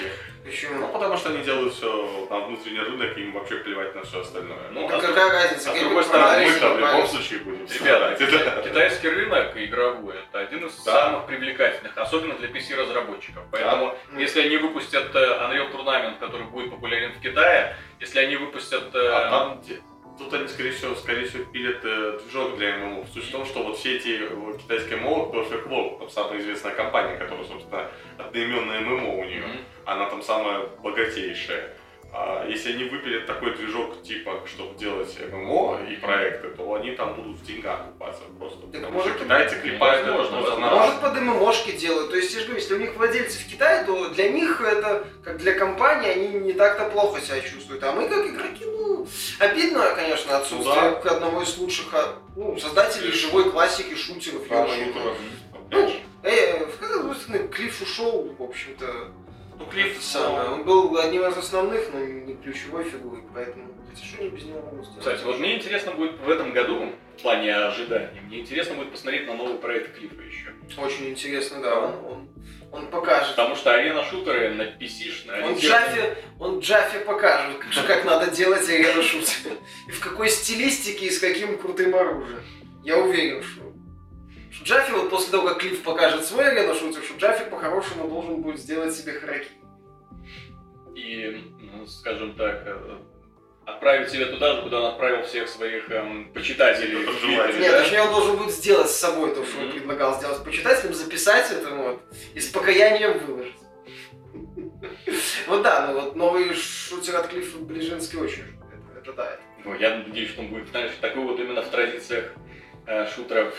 Почему? 0.45 0.79
Ну, 0.79 0.87
потому 0.93 1.17
что 1.17 1.29
они 1.31 1.43
делают 1.43 1.73
все 1.73 2.27
на 2.29 2.39
внутренний 2.39 2.79
рынок, 2.79 3.17
и 3.17 3.21
им 3.23 3.33
вообще 3.33 3.57
плевать 3.57 3.93
на 3.93 4.03
все 4.03 4.21
остальное. 4.21 4.69
Ну, 4.71 4.87
а 4.87 5.01
какая 5.01 5.31
разница? 5.31 5.71
А 5.71 5.75
с 5.75 5.79
другой 5.81 6.03
стороны, 6.05 6.45
мы-то 6.47 6.73
в 6.75 6.79
любом 6.79 7.07
случае 7.07 7.39
будем 7.39 7.67
Ребята, 7.67 8.61
китайский 8.63 9.09
рынок 9.09 9.57
игровой 9.57 10.15
это 10.15 10.39
один 10.39 10.65
из 10.65 10.75
самых 10.75 11.25
привлекательных, 11.25 11.97
особенно 11.97 12.35
для 12.35 12.47
PC-разработчиков. 12.47 13.43
Поэтому, 13.51 13.97
если 14.17 14.41
они 14.41 14.57
выпустят 14.57 15.13
э, 15.13 15.19
Unreal 15.19 15.73
Tournament, 15.73 16.19
который 16.19 16.45
будет 16.45 16.71
популярен 16.71 17.11
в 17.11 17.19
Китае, 17.19 17.75
если 17.99 18.19
они 18.19 18.37
выпустят... 18.37 18.95
Э, 18.95 19.09
а 19.09 19.29
там 19.29 19.61
Тут 20.19 20.33
они, 20.33 20.49
скорее 20.49 20.71
всего, 20.71 20.93
скорее 20.95 21.25
всего, 21.25 21.45
пилят 21.45 21.79
э, 21.83 22.19
движок 22.21 22.57
для 22.57 22.77
ММО. 22.77 23.05
Суть 23.13 23.23
в 23.23 23.31
том, 23.31 23.45
что 23.45 23.63
вот 23.63 23.77
все 23.77 23.95
эти 23.95 24.19
э, 24.19 24.57
китайские 24.57 24.97
ММО, 24.97 25.31
Perfect 25.33 25.69
World, 25.69 25.99
там 25.99 26.09
самая 26.09 26.41
известная 26.41 26.75
компания, 26.75 27.15
которая, 27.15 27.45
собственно, 27.45 27.89
одноименная 28.17 28.81
ММО 28.81 29.17
у 29.17 29.23
нее, 29.23 29.43
mm-hmm. 29.43 29.63
она 29.85 30.09
там 30.09 30.21
самая 30.21 30.67
богатейшая. 30.83 31.73
А 32.11 32.47
если 32.47 32.73
они 32.73 32.85
выпилят 32.85 33.27
такой 33.27 33.55
движок, 33.55 34.01
типа, 34.01 34.41
чтобы 34.47 34.77
делать 34.77 35.15
ММО 35.31 35.81
и 35.91 35.95
проекты, 35.97 36.49
то 36.49 36.73
они 36.73 36.91
там 36.91 37.13
будут 37.13 37.37
в 37.37 37.45
деньгах 37.45 37.85
купаться 37.85 38.23
просто. 38.39 38.59
Так 38.61 38.71
потому 38.71 38.93
может, 38.93 39.13
что 39.13 39.23
китайцы 39.23 39.61
клепают 39.61 40.07
можно, 40.07 40.37
может, 40.37 40.57
может 40.57 41.01
под 41.01 41.21
ММОшки 41.21 41.71
делают. 41.73 42.09
То 42.09 42.17
есть, 42.17 42.33
я 42.33 42.39
же 42.39 42.45
говорю, 42.47 42.61
если 42.61 42.73
у 42.73 42.79
них 42.79 42.95
владельцы 42.95 43.39
в 43.39 43.47
Китае, 43.47 43.85
то 43.85 44.09
для 44.09 44.29
них 44.29 44.59
это, 44.59 45.05
как 45.23 45.37
для 45.37 45.53
компании, 45.53 46.09
они 46.09 46.27
не 46.39 46.53
так-то 46.53 46.89
плохо 46.89 47.21
себя 47.21 47.41
чувствуют. 47.41 47.83
А 47.83 47.91
мы, 47.91 48.09
как 48.09 48.25
игроки, 48.25 48.65
ну, 48.65 49.07
обидно, 49.37 49.93
конечно, 49.95 50.37
отсутствие 50.37 50.99
да. 51.03 51.11
одного 51.11 51.43
из 51.43 51.55
лучших 51.57 51.93
а, 51.93 52.15
ну, 52.35 52.57
создателей 52.57 53.11
живой 53.11 53.51
классики 53.51 53.93
шутеров. 53.93 54.47
Да, 54.49 54.67
шутеров. 54.67 55.17
Ну, 55.69 55.91
э, 56.23 56.65
в 56.65 56.77
какой 56.79 57.15
стороны, 57.15 57.47
Клифф 57.49 57.81
ушел, 57.83 58.35
в 58.37 58.43
общем-то, 58.43 59.11
ну, 59.59 59.65
Клифф 59.65 60.01
самое. 60.01 60.49
Он 60.51 60.63
был 60.63 60.97
одним 60.97 61.25
из 61.25 61.37
основных, 61.37 61.93
но 61.93 61.99
не 61.99 62.35
ключевой 62.35 62.85
фигурой, 62.85 63.23
поэтому 63.33 63.67
хотя 63.89 64.05
что 64.05 64.21
они 64.21 64.29
без 64.29 64.45
него 64.45 64.61
могут 64.61 64.85
сделать? 64.85 64.99
Кстати, 64.99 65.23
вот 65.23 65.39
мне 65.39 65.57
интересно 65.57 65.91
будет 65.91 66.17
в 66.19 66.29
этом 66.29 66.53
году, 66.53 66.93
в 67.17 67.21
плане 67.21 67.53
ожиданий, 67.55 68.21
мне 68.21 68.39
интересно 68.39 68.75
будет 68.75 68.91
посмотреть 68.91 69.27
на 69.27 69.33
новый 69.33 69.57
проект 69.57 69.97
Клиффа 69.97 70.21
еще. 70.21 70.53
Очень 70.77 71.09
интересно, 71.09 71.61
да, 71.61 71.77
он, 71.77 71.93
он, 72.05 72.29
он 72.71 72.87
покажет. 72.87 73.35
Потому 73.35 73.55
что 73.55 73.73
арена-шутеры 73.73 74.53
на 74.53 74.61
PC, 74.61 75.27
на 75.27 75.45
он 75.45 75.57
Джаффе, 75.57 76.17
он 76.39 76.59
Джаффе 76.59 76.99
покажет, 76.99 77.57
как, 77.57 77.85
как 77.85 78.05
надо 78.05 78.31
делать 78.31 78.67
арена-шутеры. 78.69 79.57
И 79.87 79.91
в 79.91 79.99
какой 79.99 80.29
стилистике 80.29 81.07
и 81.07 81.09
с 81.09 81.19
каким 81.19 81.57
крутым 81.57 81.95
оружием. 81.95 82.39
Я 82.83 82.97
уверен, 82.97 83.43
что 83.43 83.68
Джаффи, 84.63 84.91
вот 84.91 85.09
после 85.09 85.31
того, 85.31 85.47
как 85.47 85.59
Клифф 85.59 85.83
покажет 85.83 86.25
свой 86.25 86.49
арену 86.49 86.75
шутер, 86.75 87.01
что 87.03 87.17
Джаффи 87.17 87.49
по-хорошему 87.49 88.07
должен 88.07 88.41
будет 88.41 88.59
сделать 88.59 88.93
себе 88.93 89.13
хараки. 89.13 89.49
И, 90.95 91.41
ну, 91.59 91.85
скажем 91.87 92.35
так, 92.35 92.63
э, 92.65 92.97
отправить 93.65 94.09
себя 94.09 94.25
туда 94.25 94.55
же, 94.55 94.61
куда 94.63 94.81
он 94.81 94.85
отправил 94.87 95.25
всех 95.25 95.47
своих 95.47 95.89
эм, 95.91 96.31
почитателей. 96.33 97.05
Нет, 97.59 97.71
да? 97.71 97.83
точнее 97.83 98.01
он 98.01 98.11
должен 98.11 98.37
будет 98.37 98.51
сделать 98.51 98.89
с 98.89 98.95
собой 98.97 99.33
то, 99.33 99.45
что 99.45 99.57
mm-hmm. 99.57 99.65
он 99.65 99.71
предлагал 99.71 100.17
сделать 100.17 100.37
с 100.37 100.41
почитателем, 100.41 100.93
записать 100.93 101.51
это 101.51 101.73
вот 101.73 102.01
и 102.33 102.39
с 102.39 102.49
покаянием 102.49 103.19
выложить. 103.19 103.55
Вот 105.47 105.63
да, 105.63 105.87
ну 105.87 105.99
вот 105.99 106.15
новый 106.15 106.53
шутер 106.53 107.15
от 107.15 107.27
Клиффа 107.29 107.57
Ближинский 107.59 108.19
очень 108.19 108.43
это, 108.95 109.13
да. 109.13 109.37
Ну, 109.65 109.75
я 109.75 109.97
надеюсь, 109.97 110.29
что 110.29 110.41
он 110.41 110.47
будет, 110.49 110.69
знаешь, 110.69 110.91
такой 111.01 111.23
вот 111.23 111.39
именно 111.39 111.61
в 111.61 111.69
традициях 111.69 112.31
э, 112.85 113.07
шутеров 113.07 113.55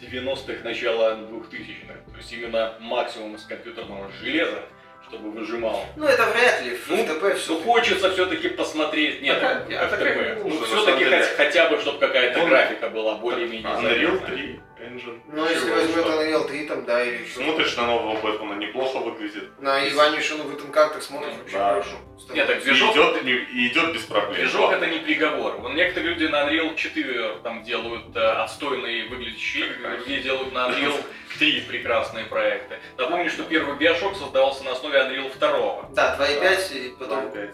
90-х, 0.00 0.64
начала 0.64 1.14
2000-х. 1.14 1.94
То 2.12 2.16
есть 2.16 2.32
именно 2.32 2.74
максимум 2.80 3.34
из 3.34 3.44
компьютерного 3.44 4.10
железа, 4.20 4.62
чтобы 5.08 5.30
выжимал. 5.30 5.84
Ну 5.96 6.06
это 6.06 6.26
вряд 6.26 6.62
ли, 6.62 6.76
ну, 6.88 6.96
FTP 6.96 7.34
все. 7.34 7.52
Ну 7.52 7.60
хочется 7.62 8.10
все-таки 8.12 8.48
посмотреть. 8.48 9.22
Нет, 9.22 9.38
а, 9.42 9.66
FTP. 9.68 10.42
Ну, 10.44 10.64
все-таки 10.64 11.04
хотя 11.36 11.68
бы, 11.68 11.78
чтобы 11.80 11.98
какая-то 11.98 12.46
графика 12.46 12.88
была 12.90 13.16
более-менее. 13.16 13.68
Unreal 13.68 14.26
3 14.26 14.60
Engine. 14.90 15.20
Ну, 15.28 15.48
если 15.48 15.70
возьмет 15.70 16.04
Unreal 16.04 16.46
3, 16.46 16.66
там, 16.66 16.84
да, 16.84 17.02
или 17.02 17.24
Смотришь 17.24 17.76
на 17.76 17.86
нового 17.86 18.20
Бэтмена, 18.20 18.54
неплохо 18.54 18.98
выглядит. 18.98 19.50
На 19.60 19.88
Иванишину 19.88 20.44
в 20.44 20.54
этом 20.54 20.70
картах 20.70 21.02
смотришь 21.02 21.34
вообще 21.38 21.56
да. 21.56 21.68
хорошо. 21.70 21.96
Нет, 22.32 22.46
так 22.46 22.62
движок... 22.62 22.92
идет, 22.92 23.24
и 23.24 23.68
идет 23.68 23.94
без 23.94 24.02
проблем. 24.02 24.34
Движок 24.34 24.72
это 24.72 24.86
не 24.86 24.98
приговор. 24.98 25.56
Вон 25.56 25.74
некоторые 25.74 26.14
люди 26.14 26.24
на 26.24 26.48
Unreal 26.48 26.74
4 26.74 27.36
там 27.42 27.62
делают 27.62 28.14
э, 28.14 28.20
отстойные 28.20 29.08
выглядящие 29.08 29.66
игры, 29.66 29.96
другие 29.96 30.20
делают 30.20 30.52
на 30.52 30.68
Unreal 30.68 31.02
3 31.38 31.60
прекрасные 31.62 32.24
проекты. 32.26 32.78
Напомню, 32.98 33.30
что 33.30 33.44
первый 33.44 33.76
Bioshock 33.76 34.16
создавался 34.16 34.64
на 34.64 34.72
основе 34.72 34.98
Unreal 34.98 35.38
2. 35.38 35.90
Да, 35.94 36.16
2.5 36.18 36.78
и 36.78 36.88
потом... 36.98 37.18
2.5. 37.26 37.50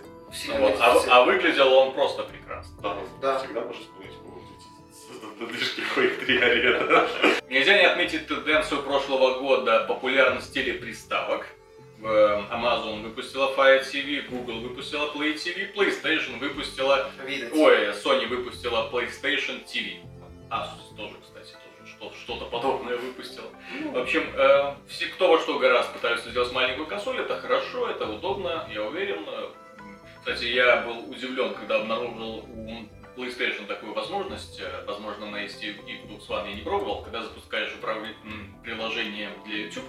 Ну, 0.49 0.59
вот, 0.59 0.77
а, 0.81 1.01
а 1.09 1.25
выглядел 1.25 1.73
он 1.73 1.95
просто 1.95 2.25
прекрасно. 2.25 2.73
Да, 2.83 2.97
да. 3.23 3.39
всегда 3.39 3.61
можешь 3.61 3.83
вспомнить 3.83 4.16
движки 5.45 5.83
Quake 5.95 6.25
3 6.25 6.39
арена. 6.39 7.09
Нельзя 7.49 7.77
не 7.79 7.85
отметить 7.85 8.27
тенденцию 8.27 8.83
прошлого 8.83 9.39
года 9.41 9.85
популярность 9.87 10.53
телеприставок. 10.55 11.47
Amazon 12.01 13.03
выпустила 13.03 13.55
Fire 13.57 13.83
TV, 13.83 14.23
Google 14.29 14.61
выпустила 14.61 15.11
Play 15.13 15.35
TV, 15.35 15.73
PlayStation 15.75 16.39
выпустила... 16.39 17.11
Видать. 17.27 17.53
Ой, 17.55 17.89
Sony 17.93 18.27
выпустила 18.27 18.89
PlayStation 18.93 19.65
TV. 19.65 19.97
Asus 20.51 20.95
тоже, 20.97 21.15
кстати, 21.23 21.55
тоже 21.99 22.15
что-то 22.23 22.45
подобное 22.47 22.97
выпустила. 22.97 23.47
Ну. 23.81 23.93
В 23.93 23.99
общем, 23.99 24.25
э, 24.35 24.75
все, 24.89 25.07
кто 25.07 25.29
во 25.29 25.39
что 25.41 25.59
гораздо 25.59 25.93
пытаются 25.95 26.31
сделать 26.31 26.53
маленькую 26.53 26.87
консоль, 26.87 27.19
это 27.19 27.41
хорошо, 27.41 27.89
это 27.89 28.07
удобно, 28.07 28.69
я 28.73 28.85
уверен. 28.85 29.25
Кстати, 30.21 30.45
я 30.45 30.83
был 30.83 31.11
удивлен, 31.11 31.55
когда 31.55 31.77
обнаружил 31.77 32.45
у 32.49 32.87
PlayStation 33.17 33.67
такую 33.67 33.95
возможность, 33.95 34.61
э, 34.61 34.85
возможно, 34.87 35.31
на 35.31 35.45
Xbox 35.45 36.29
One 36.29 36.51
я 36.51 36.55
не 36.55 36.63
пробовал, 36.63 37.03
когда 37.03 37.23
запускаешь 37.23 37.73
приложение 38.63 39.31
для 39.45 39.65
YouTube, 39.65 39.85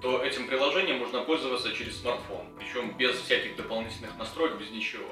то 0.00 0.22
этим 0.22 0.46
приложением 0.46 0.98
можно 0.98 1.22
пользоваться 1.22 1.72
через 1.72 2.00
смартфон, 2.00 2.46
причем 2.58 2.96
без 2.96 3.16
всяких 3.16 3.56
дополнительных 3.56 4.16
настроек, 4.18 4.56
без 4.56 4.70
ничего. 4.70 5.08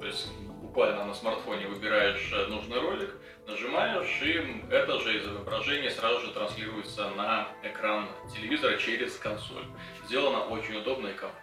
То 0.00 0.06
есть 0.06 0.32
буквально 0.62 1.04
на 1.04 1.14
смартфоне 1.14 1.66
выбираешь 1.66 2.32
э, 2.32 2.46
нужный 2.46 2.80
ролик, 2.80 3.14
нажимаешь, 3.46 4.22
и 4.22 4.64
это 4.70 4.98
же 5.00 5.18
изображение 5.18 5.90
сразу 5.90 6.20
же 6.20 6.32
транслируется 6.32 7.10
на 7.10 7.48
экран 7.62 8.08
телевизора 8.34 8.78
через 8.78 9.16
консоль. 9.18 9.64
Сделано 10.06 10.46
очень 10.46 10.76
удобно 10.76 11.08
и 11.08 11.12
комфортно. 11.12 11.41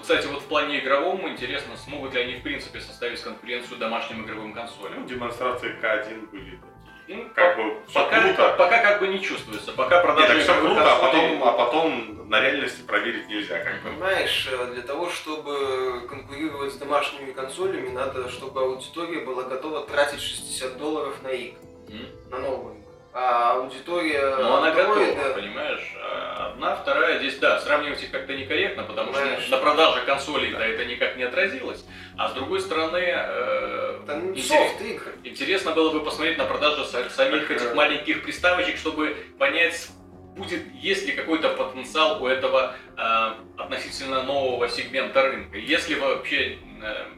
И, 0.00 0.02
кстати, 0.02 0.26
вот 0.26 0.40
в 0.42 0.46
плане 0.46 0.78
игровом 0.80 1.28
интересно, 1.28 1.76
смогут 1.76 2.14
ли 2.14 2.22
они 2.22 2.34
в 2.36 2.42
принципе 2.42 2.80
составить 2.80 3.20
конкуренцию 3.20 3.76
домашним 3.78 4.24
игровым 4.24 4.48
Ну, 4.50 4.54
консолям. 4.54 5.06
демонстрации 5.06 5.74
К1 5.80 6.30
были 6.30 6.58
такие. 7.06 7.18
Ну, 7.24 7.28
Как 7.34 7.56
бы 7.56 7.76
пока, 7.92 8.20
круто. 8.22 8.54
пока 8.56 8.78
как 8.82 9.00
бы 9.00 9.08
не 9.08 9.20
чувствуется, 9.20 9.72
пока 9.72 9.96
Нет, 9.96 10.04
продажи 10.04 10.34
так 10.34 10.42
все 10.42 10.60
круто, 10.60 10.92
а 10.92 10.98
потом, 11.00 11.44
а 11.44 11.52
потом 11.52 12.28
на 12.30 12.40
реальности 12.40 12.82
проверить 12.82 13.28
нельзя. 13.28 13.58
Как 13.62 13.82
бы. 13.82 13.90
Понимаешь, 13.90 14.48
э, 14.50 14.72
для 14.72 14.82
того, 14.82 15.10
чтобы 15.10 16.06
конкурировать 16.08 16.72
с 16.72 16.76
домашними 16.76 17.32
консолями, 17.32 17.88
надо, 17.90 18.28
чтобы 18.30 18.60
аудитория 18.62 19.20
была 19.20 19.42
готова 19.42 19.86
тратить 19.86 20.20
60 20.22 20.78
долларов 20.78 21.20
на 21.22 21.28
игры, 21.28 21.58
М. 21.88 22.06
на 22.30 22.38
новую 22.38 22.74
игру. 22.76 22.79
А 23.12 23.54
аудитория 23.54 24.36
Ну, 24.38 24.54
она 24.56 24.70
готова, 24.70 24.98
Android, 25.00 25.34
понимаешь? 25.34 25.92
А 26.00 26.50
Одна, 26.52 26.76
вторая, 26.76 27.18
здесь, 27.18 27.38
да, 27.38 27.58
сравнивать 27.60 28.02
их 28.02 28.10
как-то 28.10 28.34
некорректно, 28.34 28.84
потому 28.84 29.12
Понимаешь. 29.12 29.42
что 29.42 29.56
на 29.56 29.62
продаже 29.62 30.02
консолей 30.06 30.52
да, 30.52 30.64
это 30.64 30.84
никак 30.84 31.16
не 31.16 31.24
отразилось. 31.24 31.84
А 32.16 32.28
с 32.28 32.32
другой 32.34 32.60
стороны, 32.60 32.98
э, 32.98 34.00
это 34.04 34.16
ну, 34.16 34.32
интерес- 34.34 35.02
интересно 35.24 35.72
было 35.72 35.90
бы 35.90 36.00
посмотреть 36.04 36.38
на 36.38 36.44
продажу 36.44 36.82
са- 36.82 37.08
самих 37.10 37.48
Так, 37.48 37.56
этих 37.56 37.74
маленьких 37.74 38.22
приставочек, 38.22 38.76
чтобы 38.76 39.16
понять, 39.38 39.88
будет, 40.36 40.62
есть 40.74 41.06
ли 41.06 41.12
какой-то 41.12 41.48
потенциал 41.50 42.22
у 42.22 42.26
этого 42.28 42.74
э, 42.96 43.32
относительно 43.58 44.22
нового 44.22 44.68
сегмента 44.68 45.22
рынка. 45.22 45.56
Есть 45.58 45.88
ли 45.88 45.96
вообще 45.96 46.58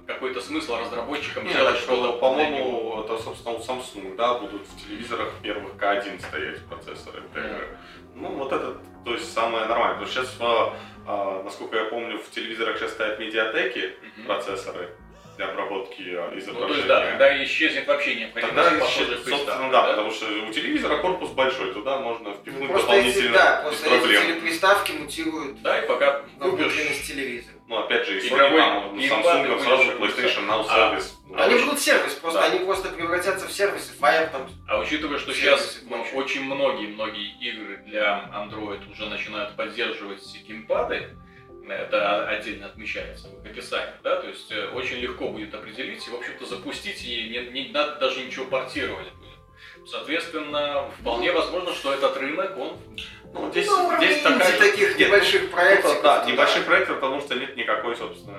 какой-то 0.07 0.41
смысл 0.41 0.77
разработчикам 0.77 1.45
Нет, 1.45 1.55
делать 1.55 1.75
так 1.75 1.83
что-то 1.83 2.03
него? 2.09 2.13
по-моему, 2.19 3.03
это, 3.05 3.19
собственно, 3.23 3.55
у 3.55 3.59
Samsung, 3.61 4.17
да, 4.17 4.35
будут 4.35 4.67
в 4.67 4.85
телевизорах 4.85 5.29
первых 5.43 5.75
К1 5.75 6.21
стоять 6.23 6.65
процессоры. 6.67 7.23
для 7.33 7.43
игры. 7.45 7.77
Ну, 8.15 8.29
вот 8.29 8.53
это, 8.53 8.77
то 9.05 9.13
есть, 9.15 9.33
самое 9.33 9.65
нормальное. 9.67 9.95
Потому 9.99 10.11
что 10.11 10.23
сейчас, 10.23 10.37
а, 10.41 10.75
а, 11.07 11.43
насколько 11.45 11.77
я 11.79 11.85
помню, 11.85 12.19
в 12.19 12.31
телевизорах 12.31 12.79
сейчас 12.79 12.93
стоят 12.93 13.19
медиатеки, 13.19 13.95
Мгм. 14.19 14.27
процессоры 14.27 14.91
для 15.39 15.47
обработки 15.49 16.03
а, 16.15 16.25
Ну, 16.27 16.33
то 16.33 16.39
изображения. 16.39 16.75
есть, 16.77 16.89
да, 16.89 17.01
тогда 17.07 17.45
исчезнет 17.45 17.87
вообще 17.87 18.17
необходимость 18.17 18.55
Тогда, 18.57 18.71
в 18.71 18.79
похожих 18.81 19.01
исчез- 19.09 19.09
собственно, 19.17 19.37
приставках, 19.39 19.71
да, 19.73 19.83
потому 19.87 20.11
что 20.11 20.27
у 20.27 20.53
телевизора 20.53 20.97
корпус 20.99 21.31
большой, 21.31 21.73
туда 21.73 21.99
можно 22.01 22.29
Ну, 22.31 22.35
впихнуть 22.35 22.71
эти, 22.71 22.73
дополнительно 22.81 23.33
да, 23.33 23.57
без 23.71 23.79
просто 23.79 23.89
проблем. 23.99 24.23
телеприставки 24.27 24.93
мутируют 24.93 25.63
Да, 25.63 25.79
и 25.79 25.89
пока 25.89 26.21
купишь 26.39 26.75
телевизора. 27.07 27.57
Ну, 27.73 27.79
опять 27.79 28.07
же, 28.07 28.19
Игровой 28.19 28.61
там, 28.61 28.95
ну, 28.95 29.03
Samsung, 29.03 29.63
сразу 29.63 29.99
будешь 29.99 30.13
PlayStation 30.13 30.47
Now 30.47 30.67
А, 30.69 30.91
сервис. 30.91 31.19
Ну, 31.27 31.39
Они 31.39 31.55
будут 31.55 31.81
сервис, 31.81 32.13
просто 32.17 32.41
Да. 32.41 32.47
они 32.49 32.59
просто 32.67 32.91
превратятся 32.91 33.47
в 33.47 33.51
сервисы. 33.53 33.95
Fire 33.99 34.31
там. 34.31 34.47
А 34.69 34.79
учитывая, 34.79 35.19
что 35.19 35.33
сейчас 35.33 35.81
прочее. 35.89 36.13
очень 36.13 36.45
многие-многие 36.45 37.33
игры 37.41 37.79
для 37.87 38.31
Android 38.35 38.93
уже 38.93 39.07
начинают 39.07 39.57
поддерживать 39.57 40.23
геймпады, 40.47 41.17
это 41.67 42.29
отдельно 42.29 42.67
отмечается 42.67 43.29
в 43.43 43.47
описании, 43.47 43.95
да, 44.03 44.21
то 44.21 44.29
есть 44.29 44.53
э, 44.53 44.67
очень 44.75 44.99
легко 44.99 45.29
будет 45.29 45.55
определить 45.55 46.07
и, 46.07 46.11
в 46.11 46.15
общем-то, 46.17 46.45
запустить, 46.45 47.03
и 47.07 47.29
не, 47.31 47.63
не 47.63 47.73
надо 47.73 47.95
даже 48.01 48.23
ничего 48.23 48.45
портировать 48.45 49.11
будет. 49.13 49.89
Соответственно, 49.89 50.91
вполне 51.01 51.33
возможно, 51.33 51.73
что 51.73 51.95
этот 51.95 52.19
рынок, 52.19 52.55
он... 52.59 52.77
Ну, 53.35 53.51
здесь, 53.51 53.67
Ну, 53.67 53.97
здесь 53.97 54.23
такая 54.23 54.59
таких 54.59 54.99
нет, 54.99 55.09
небольших 55.09 55.43
ну, 55.43 55.49
проектов. 55.49 56.03
Да, 56.03 56.25
небольшой 56.25 56.63
проект, 56.63 56.89
потому 56.89 57.21
что 57.21 57.35
нет 57.35 57.57
никакой, 57.57 57.97
собственно, 57.97 58.39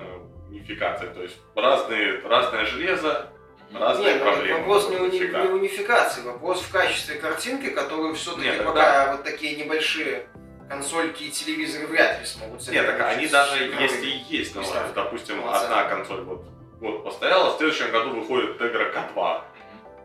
унификации. 0.50 1.08
То 1.08 1.24
есть 1.24 1.38
разные, 1.56 2.20
разное 2.22 2.66
железо, 2.66 3.30
разные 3.74 4.14
Нет, 4.14 4.24
ну, 4.24 4.32
проблемы. 4.32 4.60
вопрос 4.60 4.90
не, 4.90 4.98
уни- 4.98 5.42
не 5.42 5.48
унификации, 5.50 6.22
вопрос 6.22 6.62
в 6.62 6.72
качестве 6.72 7.16
картинки, 7.16 7.70
которую 7.70 8.14
все-таки 8.16 8.48
Нет, 8.48 8.64
пока 8.64 9.14
вот 9.14 9.24
такие 9.24 9.56
небольшие 9.56 10.28
консольки 10.70 11.24
и 11.24 11.32
телевизоры 11.32 11.88
вряд 11.88 12.20
ли 12.20 12.26
смогут 12.26 12.68
Нет, 12.68 12.86
так 12.86 13.02
они 13.02 13.28
даже 13.28 13.64
если 13.64 14.06
и 14.06 14.24
есть, 14.30 14.56
ну, 14.56 14.62
приставками. 14.62 14.94
допустим, 14.94 15.48
одна 15.48 15.84
консоль 15.86 16.22
вот, 16.22 16.46
вот 16.80 17.04
постояла, 17.04 17.54
в 17.54 17.58
следующем 17.58 17.92
году 17.92 18.12
выходит 18.12 18.62
Tegra 18.62 18.94
K2. 18.94 19.42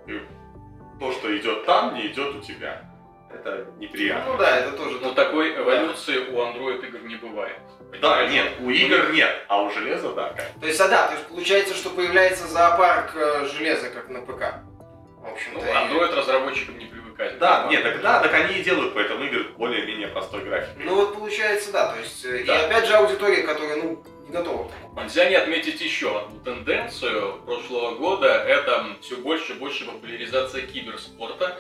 И 0.09 0.21
то, 0.99 1.13
что 1.13 1.37
идет 1.37 1.65
там, 1.67 1.95
не 1.95 2.07
идет 2.09 2.35
у 2.35 2.41
тебя. 2.41 2.88
Это 3.33 3.67
неприятно. 3.79 4.33
Ну 4.33 4.39
да, 4.39 4.59
это 4.59 4.73
тоже 4.73 4.99
Но 5.01 5.13
так. 5.13 5.27
такой 5.27 5.55
эволюции 5.57 6.19
у 6.31 6.37
Android 6.39 6.87
игр 6.87 7.01
не 7.01 7.17
бывает. 7.17 7.59
Да, 8.01 8.17
Понимаешь? 8.17 8.33
нет, 8.33 8.53
у 8.61 8.71
игр 8.71 9.11
нет, 9.13 9.45
а 9.49 9.63
у 9.63 9.71
железа 9.71 10.13
да. 10.13 10.29
как. 10.31 10.47
То 10.61 10.67
есть, 10.67 10.81
а 10.81 10.89
да, 10.89 11.09
то 11.09 11.15
есть 11.15 11.27
получается, 11.29 11.75
что 11.75 11.91
появляется 11.91 12.47
зоопарк 12.47 13.13
э, 13.17 13.47
железа, 13.55 13.91
как 13.91 14.09
на 14.09 14.21
ПК. 14.21 14.63
В 15.21 15.23
Ну, 15.23 15.33
общем-то. 15.33 15.61
и- 15.67 15.71
Android 15.71 16.15
разработчикам 16.15 16.79
не 16.79 16.87
привыкать. 16.87 17.39
Да, 17.39 17.67
нет, 17.71 17.83
так 17.83 18.01
да, 18.01 18.21
так 18.21 18.33
они 18.35 18.59
и 18.59 18.63
делают 18.63 18.95
поэтому 18.95 19.25
игры 19.25 19.45
более-менее 19.57 20.09
простой 20.09 20.43
графикой. 20.45 20.85
Ну 20.85 20.95
вот 20.97 21.15
получается, 21.15 21.73
да, 21.73 21.93
то 21.93 21.99
есть, 22.01 22.25
э, 22.25 22.41
и 22.41 22.45
Да. 22.45 22.67
опять 22.67 22.87
же 22.87 22.95
аудитория, 22.95 23.43
которая, 23.43 23.77
ну, 23.77 24.05
не 24.27 24.33
готова. 24.33 24.71
Нельзя 24.97 25.29
не 25.31 25.37
отметить 25.37 25.81
еще 25.81 26.19
одну 26.21 26.39
тенденцию 26.41 27.41
прошлого 27.47 27.95
года. 27.95 28.29
Это 28.29 28.85
все 29.01 29.17
больше 29.17 29.53
и 29.53 29.57
больше 29.57 29.87
популяризация 29.87 30.63
киберспорта. 30.67 31.59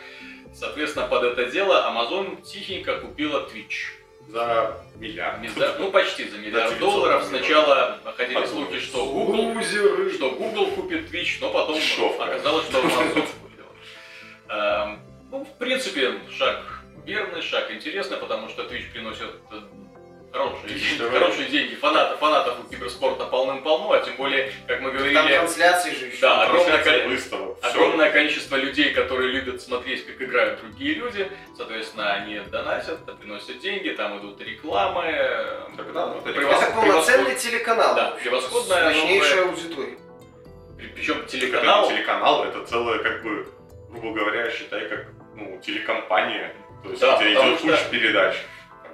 Соответственно, 0.54 1.06
под 1.06 1.22
это 1.24 1.46
дело 1.46 1.86
Amazon 1.90 2.42
тихенько 2.42 2.98
купила 2.98 3.48
Twitch. 3.48 3.92
За 4.28 4.76
миллиард. 4.96 5.38
За- 5.56 5.76
ну, 5.78 5.90
почти 5.90 6.28
за 6.28 6.36
миллиард 6.38 6.70
900 6.74 6.80
долларов. 6.80 7.24
Сначала 7.24 7.98
ходили 8.16 8.34
Подумай. 8.34 8.66
слухи, 8.66 8.80
что 8.84 9.06
Google, 9.06 9.52
Лузеры. 9.54 10.12
что 10.12 10.30
Google 10.32 10.70
купит 10.72 11.10
Twitch, 11.10 11.38
но 11.40 11.50
потом 11.50 11.76
Дешевка. 11.76 12.24
оказалось, 12.24 12.66
что 12.66 12.78
Amazon 12.80 13.12
купил. 13.42 13.64
Эм, 14.48 15.00
Ну, 15.30 15.44
в 15.44 15.58
принципе, 15.58 16.14
шаг 16.36 16.62
верный, 17.06 17.40
шаг 17.42 17.70
интересный, 17.70 18.16
потому 18.18 18.48
что 18.50 18.62
Twitch 18.64 18.90
приносит 18.92 19.30
хорошие, 20.32 20.68
деньги, 20.78 21.02
хорошие 21.18 21.48
деньги. 21.48 21.74
Фанатов, 21.76 22.18
фанатов 22.18 22.58
у 22.60 22.68
киберспорта 22.68 23.24
полным-полно, 23.26 23.92
а 23.92 24.00
тем 24.00 24.16
более, 24.16 24.52
как 24.66 24.80
мы 24.80 24.90
Там 24.90 24.98
говорили, 24.98 25.36
трансляции 25.36 25.94
же 25.94 26.06
еще. 26.06 26.20
Да, 26.20 26.42
огромное 26.44 26.78
количество- 26.82 27.08
выставок, 27.08 27.58
огромное 27.62 28.10
количество 28.10 28.56
людей, 28.56 28.90
которые 28.92 29.30
любят 29.32 29.60
смотреть, 29.62 30.06
как 30.06 30.20
играют 30.22 30.60
другие 30.60 30.94
люди. 30.94 31.30
Соответственно, 31.56 32.12
они 32.14 32.40
донатят, 32.40 32.98
приносят 33.18 33.58
деньги, 33.60 33.90
там 33.90 34.18
идут 34.20 34.40
рекламы. 34.40 35.04
э, 35.06 35.60
Тогда 35.76 36.06
вот 36.06 36.26
превос- 36.26 36.62
Это 36.62 36.72
полноценный 36.72 37.24
превосход- 37.26 37.38
телеканал. 37.38 37.94
Да, 37.94 38.10
превосходная 38.22 38.90
С 38.92 38.96
мощнейшей 38.96 39.42
аудиторией. 39.44 39.98
Причем 40.94 41.14
Так 41.14 41.22
это 41.24 41.32
телеканал, 41.32 41.88
телеканал, 41.88 42.44
это 42.44 42.64
целая, 42.66 42.98
как 43.00 43.22
бы, 43.22 43.46
грубо 43.90 44.12
говоря, 44.12 44.50
считай, 44.50 44.88
как 44.88 45.06
ну, 45.34 45.60
телекомпания. 45.64 46.54
То 46.82 46.90
есть, 46.90 47.00
Да, 47.00 47.16
где 47.16 47.32
идет 47.32 47.58
что- 47.58 47.68
куча 47.68 47.84
передач. 47.90 48.36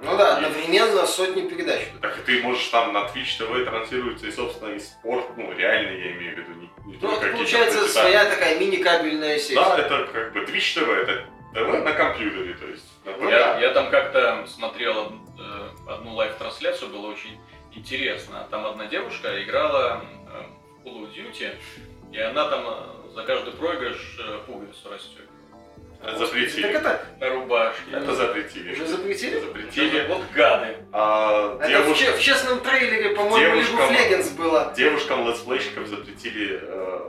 Ну 0.05 0.17
да, 0.17 0.37
одновременно 0.37 1.05
сотни 1.07 1.47
передач. 1.47 1.81
Так 2.01 2.17
и 2.19 2.21
ты 2.21 2.41
можешь 2.43 2.67
там 2.67 2.93
на 2.93 2.99
Twitch 3.07 3.39
TV 3.39 3.65
транслируется 3.65 4.27
и, 4.27 4.31
собственно, 4.31 4.69
и 4.69 4.79
спорт, 4.79 5.25
ну, 5.35 5.51
реальный, 5.53 5.99
я 5.99 6.11
имею 6.13 6.35
в 6.35 6.39
виду, 6.39 6.53
не, 6.59 6.69
не 6.85 6.93
Ну, 7.01 7.07
только 7.07 7.25
это 7.25 7.35
получается 7.35 7.79
прочитания. 7.79 8.09
своя 8.09 8.29
такая 8.29 8.59
мини-кабельная 8.59 9.39
сеть. 9.39 9.55
Да, 9.55 9.77
это 9.77 10.07
как 10.11 10.33
бы 10.33 10.39
Twitch 10.41 10.77
TV, 10.77 10.93
это 10.93 11.25
ТВ 11.53 11.83
на 11.83 11.91
компьютере, 11.93 12.53
то 12.53 12.67
есть. 12.67 12.85
Ну 13.05 13.29
я, 13.29 13.59
я 13.59 13.71
там 13.71 13.89
как-то 13.89 14.45
смотрел 14.47 15.13
э, 15.39 15.69
одну 15.87 16.13
live-трансляцию, 16.15 16.89
было 16.91 17.07
очень 17.07 17.39
интересно. 17.73 18.47
Там 18.51 18.65
одна 18.65 18.85
девушка 18.87 19.41
играла 19.43 20.03
э, 20.31 20.43
в 20.83 20.87
Call 20.87 21.03
of 21.03 21.13
Duty, 21.15 21.55
и 22.11 22.19
она 22.19 22.49
там 22.49 22.65
э, 22.67 23.13
за 23.13 23.23
каждый 23.23 23.53
проигрыш 23.53 24.17
э, 24.19 24.39
пуговицу 24.45 24.89
расстёгивает 24.89 25.24
запретили. 26.17 26.61
Так 26.61 26.75
это 26.75 27.01
на 27.19 27.29
рубашке. 27.29 27.81
Это 27.91 28.15
запретили. 28.15 28.71
уже 28.73 28.85
запретили? 28.87 29.39
Запретили. 29.39 30.05
Вот 30.07 30.21
гады. 30.33 30.77
А 30.91 31.57
Это 31.61 31.81
в, 31.83 31.85
девушка- 31.97 32.11
в 32.17 32.21
честном 32.21 32.59
трейлере, 32.59 33.09
по-моему, 33.15 33.55
Девушкам- 33.61 33.89
Legends 33.91 34.35
было. 34.35 34.73
Девушкам 34.75 35.27
летсплейщиков 35.27 35.87
запретили 35.87 36.59
э, 36.61 36.99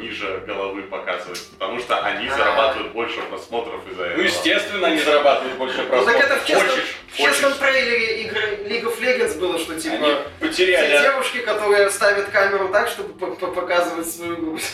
ниже 0.00 0.42
головы 0.46 0.82
показывать, 0.82 1.48
потому 1.58 1.78
что 1.80 1.98
они 2.00 2.28
А. 2.28 2.36
зарабатывают 2.36 2.92
больше 2.92 3.20
просмотров 3.22 3.80
из-за 3.90 4.04
этого. 4.04 4.16
Ну, 4.18 4.22
естественно, 4.22 4.86
они 4.88 5.00
зарабатывают 5.00 5.56
больше 5.58 5.78
Ну 5.82 5.88
просмотров. 5.88 6.20
так 6.20 6.30
это 6.30 6.40
в 6.40 6.46
честном, 6.46 6.68
Хочешь, 6.68 6.96
в 7.12 7.16
честном 7.16 7.52
хочешь. 7.52 7.66
трейлере 7.72 8.22
игры 8.22 8.40
League 8.68 8.84
of 8.84 9.00
Legends 9.00 9.38
было, 9.38 9.58
что 9.58 9.78
типа... 9.80 9.96
Они 9.96 10.14
Все 10.14 10.48
потеряли... 10.48 11.02
девушки, 11.02 11.38
которые 11.38 11.90
ставят 11.90 12.26
камеру 12.28 12.68
так, 12.68 12.88
чтобы 12.88 13.14
по- 13.14 13.34
по- 13.34 13.48
показывать 13.48 14.08
свою 14.08 14.36
грудь. 14.36 14.64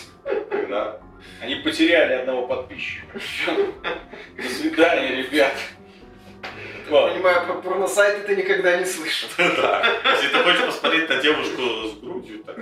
Да. 0.69 0.99
Они 1.41 1.57
потеряли 1.57 2.15
одного 2.15 2.47
подписчика. 2.47 3.19
До 4.37 4.49
свидания, 4.49 5.17
ребят. 5.17 5.53
Понимаю, 6.89 7.47
про 7.47 7.55
порносайты 7.55 8.27
ты 8.27 8.37
никогда 8.37 8.77
не 8.77 8.85
слышал. 8.85 9.29
Да. 9.39 9.85
Если 10.17 10.29
ты 10.29 10.39
хочешь 10.43 10.65
посмотреть 10.67 11.09
на 11.09 11.17
девушку 11.17 11.63
с 11.63 12.01
грудью, 12.01 12.45
так 12.45 12.59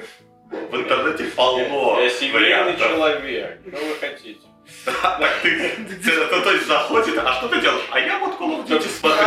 в 0.51 0.77
интернете 0.77 1.25
полно 1.35 2.01
Я 2.01 2.11
семейный 2.11 2.77
человек. 2.77 3.61
Что 3.67 3.85
вы 3.85 3.95
хотите? 4.01 4.41
Так 4.85 5.41
ты, 5.43 5.77
то, 6.29 6.53
есть 6.53 6.67
заходит, 6.67 7.19
а 7.19 7.33
что 7.35 7.49
ты 7.49 7.61
делаешь? 7.61 7.85
А 7.91 8.01
я 8.01 8.19
вот 8.19 8.39
Call 8.41 8.59
of 8.59 8.67
Duty 8.67 8.89
смотрю. 8.89 9.19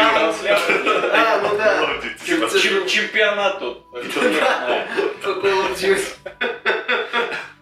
А, 1.13 1.39
ну 1.41 1.57
да. 1.57 1.99
Чемпионат 2.87 3.59
тут. 3.59 3.85
Call 3.93 5.43
of 5.43 5.75
Duty. 5.75 5.99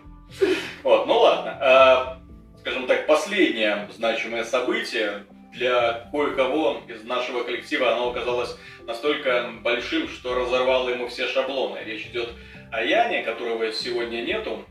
Вот, 0.84 1.07
ну 1.07 1.17
ладно. 1.17 1.57
А, 1.61 2.23
Скажем 2.63 2.88
так, 2.88 3.07
последнее 3.07 3.89
значимое 3.93 4.45
событие 4.45 5.25
для 5.51 6.07
кое-кого 6.13 6.81
из 6.88 7.03
нашего 7.03 7.43
коллектива 7.43 7.91
оно 7.91 8.11
оказалось 8.11 8.55
настолько 8.88 9.51
большим, 9.61 10.07
что 10.07 10.34
разорвало 10.34 10.88
ему 10.88 11.09
все 11.09 11.27
шаблоны. 11.27 11.79
Речь 11.84 12.05
идет 12.05 12.29
о 12.71 12.81
Яне, 12.81 13.21
которого 13.23 13.69
сегодня 13.73 14.21
нету. 14.21 14.63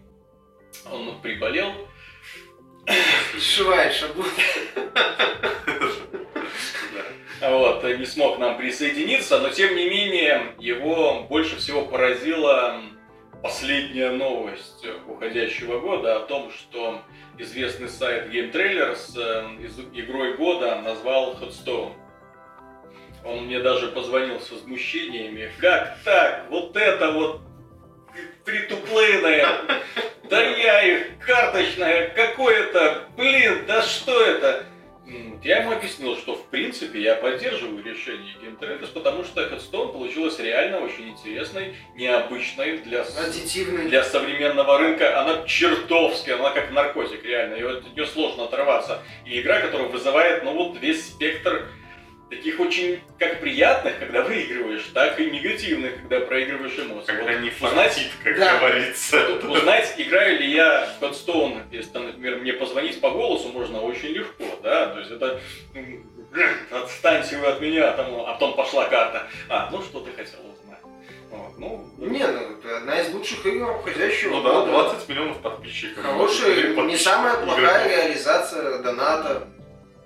Он 0.91 1.21
приболел. 1.21 1.71
Сшивает 3.39 3.93
шаблон. 3.93 4.27
Вот, 7.43 7.85
не 7.85 8.07
смог 8.07 8.39
нам 8.39 8.57
присоединиться, 8.57 9.39
но 9.39 9.51
тем 9.51 9.77
не 9.77 9.91
менее 9.91 10.55
его 10.59 11.25
больше 11.25 11.57
всего 11.57 11.85
поразила 11.85 12.81
последняя 13.43 14.11
новость 14.11 14.87
уходящего 15.07 15.81
года 15.81 16.17
о 16.17 16.21
том, 16.21 16.51
что 16.53 17.03
известный 17.39 17.89
сайт 17.89 18.33
Game 18.33 18.53
Trailers 18.53 19.13
э, 19.17 19.67
игрой 19.95 20.37
года 20.37 20.81
назвал 20.81 21.35
Headstone. 21.35 21.95
Он 23.25 23.47
мне 23.47 23.61
даже 23.61 23.89
позвонил 23.89 24.41
с 24.41 24.51
возмущениями. 24.51 25.51
Как 25.59 25.99
так? 26.05 26.47
Вот 26.51 26.77
это 26.77 27.13
вот 27.13 27.41
фри-то-плейная, 28.45 29.47
да 30.29 30.41
я 30.41 30.83
их 30.83 31.19
карточная, 31.21 32.09
какое-то, 32.11 33.09
блин, 33.17 33.65
да 33.67 33.83
что 33.83 34.21
это? 34.25 34.67
Я 35.43 35.63
ему 35.63 35.73
объяснил, 35.73 36.17
что 36.17 36.37
в 36.37 36.47
принципе 36.47 37.03
я 37.03 37.17
поддерживаю 37.17 37.83
решение 37.83 38.35
Game 38.41 38.87
потому 38.93 39.25
что 39.25 39.43
Headstone 39.43 39.93
получилась 39.93 40.39
реально 40.39 40.81
очень 40.81 41.11
интересной, 41.11 41.75
необычной 41.97 42.79
для, 42.79 43.05
для 43.89 44.05
современного 44.05 44.79
рынка. 44.79 45.21
Она 45.21 45.45
чертовски, 45.47 46.31
она 46.31 46.51
как 46.51 46.71
наркотик 46.71 47.25
реально, 47.25 47.55
и 47.57 47.63
от 47.63 47.95
нее 47.95 48.07
сложно 48.07 48.45
оторваться. 48.45 49.03
И 49.27 49.41
игра, 49.41 49.61
которая 49.61 49.89
вызывает, 49.89 50.45
ну 50.45 50.55
вот 50.55 50.81
весь 50.81 51.09
спектр 51.09 51.67
таких 52.33 52.59
очень 52.59 53.01
как 53.19 53.41
приятных, 53.41 53.99
когда 53.99 54.23
выигрываешь, 54.23 54.85
так 54.95 55.21
и 55.21 55.31
негативных, 55.31 55.97
когда 55.97 56.21
проигрываешь 56.21 56.79
эмоции. 56.79 57.13
Когда 57.13 57.33
вот, 57.33 57.41
не 57.41 57.51
фанатит, 57.51 58.11
как 58.25 58.39
да, 58.39 58.59
говорится. 58.59 59.35
Узнать, 59.35 59.95
играю 59.99 60.41
ли 60.41 60.51
я 60.51 60.89
в 60.99 61.03
Headstone, 61.03 61.63
если, 61.71 61.99
например, 61.99 62.39
мне 62.39 62.55
позвонить 62.55 63.01
по 63.01 63.11
голосу 63.11 63.49
можно 63.49 63.83
очень 63.83 64.09
легко, 64.09 64.45
да, 64.63 64.87
то 64.87 65.01
есть 65.01 65.11
это 65.11 65.41
отстаньте 66.71 67.37
вы 67.37 67.47
от 67.49 67.61
меня, 67.61 67.93
там, 67.93 68.07
а 68.21 68.33
потом 68.33 68.57
пошла 68.57 68.87
карта. 68.87 69.27
А, 69.51 69.69
ну 69.71 69.83
что 69.83 70.01
ты 70.01 70.11
хотел 70.13 70.41
узнать? 70.41 70.79
Вот, 71.31 71.59
ну, 71.59 71.87
не, 71.99 72.27
ну 72.27 72.59
это 72.59 72.79
одна 72.79 72.99
из 72.99 73.13
лучших 73.13 73.45
игр 73.45 73.71
уходящего 73.71 74.37
Ну 74.37 74.43
да, 74.43 74.65
20 74.65 75.09
миллионов 75.09 75.39
подписчиков. 75.43 76.03
Хорошая, 76.03 76.75
не 76.75 76.97
самая 76.97 77.37
плохая 77.45 77.89
реализация 77.89 78.79
доната. 78.79 79.49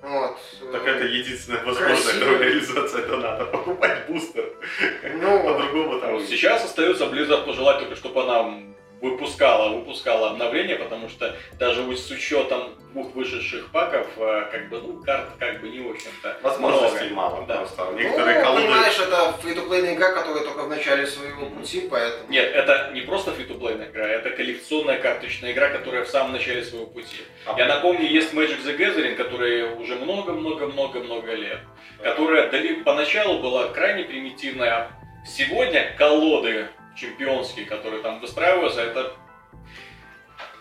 Вот. 0.06 0.38
Так 0.70 0.86
это 0.86 1.04
единственная 1.04 1.64
возможная 1.64 2.38
реализация 2.38 3.06
доната. 3.06 3.44
Покупать 3.52 4.06
бустер. 4.08 4.52
Ну, 5.20 5.42
По-другому 5.42 6.00
там. 6.00 6.20
Сейчас 6.24 6.64
остается 6.64 7.06
Blizzard 7.06 7.44
пожелать 7.44 7.80
только, 7.80 7.96
чтобы 7.96 8.22
она 8.22 8.60
выпускала, 9.10 9.76
выпускала 9.76 10.30
обновления, 10.30 10.76
потому 10.76 11.08
что 11.08 11.36
даже 11.58 11.82
с 11.96 12.10
учетом 12.10 12.70
двух 12.92 13.14
вышедших 13.14 13.70
паков, 13.70 14.06
э, 14.16 14.48
как 14.50 14.68
бы, 14.70 14.80
ну, 14.80 15.02
карт 15.02 15.28
как 15.38 15.60
бы 15.60 15.68
не 15.68 15.80
очень-то 15.80 16.36
Возможностей 16.42 17.10
много. 17.10 17.14
мало 17.14 17.46
да. 17.46 17.56
просто. 17.56 17.84
Ну, 17.84 17.98
Некоторые 17.98 18.38
ну, 18.38 18.44
колоды... 18.44 18.62
понимаешь, 18.62 18.98
это 18.98 19.32
фри 19.32 19.52
игра, 19.52 20.12
которая 20.12 20.44
только 20.44 20.62
в 20.62 20.68
начале 20.68 21.06
своего 21.06 21.46
пути, 21.46 21.88
поэтому... 21.90 22.30
Нет, 22.30 22.54
это 22.54 22.90
не 22.94 23.02
просто 23.02 23.32
фри 23.32 23.44
игра, 23.44 24.06
это 24.06 24.30
коллекционная 24.30 24.98
карточная 24.98 25.52
игра, 25.52 25.68
которая 25.68 26.04
в 26.04 26.08
самом 26.08 26.32
начале 26.32 26.64
своего 26.64 26.86
пути. 26.86 27.18
А 27.44 27.58
Я 27.58 27.66
напомню, 27.66 28.06
есть 28.06 28.32
Magic 28.32 28.64
the 28.64 28.76
Gathering, 28.78 29.14
которая 29.16 29.74
уже 29.74 29.96
много-много-много-много 29.96 31.34
лет, 31.34 31.60
да. 31.98 32.10
которая 32.10 32.48
поначалу 32.82 33.40
была 33.40 33.68
крайне 33.68 34.04
примитивная. 34.04 34.90
Сегодня 35.26 35.92
колоды 35.98 36.68
чемпионские, 36.96 37.66
которые 37.66 38.02
там 38.02 38.20
выстраиваются, 38.20 38.80
это 38.80 39.12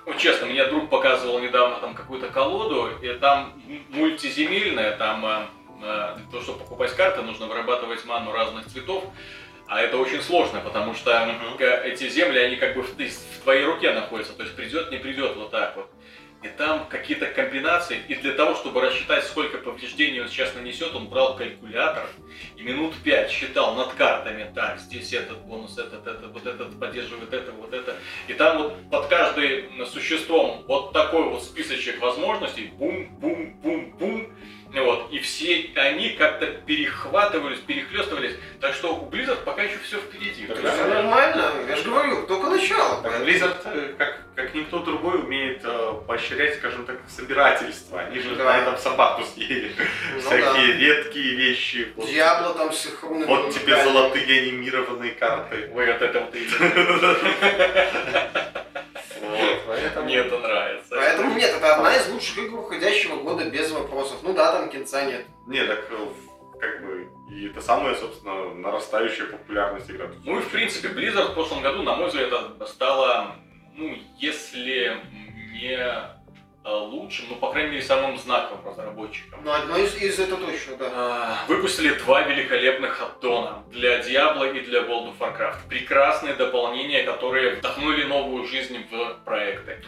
ну, 0.06 0.14
честно, 0.14 0.46
мне 0.46 0.64
друг 0.66 0.90
показывал 0.90 1.40
недавно 1.40 1.78
там 1.78 1.96
какую-то 1.96 2.28
колоду, 2.28 2.92
и 3.02 3.12
там 3.14 3.60
мультиземельная, 3.90 4.96
там 4.98 5.26
э, 5.26 5.48
э, 5.82 6.16
для 6.18 6.32
того, 6.32 6.44
чтобы 6.44 6.60
покупать 6.60 6.96
карты, 6.96 7.24
нужно 7.24 7.48
вырабатывать 7.48 8.06
ману 8.06 8.32
разных 8.32 8.68
цветов. 8.68 9.04
А 9.68 9.82
это 9.82 9.98
очень 9.98 10.22
сложно, 10.22 10.60
потому 10.60 10.94
что 10.94 11.10
uh-huh. 11.10 11.84
эти 11.86 12.08
земли, 12.08 12.38
они 12.38 12.56
как 12.56 12.76
бы 12.76 12.84
в, 12.84 12.96
в 12.96 13.42
твоей 13.42 13.66
руке 13.66 13.94
находятся. 13.94 14.34
То 14.34 14.44
есть 14.44 14.56
придет, 14.56 14.92
не 14.92 14.98
придет, 14.98 15.36
вот 15.36 15.50
так 15.50 15.76
вот 15.76 15.90
и 16.46 16.58
там 16.58 16.88
какие-то 16.88 17.26
комбинации. 17.26 18.02
И 18.08 18.16
для 18.16 18.34
того, 18.34 18.56
чтобы 18.56 18.82
рассчитать, 18.82 19.24
сколько 19.24 19.58
повреждений 19.58 20.22
он 20.22 20.30
сейчас 20.30 20.54
нанесет, 20.54 20.94
он 20.94 21.08
брал 21.08 21.36
калькулятор 21.36 22.08
и 22.56 22.62
минут 22.62 22.94
пять 23.04 23.32
считал 23.32 23.76
над 23.76 23.94
картами. 23.94 24.52
Так, 24.54 24.80
здесь 24.80 25.12
этот 25.14 25.40
бонус, 25.40 25.78
этот, 25.78 26.06
этот, 26.06 26.32
вот 26.32 26.46
этот 26.46 26.80
поддерживает 26.80 27.34
это, 27.34 27.52
вот 27.52 27.74
это. 27.74 27.96
И 28.28 28.34
там 28.34 28.60
вот 28.60 28.90
под 28.92 29.08
каждым 29.08 29.86
существом 29.88 30.64
вот 30.68 30.94
такой 30.94 31.24
вот 31.24 31.44
списочек 31.44 32.00
возможностей. 32.00 32.72
Бум, 32.78 33.08
бум, 33.20 33.60
бум, 33.62 33.92
бум. 33.98 34.28
Вот, 34.82 35.12
и 35.12 35.20
все 35.20 35.70
они 35.76 36.10
как-то 36.10 36.48
перехватывались, 36.48 37.60
перехлестывались. 37.60 38.36
Так 38.60 38.74
что 38.74 38.96
у 38.96 39.10
Blizzard 39.10 39.44
пока 39.44 39.64
еще 39.64 39.78
все 39.80 39.98
впереди. 40.00 40.48
Так, 40.48 40.62
да? 40.62 40.88
нормально, 40.88 41.52
я 41.68 41.76
же 41.76 41.84
говорю, 41.84 42.26
только 42.28 42.50
начало. 42.50 43.02
Blizzard, 43.24 43.58
э, 43.66 43.94
как, 43.98 44.22
как 44.36 44.54
никто 44.54 44.80
другой, 44.80 45.20
умеет 45.20 45.62
э, 45.64 45.94
поощрять, 46.08 46.58
скажем 46.58 46.86
так, 46.86 46.98
собирательство. 47.08 48.02
Они 48.02 48.20
же 48.20 48.36
да. 48.36 48.44
на 48.46 48.58
этом 48.60 48.78
собаку 48.78 49.24
съели. 49.24 49.72
Ну, 50.14 50.20
Всякие 50.22 50.74
да. 50.74 50.80
редкие 50.80 51.36
вещи. 51.36 51.94
Диабло 51.96 52.54
там 52.54 52.72
с 52.72 52.86
их 52.86 53.04
Вот 53.04 53.54
тебе 53.54 53.82
золотые 53.84 54.42
анимированные 54.42 55.12
карты. 55.12 55.70
Ой, 55.74 55.94
от 55.94 56.02
этого 56.02 56.28
ты 56.32 56.46
Поэтому... 59.68 60.06
Мне 60.06 60.18
это 60.18 60.40
нравится. 60.40 60.96
Поэтому 60.96 61.36
нет, 61.36 61.54
это 61.56 61.76
одна 61.76 61.96
из 61.96 62.08
лучших 62.10 62.38
игр 62.38 62.60
уходящего 62.60 63.18
года 63.18 63.50
без 63.50 63.72
вопросов. 63.72 64.18
Ну 64.24 64.34
да, 64.34 64.52
там 64.54 64.70
кинца 64.70 65.06
нет. 65.06 65.26
Нет, 65.48 65.68
так 65.68 65.88
э, 65.92 66.08
как 66.60 66.82
бы 66.86 67.10
и 67.30 67.48
это 67.48 67.62
самая, 67.62 67.96
собственно, 67.96 68.54
нарастающая 68.54 69.26
популярность 69.26 69.90
игра. 69.90 70.10
Ну 70.24 70.40
и 70.40 70.42
в 70.42 70.50
принципе, 70.50 70.90
Blizzard 70.90 71.32
в 71.32 71.34
прошлом 71.34 71.62
году, 71.62 71.82
на 71.82 71.96
мой 71.96 72.08
взгляд, 72.08 72.32
это 72.32 72.66
стало, 72.68 73.36
ну, 73.74 73.98
если 74.18 75.02
не 75.54 76.15
лучшим, 76.74 77.26
ну, 77.30 77.36
по 77.36 77.52
крайней 77.52 77.72
мере, 77.72 77.84
самым 77.84 78.18
знаковым 78.18 78.66
разработчиком. 78.66 79.40
Ну, 79.44 79.52
одно 79.52 79.78
из, 79.78 79.96
из 79.96 80.20
это 80.20 80.36
точно, 80.36 80.78
да. 80.78 80.92
А, 80.94 81.38
выпустили 81.48 81.94
два 81.94 82.22
великолепных 82.22 83.02
аддона 83.02 83.64
для 83.70 84.00
Diablo 84.02 84.58
и 84.58 84.62
для 84.62 84.82
World 84.82 85.14
of 85.14 85.20
Warcraft. 85.20 85.68
Прекрасные 85.70 86.34
дополнения, 86.34 87.04
которые 87.04 87.56
вдохнули 87.56 88.04
новую 88.04 88.46
жизнь 88.46 88.86
в 88.90 89.24
проекты. 89.24 89.84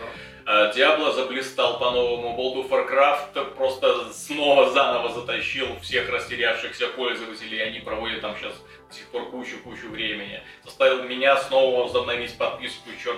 Да. 0.45 0.71
Diablo 0.73 1.11
заблистал 1.11 1.77
по-новому, 1.77 2.37
World 2.37 2.69
of 2.69 2.69
Warcraft 2.69 3.55
просто 3.55 4.13
снова 4.13 4.69
заново 4.69 5.09
затащил 5.09 5.67
всех 5.81 6.09
растерявшихся 6.09 6.87
пользователей, 6.87 7.59
они 7.59 7.79
проводят 7.79 8.21
там 8.21 8.35
сейчас 8.37 8.53
до 8.87 8.95
сих 8.95 9.07
пор 9.07 9.29
кучу-кучу 9.29 9.89
времени. 9.89 10.41
Заставил 10.63 11.03
меня 11.03 11.35
снова 11.35 11.83
возобновить 11.83 12.37
подписку, 12.37 12.89
черт 13.03 13.17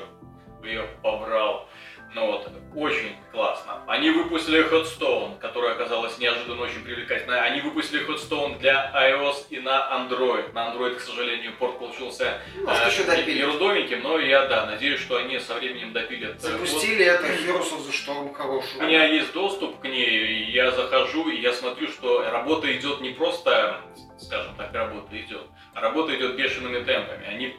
бы 0.59 0.67
ее 0.67 0.87
побрал. 1.03 1.67
Ну 2.15 2.25
вот, 2.25 2.49
очень 2.75 3.15
классно. 3.31 3.83
Они 3.87 4.09
выпустили 4.09 4.63
Hotstone, 4.67 5.37
которая 5.39 5.73
оказалась 5.73 6.17
неожиданно 6.17 6.63
очень 6.63 6.83
привлекательной. 6.83 7.39
Они 7.41 7.61
выпустили 7.61 8.07
Hotstone 8.07 8.57
для 8.59 8.91
iOS 8.95 9.45
и 9.49 9.59
на 9.59 9.87
Android. 9.91 10.51
На 10.53 10.73
Android, 10.73 10.95
к 10.95 11.01
сожалению, 11.01 11.53
порт 11.59 11.77
получился 11.77 12.41
Может, 12.63 12.83
э, 12.83 12.89
еще 12.89 13.03
допилят. 13.03 13.27
ерудовеньким, 13.49 14.01
но 14.01 14.17
я, 14.19 14.47
да, 14.47 14.65
надеюсь, 14.65 14.99
что 14.99 15.17
они 15.17 15.39
со 15.39 15.53
временем 15.55 15.93
допилят. 15.93 16.37
Э, 16.37 16.39
Запустили 16.39 17.05
это 17.05 17.27
Heroes 17.27 17.71
of 17.73 17.87
the 17.87 17.91
Storm 17.91 18.33
хорошую. 18.33 18.81
У 18.83 18.87
меня 18.87 19.05
есть 19.05 19.31
доступ 19.33 19.79
к 19.79 19.83
ней, 19.85 20.49
я 20.51 20.71
захожу, 20.71 21.29
и 21.29 21.39
я 21.39 21.53
смотрю, 21.53 21.87
что 21.89 22.27
работа 22.31 22.75
идет 22.75 23.01
не 23.01 23.11
просто, 23.11 23.81
скажем 24.17 24.55
так, 24.55 24.73
работа 24.73 25.19
идет, 25.19 25.45
а 25.75 25.81
работа 25.81 26.15
идет 26.15 26.35
бешеными 26.35 26.83
темпами. 26.83 27.27
Они 27.27 27.55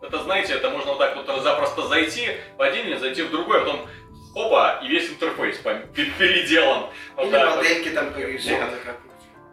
это, 0.00 0.22
знаете, 0.22 0.54
это 0.54 0.70
можно 0.70 0.92
вот 0.92 0.98
так 0.98 1.16
вот 1.16 1.42
запросто 1.42 1.82
зайти 1.88 2.28
в 2.56 2.62
один, 2.62 2.98
зайти 2.98 3.22
в 3.22 3.30
другой, 3.30 3.58
а 3.58 3.60
потом 3.60 3.88
опа, 4.34 4.80
и 4.82 4.88
весь 4.88 5.10
интерфейс 5.10 5.58
переделан. 6.18 6.86
Вот 7.16 7.26
Или 7.26 7.44
модельки 7.44 7.88
там 7.90 8.12
переделаны 8.12 8.76
как 8.84 8.96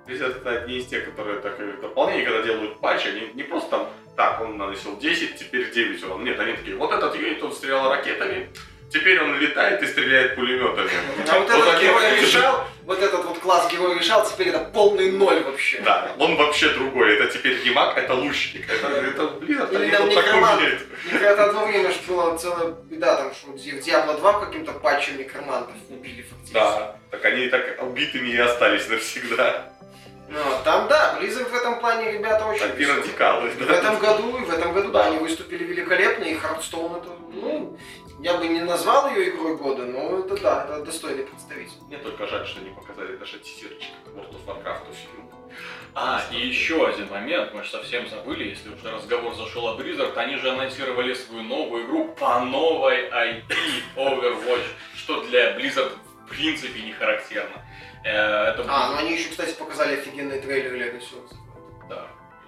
Здесь 0.06 0.20
это 0.20 0.50
одни 0.50 0.78
из 0.80 0.88
тех, 0.88 1.06
которые 1.06 1.40
так 1.40 1.58
дополнение, 1.80 2.26
когда 2.26 2.42
делают 2.42 2.80
патчи, 2.82 3.08
они 3.08 3.30
не 3.36 3.44
просто 3.44 3.70
там, 3.70 3.90
так, 4.18 4.42
он 4.42 4.58
наносил 4.58 4.98
10, 4.98 5.38
теперь 5.38 5.72
9 5.72 6.04
урон. 6.04 6.26
Нет, 6.26 6.38
они 6.40 6.54
такие, 6.54 6.76
вот 6.76 6.92
этот 6.92 7.16
юнит, 7.16 7.42
он 7.42 7.54
стрелял 7.54 7.90
ракетами, 7.90 8.50
теперь 8.90 9.22
он 9.22 9.40
летает 9.40 9.82
и 9.82 9.88
стреляет 9.88 10.36
пулеметами. 10.36 10.90
А 11.30 11.40
вот 11.40 11.50
этот 11.50 11.82
герой 11.82 12.22
решал, 12.22 12.68
вот 12.86 13.02
этот 13.02 13.26
вот 13.26 13.40
класс 13.40 13.72
герой 13.72 13.98
решал, 13.98 14.26
теперь 14.30 14.50
это 14.50 14.60
полный 14.60 15.12
ноль 15.12 15.44
вообще. 15.44 15.82
Да, 15.82 16.12
он 16.20 16.36
вообще 16.36 16.70
другой. 16.70 17.16
Это 17.16 17.34
теперь 17.34 17.64
не 17.64 17.72
маг, 17.72 17.98
это 17.98 18.14
лучник. 18.14 18.70
Это, 18.70 18.88
это 18.88 19.28
блин, 19.28 19.62
это 19.62 19.76
Или 19.76 19.86
не 19.86 19.92
там 19.92 20.06
вот 20.06 20.16
некромант. 20.16 20.62
Это 21.12 21.46
одно 21.46 21.66
время 21.66 21.92
же 21.92 21.98
была 22.08 22.38
целая 22.38 22.74
беда, 22.90 23.16
там, 23.18 23.34
что 23.34 23.52
в 23.52 23.56
Diablo 23.56 24.18
2 24.18 24.46
каким-то 24.46 24.72
патчем 24.74 25.18
некромантов 25.18 25.76
убили 25.90 26.22
фактически. 26.22 26.54
Да, 26.54 26.96
так 27.12 27.26
они 27.26 27.48
так 27.48 27.82
убитыми 27.82 28.30
и 28.30 28.38
остались 28.38 28.88
навсегда. 28.90 29.70
Ну, 30.30 30.40
там, 30.64 30.88
да, 30.88 31.20
Blizzard 31.22 31.50
в 31.50 31.54
этом 31.54 31.80
плане 31.80 32.12
ребята 32.12 32.46
очень 32.46 32.68
Такие 32.68 32.92
радикалы. 32.92 33.50
В 33.50 33.70
этом 33.70 34.00
году, 34.00 34.38
и 34.40 34.46
в 34.46 34.52
этом 34.52 34.74
году, 34.74 34.92
да, 34.92 35.04
Да. 35.04 35.10
они 35.10 35.18
выступили 35.20 35.64
великолепно, 35.64 36.24
и 36.24 36.34
Hearthstone 36.34 36.98
это, 36.98 37.10
ну, 37.34 37.78
я 38.24 38.38
бы 38.38 38.48
не 38.48 38.62
назвал 38.62 39.10
ее 39.10 39.30
игрой 39.32 39.58
года, 39.58 39.86
но 39.86 40.20
это 40.20 40.42
да, 40.42 40.64
это 40.64 40.86
достойный 40.86 41.26
представитель. 41.26 41.78
Мне 41.88 41.98
только 41.98 42.26
жаль, 42.26 42.48
что 42.48 42.62
не 42.62 42.70
показали 42.72 43.18
даже 43.18 43.38
тизерчик 43.40 43.92
World 44.16 44.32
of 44.32 44.46
Warcraft 44.46 44.94
фильм. 44.94 45.30
А, 45.94 46.24
и 46.32 46.48
еще 46.48 46.88
один 46.88 47.10
момент, 47.10 47.54
мы 47.54 47.64
же 47.64 47.70
совсем 47.70 48.08
забыли, 48.10 48.46
если 48.46 48.70
уже 48.70 48.90
разговор 48.90 49.36
зашел 49.36 49.68
о 49.68 49.78
Blizzard, 49.78 50.16
они 50.18 50.38
же 50.38 50.50
анонсировали 50.50 51.14
свою 51.14 51.44
новую 51.44 51.86
игру 51.86 52.16
по 52.20 52.40
новой 52.40 53.10
IP 53.10 53.44
Overwatch, 53.98 54.66
что 54.96 55.22
для 55.26 55.56
Blizzard 55.58 55.92
в 56.26 56.30
принципе 56.30 56.82
не 56.82 56.94
характерно. 56.94 57.62
Э, 58.06 58.54
Это 58.54 58.66
А, 58.68 58.92
ну 58.92 58.98
они 59.00 59.14
еще, 59.14 59.30
кстати, 59.30 59.54
показали 59.54 59.96
офигенный 59.98 60.40
трейлер 60.40 60.74
Legacy 60.74 61.14
of. 61.14 61.43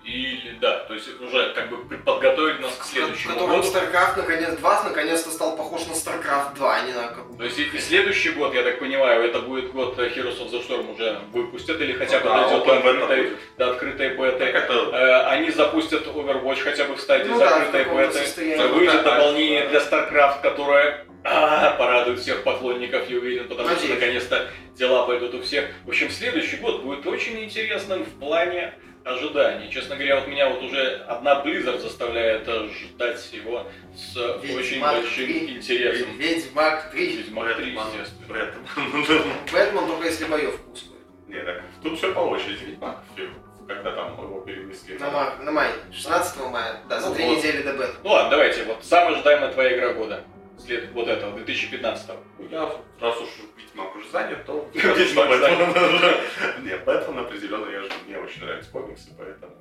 Или 0.06 0.56
да, 0.62 0.80
то 0.88 0.94
есть 0.94 1.20
уже 1.20 1.52
как 1.54 1.70
бы 1.70 1.78
подготовили 1.98 2.62
нас 2.62 2.76
к 2.78 2.86
следующему 2.86 3.34
котором 3.34 3.62
году. 3.62 3.68
StarCraft 3.68 4.18
наконец 4.18 4.50
2 4.60 4.84
наконец-то 4.84 5.32
стал 5.32 5.58
похож 5.58 5.88
на 5.88 5.94
StarCraft 5.94 6.56
2, 6.56 6.76
а 6.76 6.82
не 6.82 6.94
на 6.94 7.08
какую 7.08 7.38
То 7.40 7.44
есть 7.44 7.58
и 7.58 7.78
следующий 7.80 8.30
год, 8.30 8.54
я 8.54 8.62
так 8.62 8.78
понимаю, 8.80 9.24
это 9.24 9.40
будет 9.40 9.72
год 9.72 9.98
э, 9.98 10.10
Heroes 10.10 10.40
of 10.40 10.52
the 10.52 10.68
Storm 10.68 10.94
уже 10.94 11.20
выпустят 11.34 11.82
или 11.82 11.94
хотя 11.94 12.20
бы 12.20 12.26
Да, 12.26 12.48
дойдет 12.48 12.66
до 12.66 12.74
открытой, 12.76 13.32
до 13.58 13.72
открытой 13.72 14.10
беты. 14.10 14.44
Это 14.44 14.74
Э, 14.94 15.22
Они 15.30 15.50
запустят 15.50 16.06
Overwatch 16.06 16.62
хотя 16.62 16.86
бы 16.86 16.96
в 16.96 17.02
стадии 17.02 17.30
Ну 17.30 17.40
да, 17.40 17.50
закрытой 17.50 17.84
каком-то 17.86 18.20
беты. 18.20 18.68
Выйдет 18.68 18.94
Да, 18.94 19.02
да, 19.04 19.16
дополнение 19.16 19.64
да. 19.64 19.70
для 19.70 19.80
StarCraft, 19.80 20.42
которое 20.44 21.06
а, 21.24 21.72
порадует 21.72 22.20
всех 22.20 22.44
поклонников, 22.44 23.10
я 23.10 23.18
уверен, 23.18 23.48
потому 23.48 23.70
что 23.70 23.78
Надеюсь. 23.80 24.00
наконец-то 24.00 24.48
дела 24.76 25.08
пойдут 25.08 25.34
у 25.34 25.42
всех. 25.42 25.66
В 25.86 25.90
общем, 25.90 26.12
следующий 26.12 26.58
год 26.58 26.84
будет 26.84 27.08
очень 27.08 27.44
интересным 27.44 28.04
в 28.04 28.20
плане 28.20 28.76
ожиданий. 29.06 29.70
Честно 29.72 29.96
говоря, 29.96 30.20
вот 30.20 30.28
меня 30.28 30.50
вот 30.50 30.64
уже 30.64 30.98
одна 31.08 31.44
Blizzard 31.44 31.80
заставляет 31.80 32.48
ждать 32.48 33.32
его 33.32 33.68
с 33.96 34.16
Ведьмак 34.16 34.60
очень 34.60 34.70
3. 34.72 34.80
большим 34.82 35.32
интересом. 35.32 36.18
Ведьмак 36.18 36.92
3. 36.92 37.18
Ведьмак 37.18 37.56
3, 37.56 37.66
Бэтмен, 37.72 37.84
естественно. 38.02 38.28
Бэтмен. 38.28 39.24
Бэтмен 39.54 39.88
только 39.88 40.08
если 40.08 40.26
боевку 40.26 40.72
ускорит. 40.72 41.02
Не, 41.28 41.42
так 41.44 41.62
тут 41.84 41.98
все 41.98 42.14
по 42.14 42.20
очереди. 42.20 42.66
Ведьмак, 42.66 42.98
фильм, 43.16 43.34
когда 43.68 43.92
там 43.92 44.14
его 44.22 44.42
перенесли. 44.42 44.98
На, 44.98 45.10
май, 45.12 45.30
на 45.40 45.52
май, 45.52 45.70
16 45.94 46.42
мая, 46.52 46.82
да, 46.90 47.00
за 47.00 47.10
Ну 47.10 47.16
две 47.16 47.26
вот. 47.28 47.38
недели 47.38 47.62
до 47.62 47.74
бета. 47.74 47.94
Ну 48.04 48.10
ладно, 48.10 48.32
давайте, 48.32 48.64
вот 48.64 48.84
самая 48.84 49.14
ожидаемая 49.16 49.52
твоя 49.54 49.78
игра 49.78 49.94
года. 49.94 50.24
След 50.58 50.92
вот 50.94 51.08
этого, 51.08 51.36
2015 51.38 52.10
Я, 52.50 52.72
раз 53.02 53.22
уж 53.22 53.30
Ведьмак 53.58 53.96
уже 53.96 54.10
занят, 54.10 54.46
то... 54.46 54.68
Ведьмак 54.74 55.30
Бэтмен. 55.30 56.64
Не, 56.66 56.78
Бэтмен 56.78 57.20
определенно, 57.20 57.70
я 57.70 57.82
же, 57.82 57.90
мне 58.08 58.18
очень 58.18 58.42
нравятся 58.44 58.72
комиксы, 58.72 59.10
поэтому... 59.18 59.54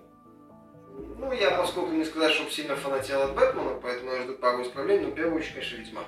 Ну, 1.18 1.32
я, 1.32 1.50
поскольку 1.52 1.90
не 1.92 2.04
сказать, 2.04 2.32
чтобы 2.32 2.50
сильно 2.50 2.76
фанател 2.76 3.22
от 3.22 3.34
Бэтмена, 3.34 3.80
поэтому 3.82 4.12
я 4.12 4.22
жду 4.22 4.34
пару 4.34 4.62
исправлений, 4.62 5.06
но 5.06 5.10
в 5.10 5.14
первую 5.14 5.36
очередь, 5.38 5.54
конечно, 5.54 5.76
Ведьмак. 5.76 6.06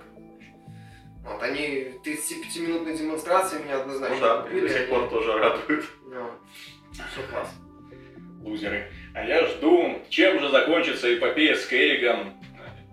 Вот, 1.24 1.43
они 1.43 1.93
35-минутной 2.05 2.97
демонстрации 2.97 3.59
меня 3.59 3.80
однозначно 3.80 4.14
Ну 4.16 4.22
да, 4.22 4.43
купили. 4.43 4.68
до 4.68 4.74
сих 4.74 4.89
пор 4.89 5.09
тоже 5.09 5.32
радует. 5.32 5.84
все 6.93 7.22
класс. 7.28 7.53
лузеры. 8.45 8.93
А 9.12 9.24
я 9.24 9.45
жду, 9.47 10.01
чем 10.09 10.39
же 10.39 10.49
закончится 10.51 11.12
эпопея 11.12 11.57
с 11.57 11.66
Керригом, 11.66 12.41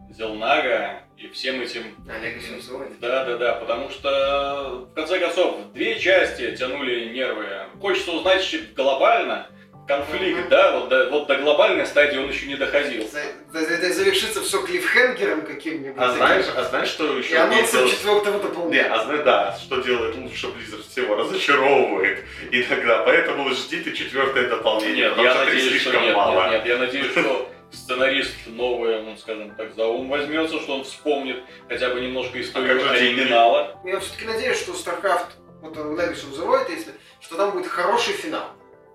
Зелнага 0.09 1.03
и 1.23 1.29
всем 1.29 1.61
этим 1.61 1.83
Олег 2.09 2.41
Сенцовый. 2.41 2.87
Да, 2.99 3.23
да, 3.23 3.37
да, 3.37 3.53
потому 3.53 3.89
что, 3.89 4.87
в 4.91 4.93
конце 4.95 5.19
концов, 5.19 5.55
две 5.73 5.97
части 5.97 6.53
тянули 6.55 7.05
нервы. 7.13 7.45
Хочется 7.79 8.11
узнать 8.11 8.53
глобально 8.75 9.47
конфликт, 9.87 10.39
Мгм. 10.39 10.49
да, 10.49 10.79
вот 10.79 10.89
до, 10.89 11.09
вот 11.09 11.27
до 11.27 11.35
глобальной 11.37 11.85
стадии 11.85 12.17
он 12.17 12.29
еще 12.29 12.47
не 12.47 12.55
доходил. 12.55 13.07
За- 13.09 13.59
за- 13.59 13.65
за- 13.77 13.93
Завершится 13.93 14.41
все 14.41 14.61
клиффхенгером 14.65 15.41
каким-нибудь. 15.43 15.95
А 15.97 16.11
знаешь, 16.11 16.45
а 16.55 16.63
знаешь, 16.63 16.87
что 16.89 17.15
И 17.17 17.21
еще 17.21 17.37
анонсом 17.37 17.79
делать? 17.79 17.91
четвертого 17.91 18.37
Не, 18.37 18.43
дополнения. 18.43 18.85
а 18.85 19.03
знаешь, 19.05 19.23
да, 19.23 19.57
что 19.61 19.81
делает 19.81 20.15
лучше 20.15 20.47
Blizzard 20.47 20.89
всего? 20.89 21.15
Разочаровывает 21.15 22.19
иногда, 22.51 22.99
поэтому 23.03 23.49
ждите 23.51 23.93
четвертое 23.93 24.47
дополнение, 24.47 24.95
Нет, 24.95 25.09
потому 25.11 25.27
я 25.27 25.33
что 25.35 25.45
надеюсь, 25.45 25.63
что 25.63 25.71
слишком 25.83 26.01
нет, 26.03 26.15
мало. 26.15 26.41
нет, 26.43 26.51
нет, 26.51 26.65
я 26.65 26.77
надеюсь, 26.77 27.11
что 27.11 27.49
сценарист 27.73 28.33
новый, 28.47 29.01
ну, 29.03 29.15
скажем 29.17 29.55
так, 29.55 29.73
за 29.75 29.85
ум 29.87 30.09
возьмется, 30.09 30.59
что 30.59 30.75
он 30.75 30.83
вспомнит 30.83 31.43
хотя 31.67 31.89
бы 31.89 32.01
немножко 32.01 32.39
историю 32.39 32.79
как 32.79 32.87
же 32.95 32.99
деньги? 32.99 33.21
оригинала. 33.21 33.79
Я 33.83 33.99
все-таки 33.99 34.25
надеюсь, 34.25 34.57
что 34.59 34.71
StarCraft, 34.73 35.27
вот 35.61 35.75
Legacy 35.75 36.29
of 36.31 36.37
the 36.37 36.45
Void, 36.47 36.71
если, 36.71 36.93
что 37.19 37.35
там 37.37 37.51
будет 37.51 37.67
хороший 37.67 38.13
финал. 38.13 38.45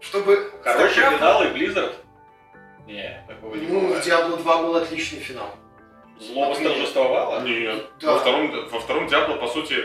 Чтобы 0.01 0.51
Хороший 0.63 1.03
StarCraft- 1.03 1.17
финал 1.19 1.43
и 1.43 1.47
Blizzard? 1.49 1.93
Не, 2.87 3.25
такого 3.29 3.55
не 3.57 3.67
Ну, 3.67 3.81
в 3.81 3.83
бывает. 3.85 4.07
Diablo 4.07 4.37
2 4.43 4.63
был 4.63 4.77
отличный 4.77 5.19
финал. 5.21 5.55
Зло 6.21 6.49
восторжествовало? 6.51 7.41
Нет. 7.43 7.85
Да. 8.01 8.13
Во 8.15 8.19
втором, 8.21 8.69
во 8.71 8.81
втором 8.81 9.07
Диабло, 9.09 9.37
по 9.37 9.47
сути, 9.49 9.77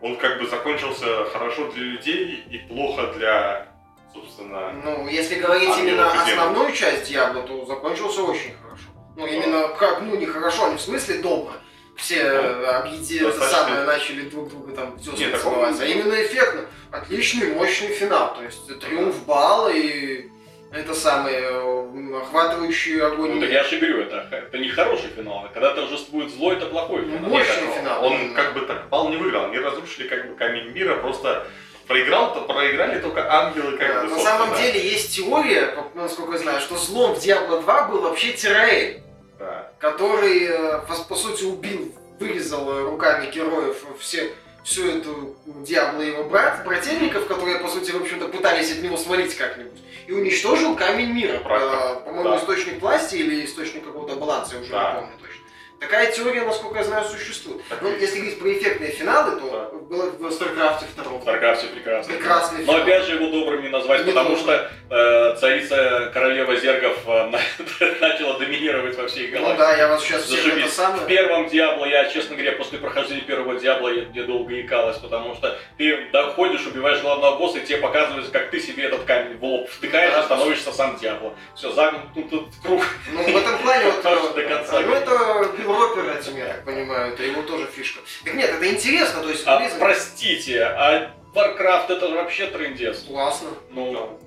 он 0.00 0.16
как 0.16 0.40
бы 0.40 0.46
закончился 0.46 1.24
хорошо 1.26 1.70
для 1.72 1.82
людей 1.84 2.44
и 2.50 2.58
плохо 2.58 3.12
для, 3.14 3.68
собственно... 4.12 4.72
Ну, 4.84 5.08
если 5.08 5.36
говорить 5.36 5.70
именно 5.78 6.10
основную 6.12 6.72
часть 6.72 7.08
Диабло, 7.08 7.42
то 7.42 7.64
закончился 7.66 8.22
очень 8.22 8.54
хорошо. 8.62 8.84
Ну, 9.16 9.26
именно 9.26 9.68
как, 9.68 10.02
ну, 10.02 10.16
не 10.16 10.26
хорошо, 10.26 10.68
не 10.68 10.76
в 10.76 10.80
смысле 10.80 11.18
добро. 11.18 11.52
Все 11.96 12.16
э, 12.16 12.66
объеди- 12.66 13.16
это 13.16 13.26
достаточно. 13.38 13.58
самое, 13.58 13.84
начали 13.86 14.28
друг 14.28 14.50
друга 14.50 14.72
там 14.72 14.98
все 14.98 15.12
Не, 15.12 15.28
такого. 15.28 15.66
А 15.68 15.84
именно 15.84 16.14
эффектно. 16.22 16.66
Отличный, 16.90 17.54
мощный 17.54 17.88
финал. 17.88 18.34
То 18.34 18.42
есть 18.42 18.78
триумф 18.80 19.24
бала 19.24 19.70
и 19.70 20.28
это 20.72 20.94
самое 20.94 21.40
э, 21.40 22.16
охватывающий 22.20 23.00
огонь. 23.00 23.32
Ну, 23.36 23.40
так 23.40 23.48
я 23.50 23.64
же 23.64 23.78
говорю, 23.78 24.02
это, 24.02 24.28
это 24.30 24.58
не 24.58 24.68
хороший 24.68 25.08
финал. 25.08 25.48
Когда 25.54 25.72
торжествует 25.72 26.30
зло, 26.30 26.52
это 26.52 26.66
плохой 26.66 27.02
Ну, 27.06 27.16
финал. 27.16 27.30
мощный 27.30 27.62
Нет, 27.66 27.74
финал. 27.78 28.04
Он 28.04 28.34
как 28.34 28.52
бы 28.52 28.60
так 28.66 28.90
пал 28.90 29.08
не 29.08 29.16
выиграл. 29.16 29.46
Они 29.46 29.58
разрушили 29.58 30.06
как 30.06 30.28
бы 30.28 30.34
камень 30.36 30.72
мира, 30.72 30.96
просто 30.96 31.46
проиграл, 31.86 32.34
то 32.34 32.40
проиграли 32.42 33.00
только 33.00 33.32
ангелы 33.32 33.76
как 33.78 33.88
Да, 33.88 34.02
бы, 34.04 34.10
На 34.10 34.18
самом 34.18 34.48
собственно. 34.48 34.72
деле 34.72 34.88
есть 34.90 35.14
теория, 35.16 35.74
насколько 35.94 36.32
я 36.32 36.38
знаю, 36.38 36.60
что 36.60 36.76
злом 36.76 37.14
в 37.14 37.18
Diablo 37.18 37.62
2 37.62 37.88
был 37.88 38.00
вообще 38.02 38.32
Тираэль. 38.32 39.02
Да. 39.38 39.70
который, 39.78 40.44
э, 40.46 40.78
по, 40.88 40.94
по 41.10 41.14
сути, 41.14 41.44
убил, 41.44 41.94
вырезал 42.18 42.88
руками 42.88 43.30
героев 43.30 43.76
все, 44.00 44.32
всю 44.64 44.88
эту 44.88 45.36
Диабло 45.46 46.00
и 46.00 46.06
его 46.08 46.24
брат, 46.24 46.64
брательников, 46.64 47.26
которые, 47.26 47.58
по 47.58 47.68
сути, 47.68 47.90
в 47.90 48.00
общем-то, 48.00 48.28
пытались 48.28 48.72
от 48.72 48.78
него 48.82 48.96
свалить 48.96 49.36
как-нибудь. 49.36 49.78
И 50.06 50.12
уничтожил 50.12 50.74
камень 50.74 51.12
мира. 51.12 51.34
Э, 51.44 52.00
По-моему, 52.06 52.30
Да. 52.30 52.36
источник 52.38 52.80
власти 52.80 53.16
или 53.16 53.44
источник 53.44 53.84
какого-то 53.84 54.16
баланса, 54.16 54.54
я 54.54 54.60
уже 54.62 54.70
Да. 54.70 54.92
не 54.94 55.00
помню. 55.00 55.16
Такая 55.78 56.10
теория, 56.10 56.42
насколько 56.42 56.78
я 56.78 56.84
знаю, 56.84 57.04
существует. 57.04 57.60
Так 57.68 57.82
Ну, 57.82 57.90
если 57.94 58.18
говорить 58.20 58.38
про 58.40 58.52
эффектные 58.52 58.90
финалы, 58.90 59.38
то 59.38 59.78
было 59.90 60.06
в 60.10 60.22
StarCraft 60.32 60.84
2. 60.96 61.18
В 61.18 61.22
Старкрафте 61.22 61.66
прекрасно. 61.66 62.14
Прекрасный 62.14 62.58
Но 62.64 62.72
финал. 62.72 62.82
опять 62.82 63.04
же 63.04 63.14
его 63.16 63.26
добрым 63.30 63.62
не 63.62 63.68
назвать, 63.68 64.04
Не 64.06 64.12
потому 64.12 64.30
нужно. 64.30 64.44
что 64.44 64.70
э, 64.96 65.36
царица 65.38 66.10
королева 66.14 66.56
зергов 66.56 66.96
э, 67.06 67.26
на- 67.30 68.08
начала 68.08 68.38
доминировать 68.38 68.96
во 68.96 69.06
всей 69.06 69.28
Ну 69.30 69.38
галактике. 69.38 69.58
да, 69.58 69.76
я 69.76 69.88
вас 69.88 70.02
сейчас 70.02 70.22
всех 70.24 70.56
это 70.58 70.68
самое... 70.68 71.02
В 71.02 71.06
первом 71.06 71.48
Диабло 71.48 71.84
я, 71.84 72.08
честно 72.08 72.36
говоря, 72.36 72.52
после 72.52 72.78
прохождения 72.78 73.20
первого 73.22 73.60
Диабло 73.60 73.88
я, 73.88 74.06
я 74.14 74.22
долго 74.24 74.58
икалась, 74.60 74.96
потому 74.96 75.34
что 75.34 75.58
ты 75.76 76.08
доходишь, 76.10 76.66
убиваешь 76.66 77.00
главного 77.02 77.36
босса, 77.36 77.58
и 77.58 77.66
тебе 77.66 77.78
показывается, 77.78 78.32
как 78.32 78.50
ты 78.50 78.60
себе 78.60 78.84
этот 78.84 79.04
камень 79.04 79.36
в 79.36 79.44
лоб 79.44 79.68
втыкаешь 79.68 80.12
Да. 80.14 80.20
и 80.20 80.24
становишься 80.24 80.72
сам 80.72 80.96
Диабло. 80.96 81.34
Все, 81.54 81.70
загнут 81.72 82.02
круг. 82.64 82.82
Ну, 83.12 83.22
в 83.22 83.36
этом 83.36 83.58
плане 83.58 83.84
вот... 84.02 84.34
До 84.34 84.42
конца. 84.42 84.80
Ну, 84.80 84.94
это 84.94 85.48
Ропер 85.66 86.16
этим, 86.18 86.36
я 86.36 86.46
так 86.46 86.64
понимаю, 86.64 87.12
это 87.12 87.22
его 87.22 87.42
тоже 87.42 87.66
фишка. 87.66 88.00
Так 88.24 88.34
нет, 88.34 88.50
это 88.50 88.68
интересно, 88.70 89.22
то 89.22 89.28
есть... 89.30 89.42
А, 89.46 89.60
Blizzard- 89.60 89.78
простите, 89.78 90.62
а 90.62 91.12
Warcraft 91.34 91.92
это 91.92 92.08
вообще 92.10 92.46
трендец. 92.46 93.00
Классно. 93.00 93.50
Ну, 93.70 94.18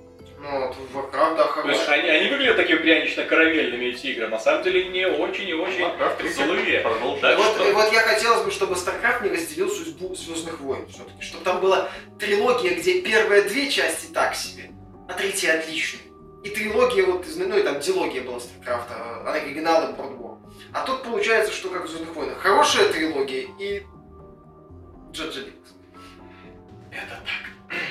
Ну, 0.42 0.68
вот, 0.68 0.76
Warcraft, 0.94 1.36
да, 1.36 1.48
то 1.62 1.70
есть 1.70 1.90
они, 1.90 2.08
они 2.08 2.30
выглядят 2.30 2.56
такими 2.56 2.78
прянично-карамельными, 2.78 3.86
эти 3.90 4.08
игры. 4.08 4.28
На 4.30 4.40
самом 4.40 4.64
деле 4.64 4.86
не 4.90 5.06
очень 5.06 5.50
и 5.50 5.54
очень 5.54 5.82
Warcraft 5.82 6.30
злые. 6.34 6.86
Да, 7.22 7.34
И 7.34 7.36
вот, 7.36 7.56
что? 7.56 7.70
и 7.70 7.74
вот 7.74 7.92
я 7.92 8.00
хотелось 8.02 8.44
бы, 8.44 8.52
чтобы 8.52 8.76
StarCraft 8.76 9.24
не 9.24 9.30
разделил 9.32 9.70
судьбу 9.70 10.16
Звездных 10.16 10.60
войн 10.62 10.88
все-таки. 10.88 11.22
Чтобы 11.22 11.44
там 11.44 11.60
была 11.60 11.90
трилогия, 12.20 12.76
где 12.76 13.02
первые 13.02 13.42
две 13.44 13.70
части 13.70 14.06
так 14.14 14.34
себе, 14.36 14.70
а 15.10 15.14
третья 15.14 15.60
отличная. 15.60 16.02
И 16.44 16.50
трилогия, 16.50 17.06
вот, 17.06 17.26
ну 17.36 17.58
и 17.58 17.64
там 17.64 17.80
дилогия 17.80 18.22
была 18.22 18.38
StarCraft, 18.38 18.88
а 18.92 19.34
оригинал 19.34 19.90
и 19.90 19.94
War. 19.94 20.38
А 20.72 20.86
тут 20.86 21.04
получается, 21.04 21.54
что 21.54 21.70
как 21.70 21.86
в 21.86 21.90
Звездных 21.90 22.16
войнах. 22.16 22.38
Хорошая 22.38 22.92
трилогия 22.94 23.48
и 23.60 23.84
Джаджа 25.12 25.42
Бинкс. 25.42 25.74
Это 26.92 27.22
так. 27.26 27.78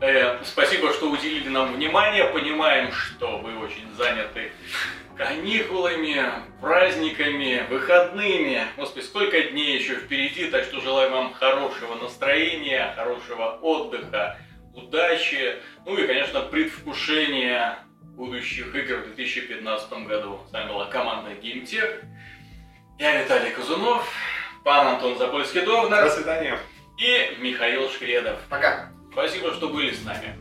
Э, 0.00 0.44
спасибо, 0.44 0.92
что 0.92 1.10
уделили 1.10 1.48
нам 1.48 1.72
внимание. 1.72 2.24
Понимаем, 2.26 2.92
что 2.92 3.38
вы 3.38 3.56
очень 3.56 3.90
заняты 3.96 4.52
каникулами, 5.16 6.22
праздниками, 6.60 7.66
выходными. 7.70 8.62
Господи, 8.76 9.04
сколько 9.04 9.40
дней 9.42 9.78
еще 9.78 9.94
впереди, 9.96 10.50
так 10.50 10.64
что 10.64 10.80
желаю 10.80 11.10
вам 11.10 11.32
хорошего 11.32 11.94
настроения, 11.94 12.92
хорошего 12.96 13.58
отдыха, 13.62 14.38
удачи, 14.74 15.56
ну 15.86 15.96
и, 15.96 16.06
конечно, 16.06 16.40
предвкушения 16.40 17.78
будущих 18.16 18.74
игр 18.74 18.98
в 18.98 19.14
2015 19.14 19.92
году. 20.06 20.40
С 20.48 20.52
вами 20.52 20.68
была 20.68 20.86
команда 20.86 21.30
GameTech. 21.32 22.04
Я 22.98 23.22
Виталий 23.22 23.50
Казунов, 23.50 24.08
пан 24.64 24.86
Антон 24.86 25.16
Запольский-Довнер 25.18 26.04
До 26.04 26.10
свидания. 26.10 26.58
и 26.98 27.36
Михаил 27.40 27.88
Шкредов. 27.90 28.38
Пока. 28.48 28.90
Спасибо, 29.12 29.52
что 29.52 29.68
были 29.68 29.92
с 29.92 30.04
нами. 30.04 30.36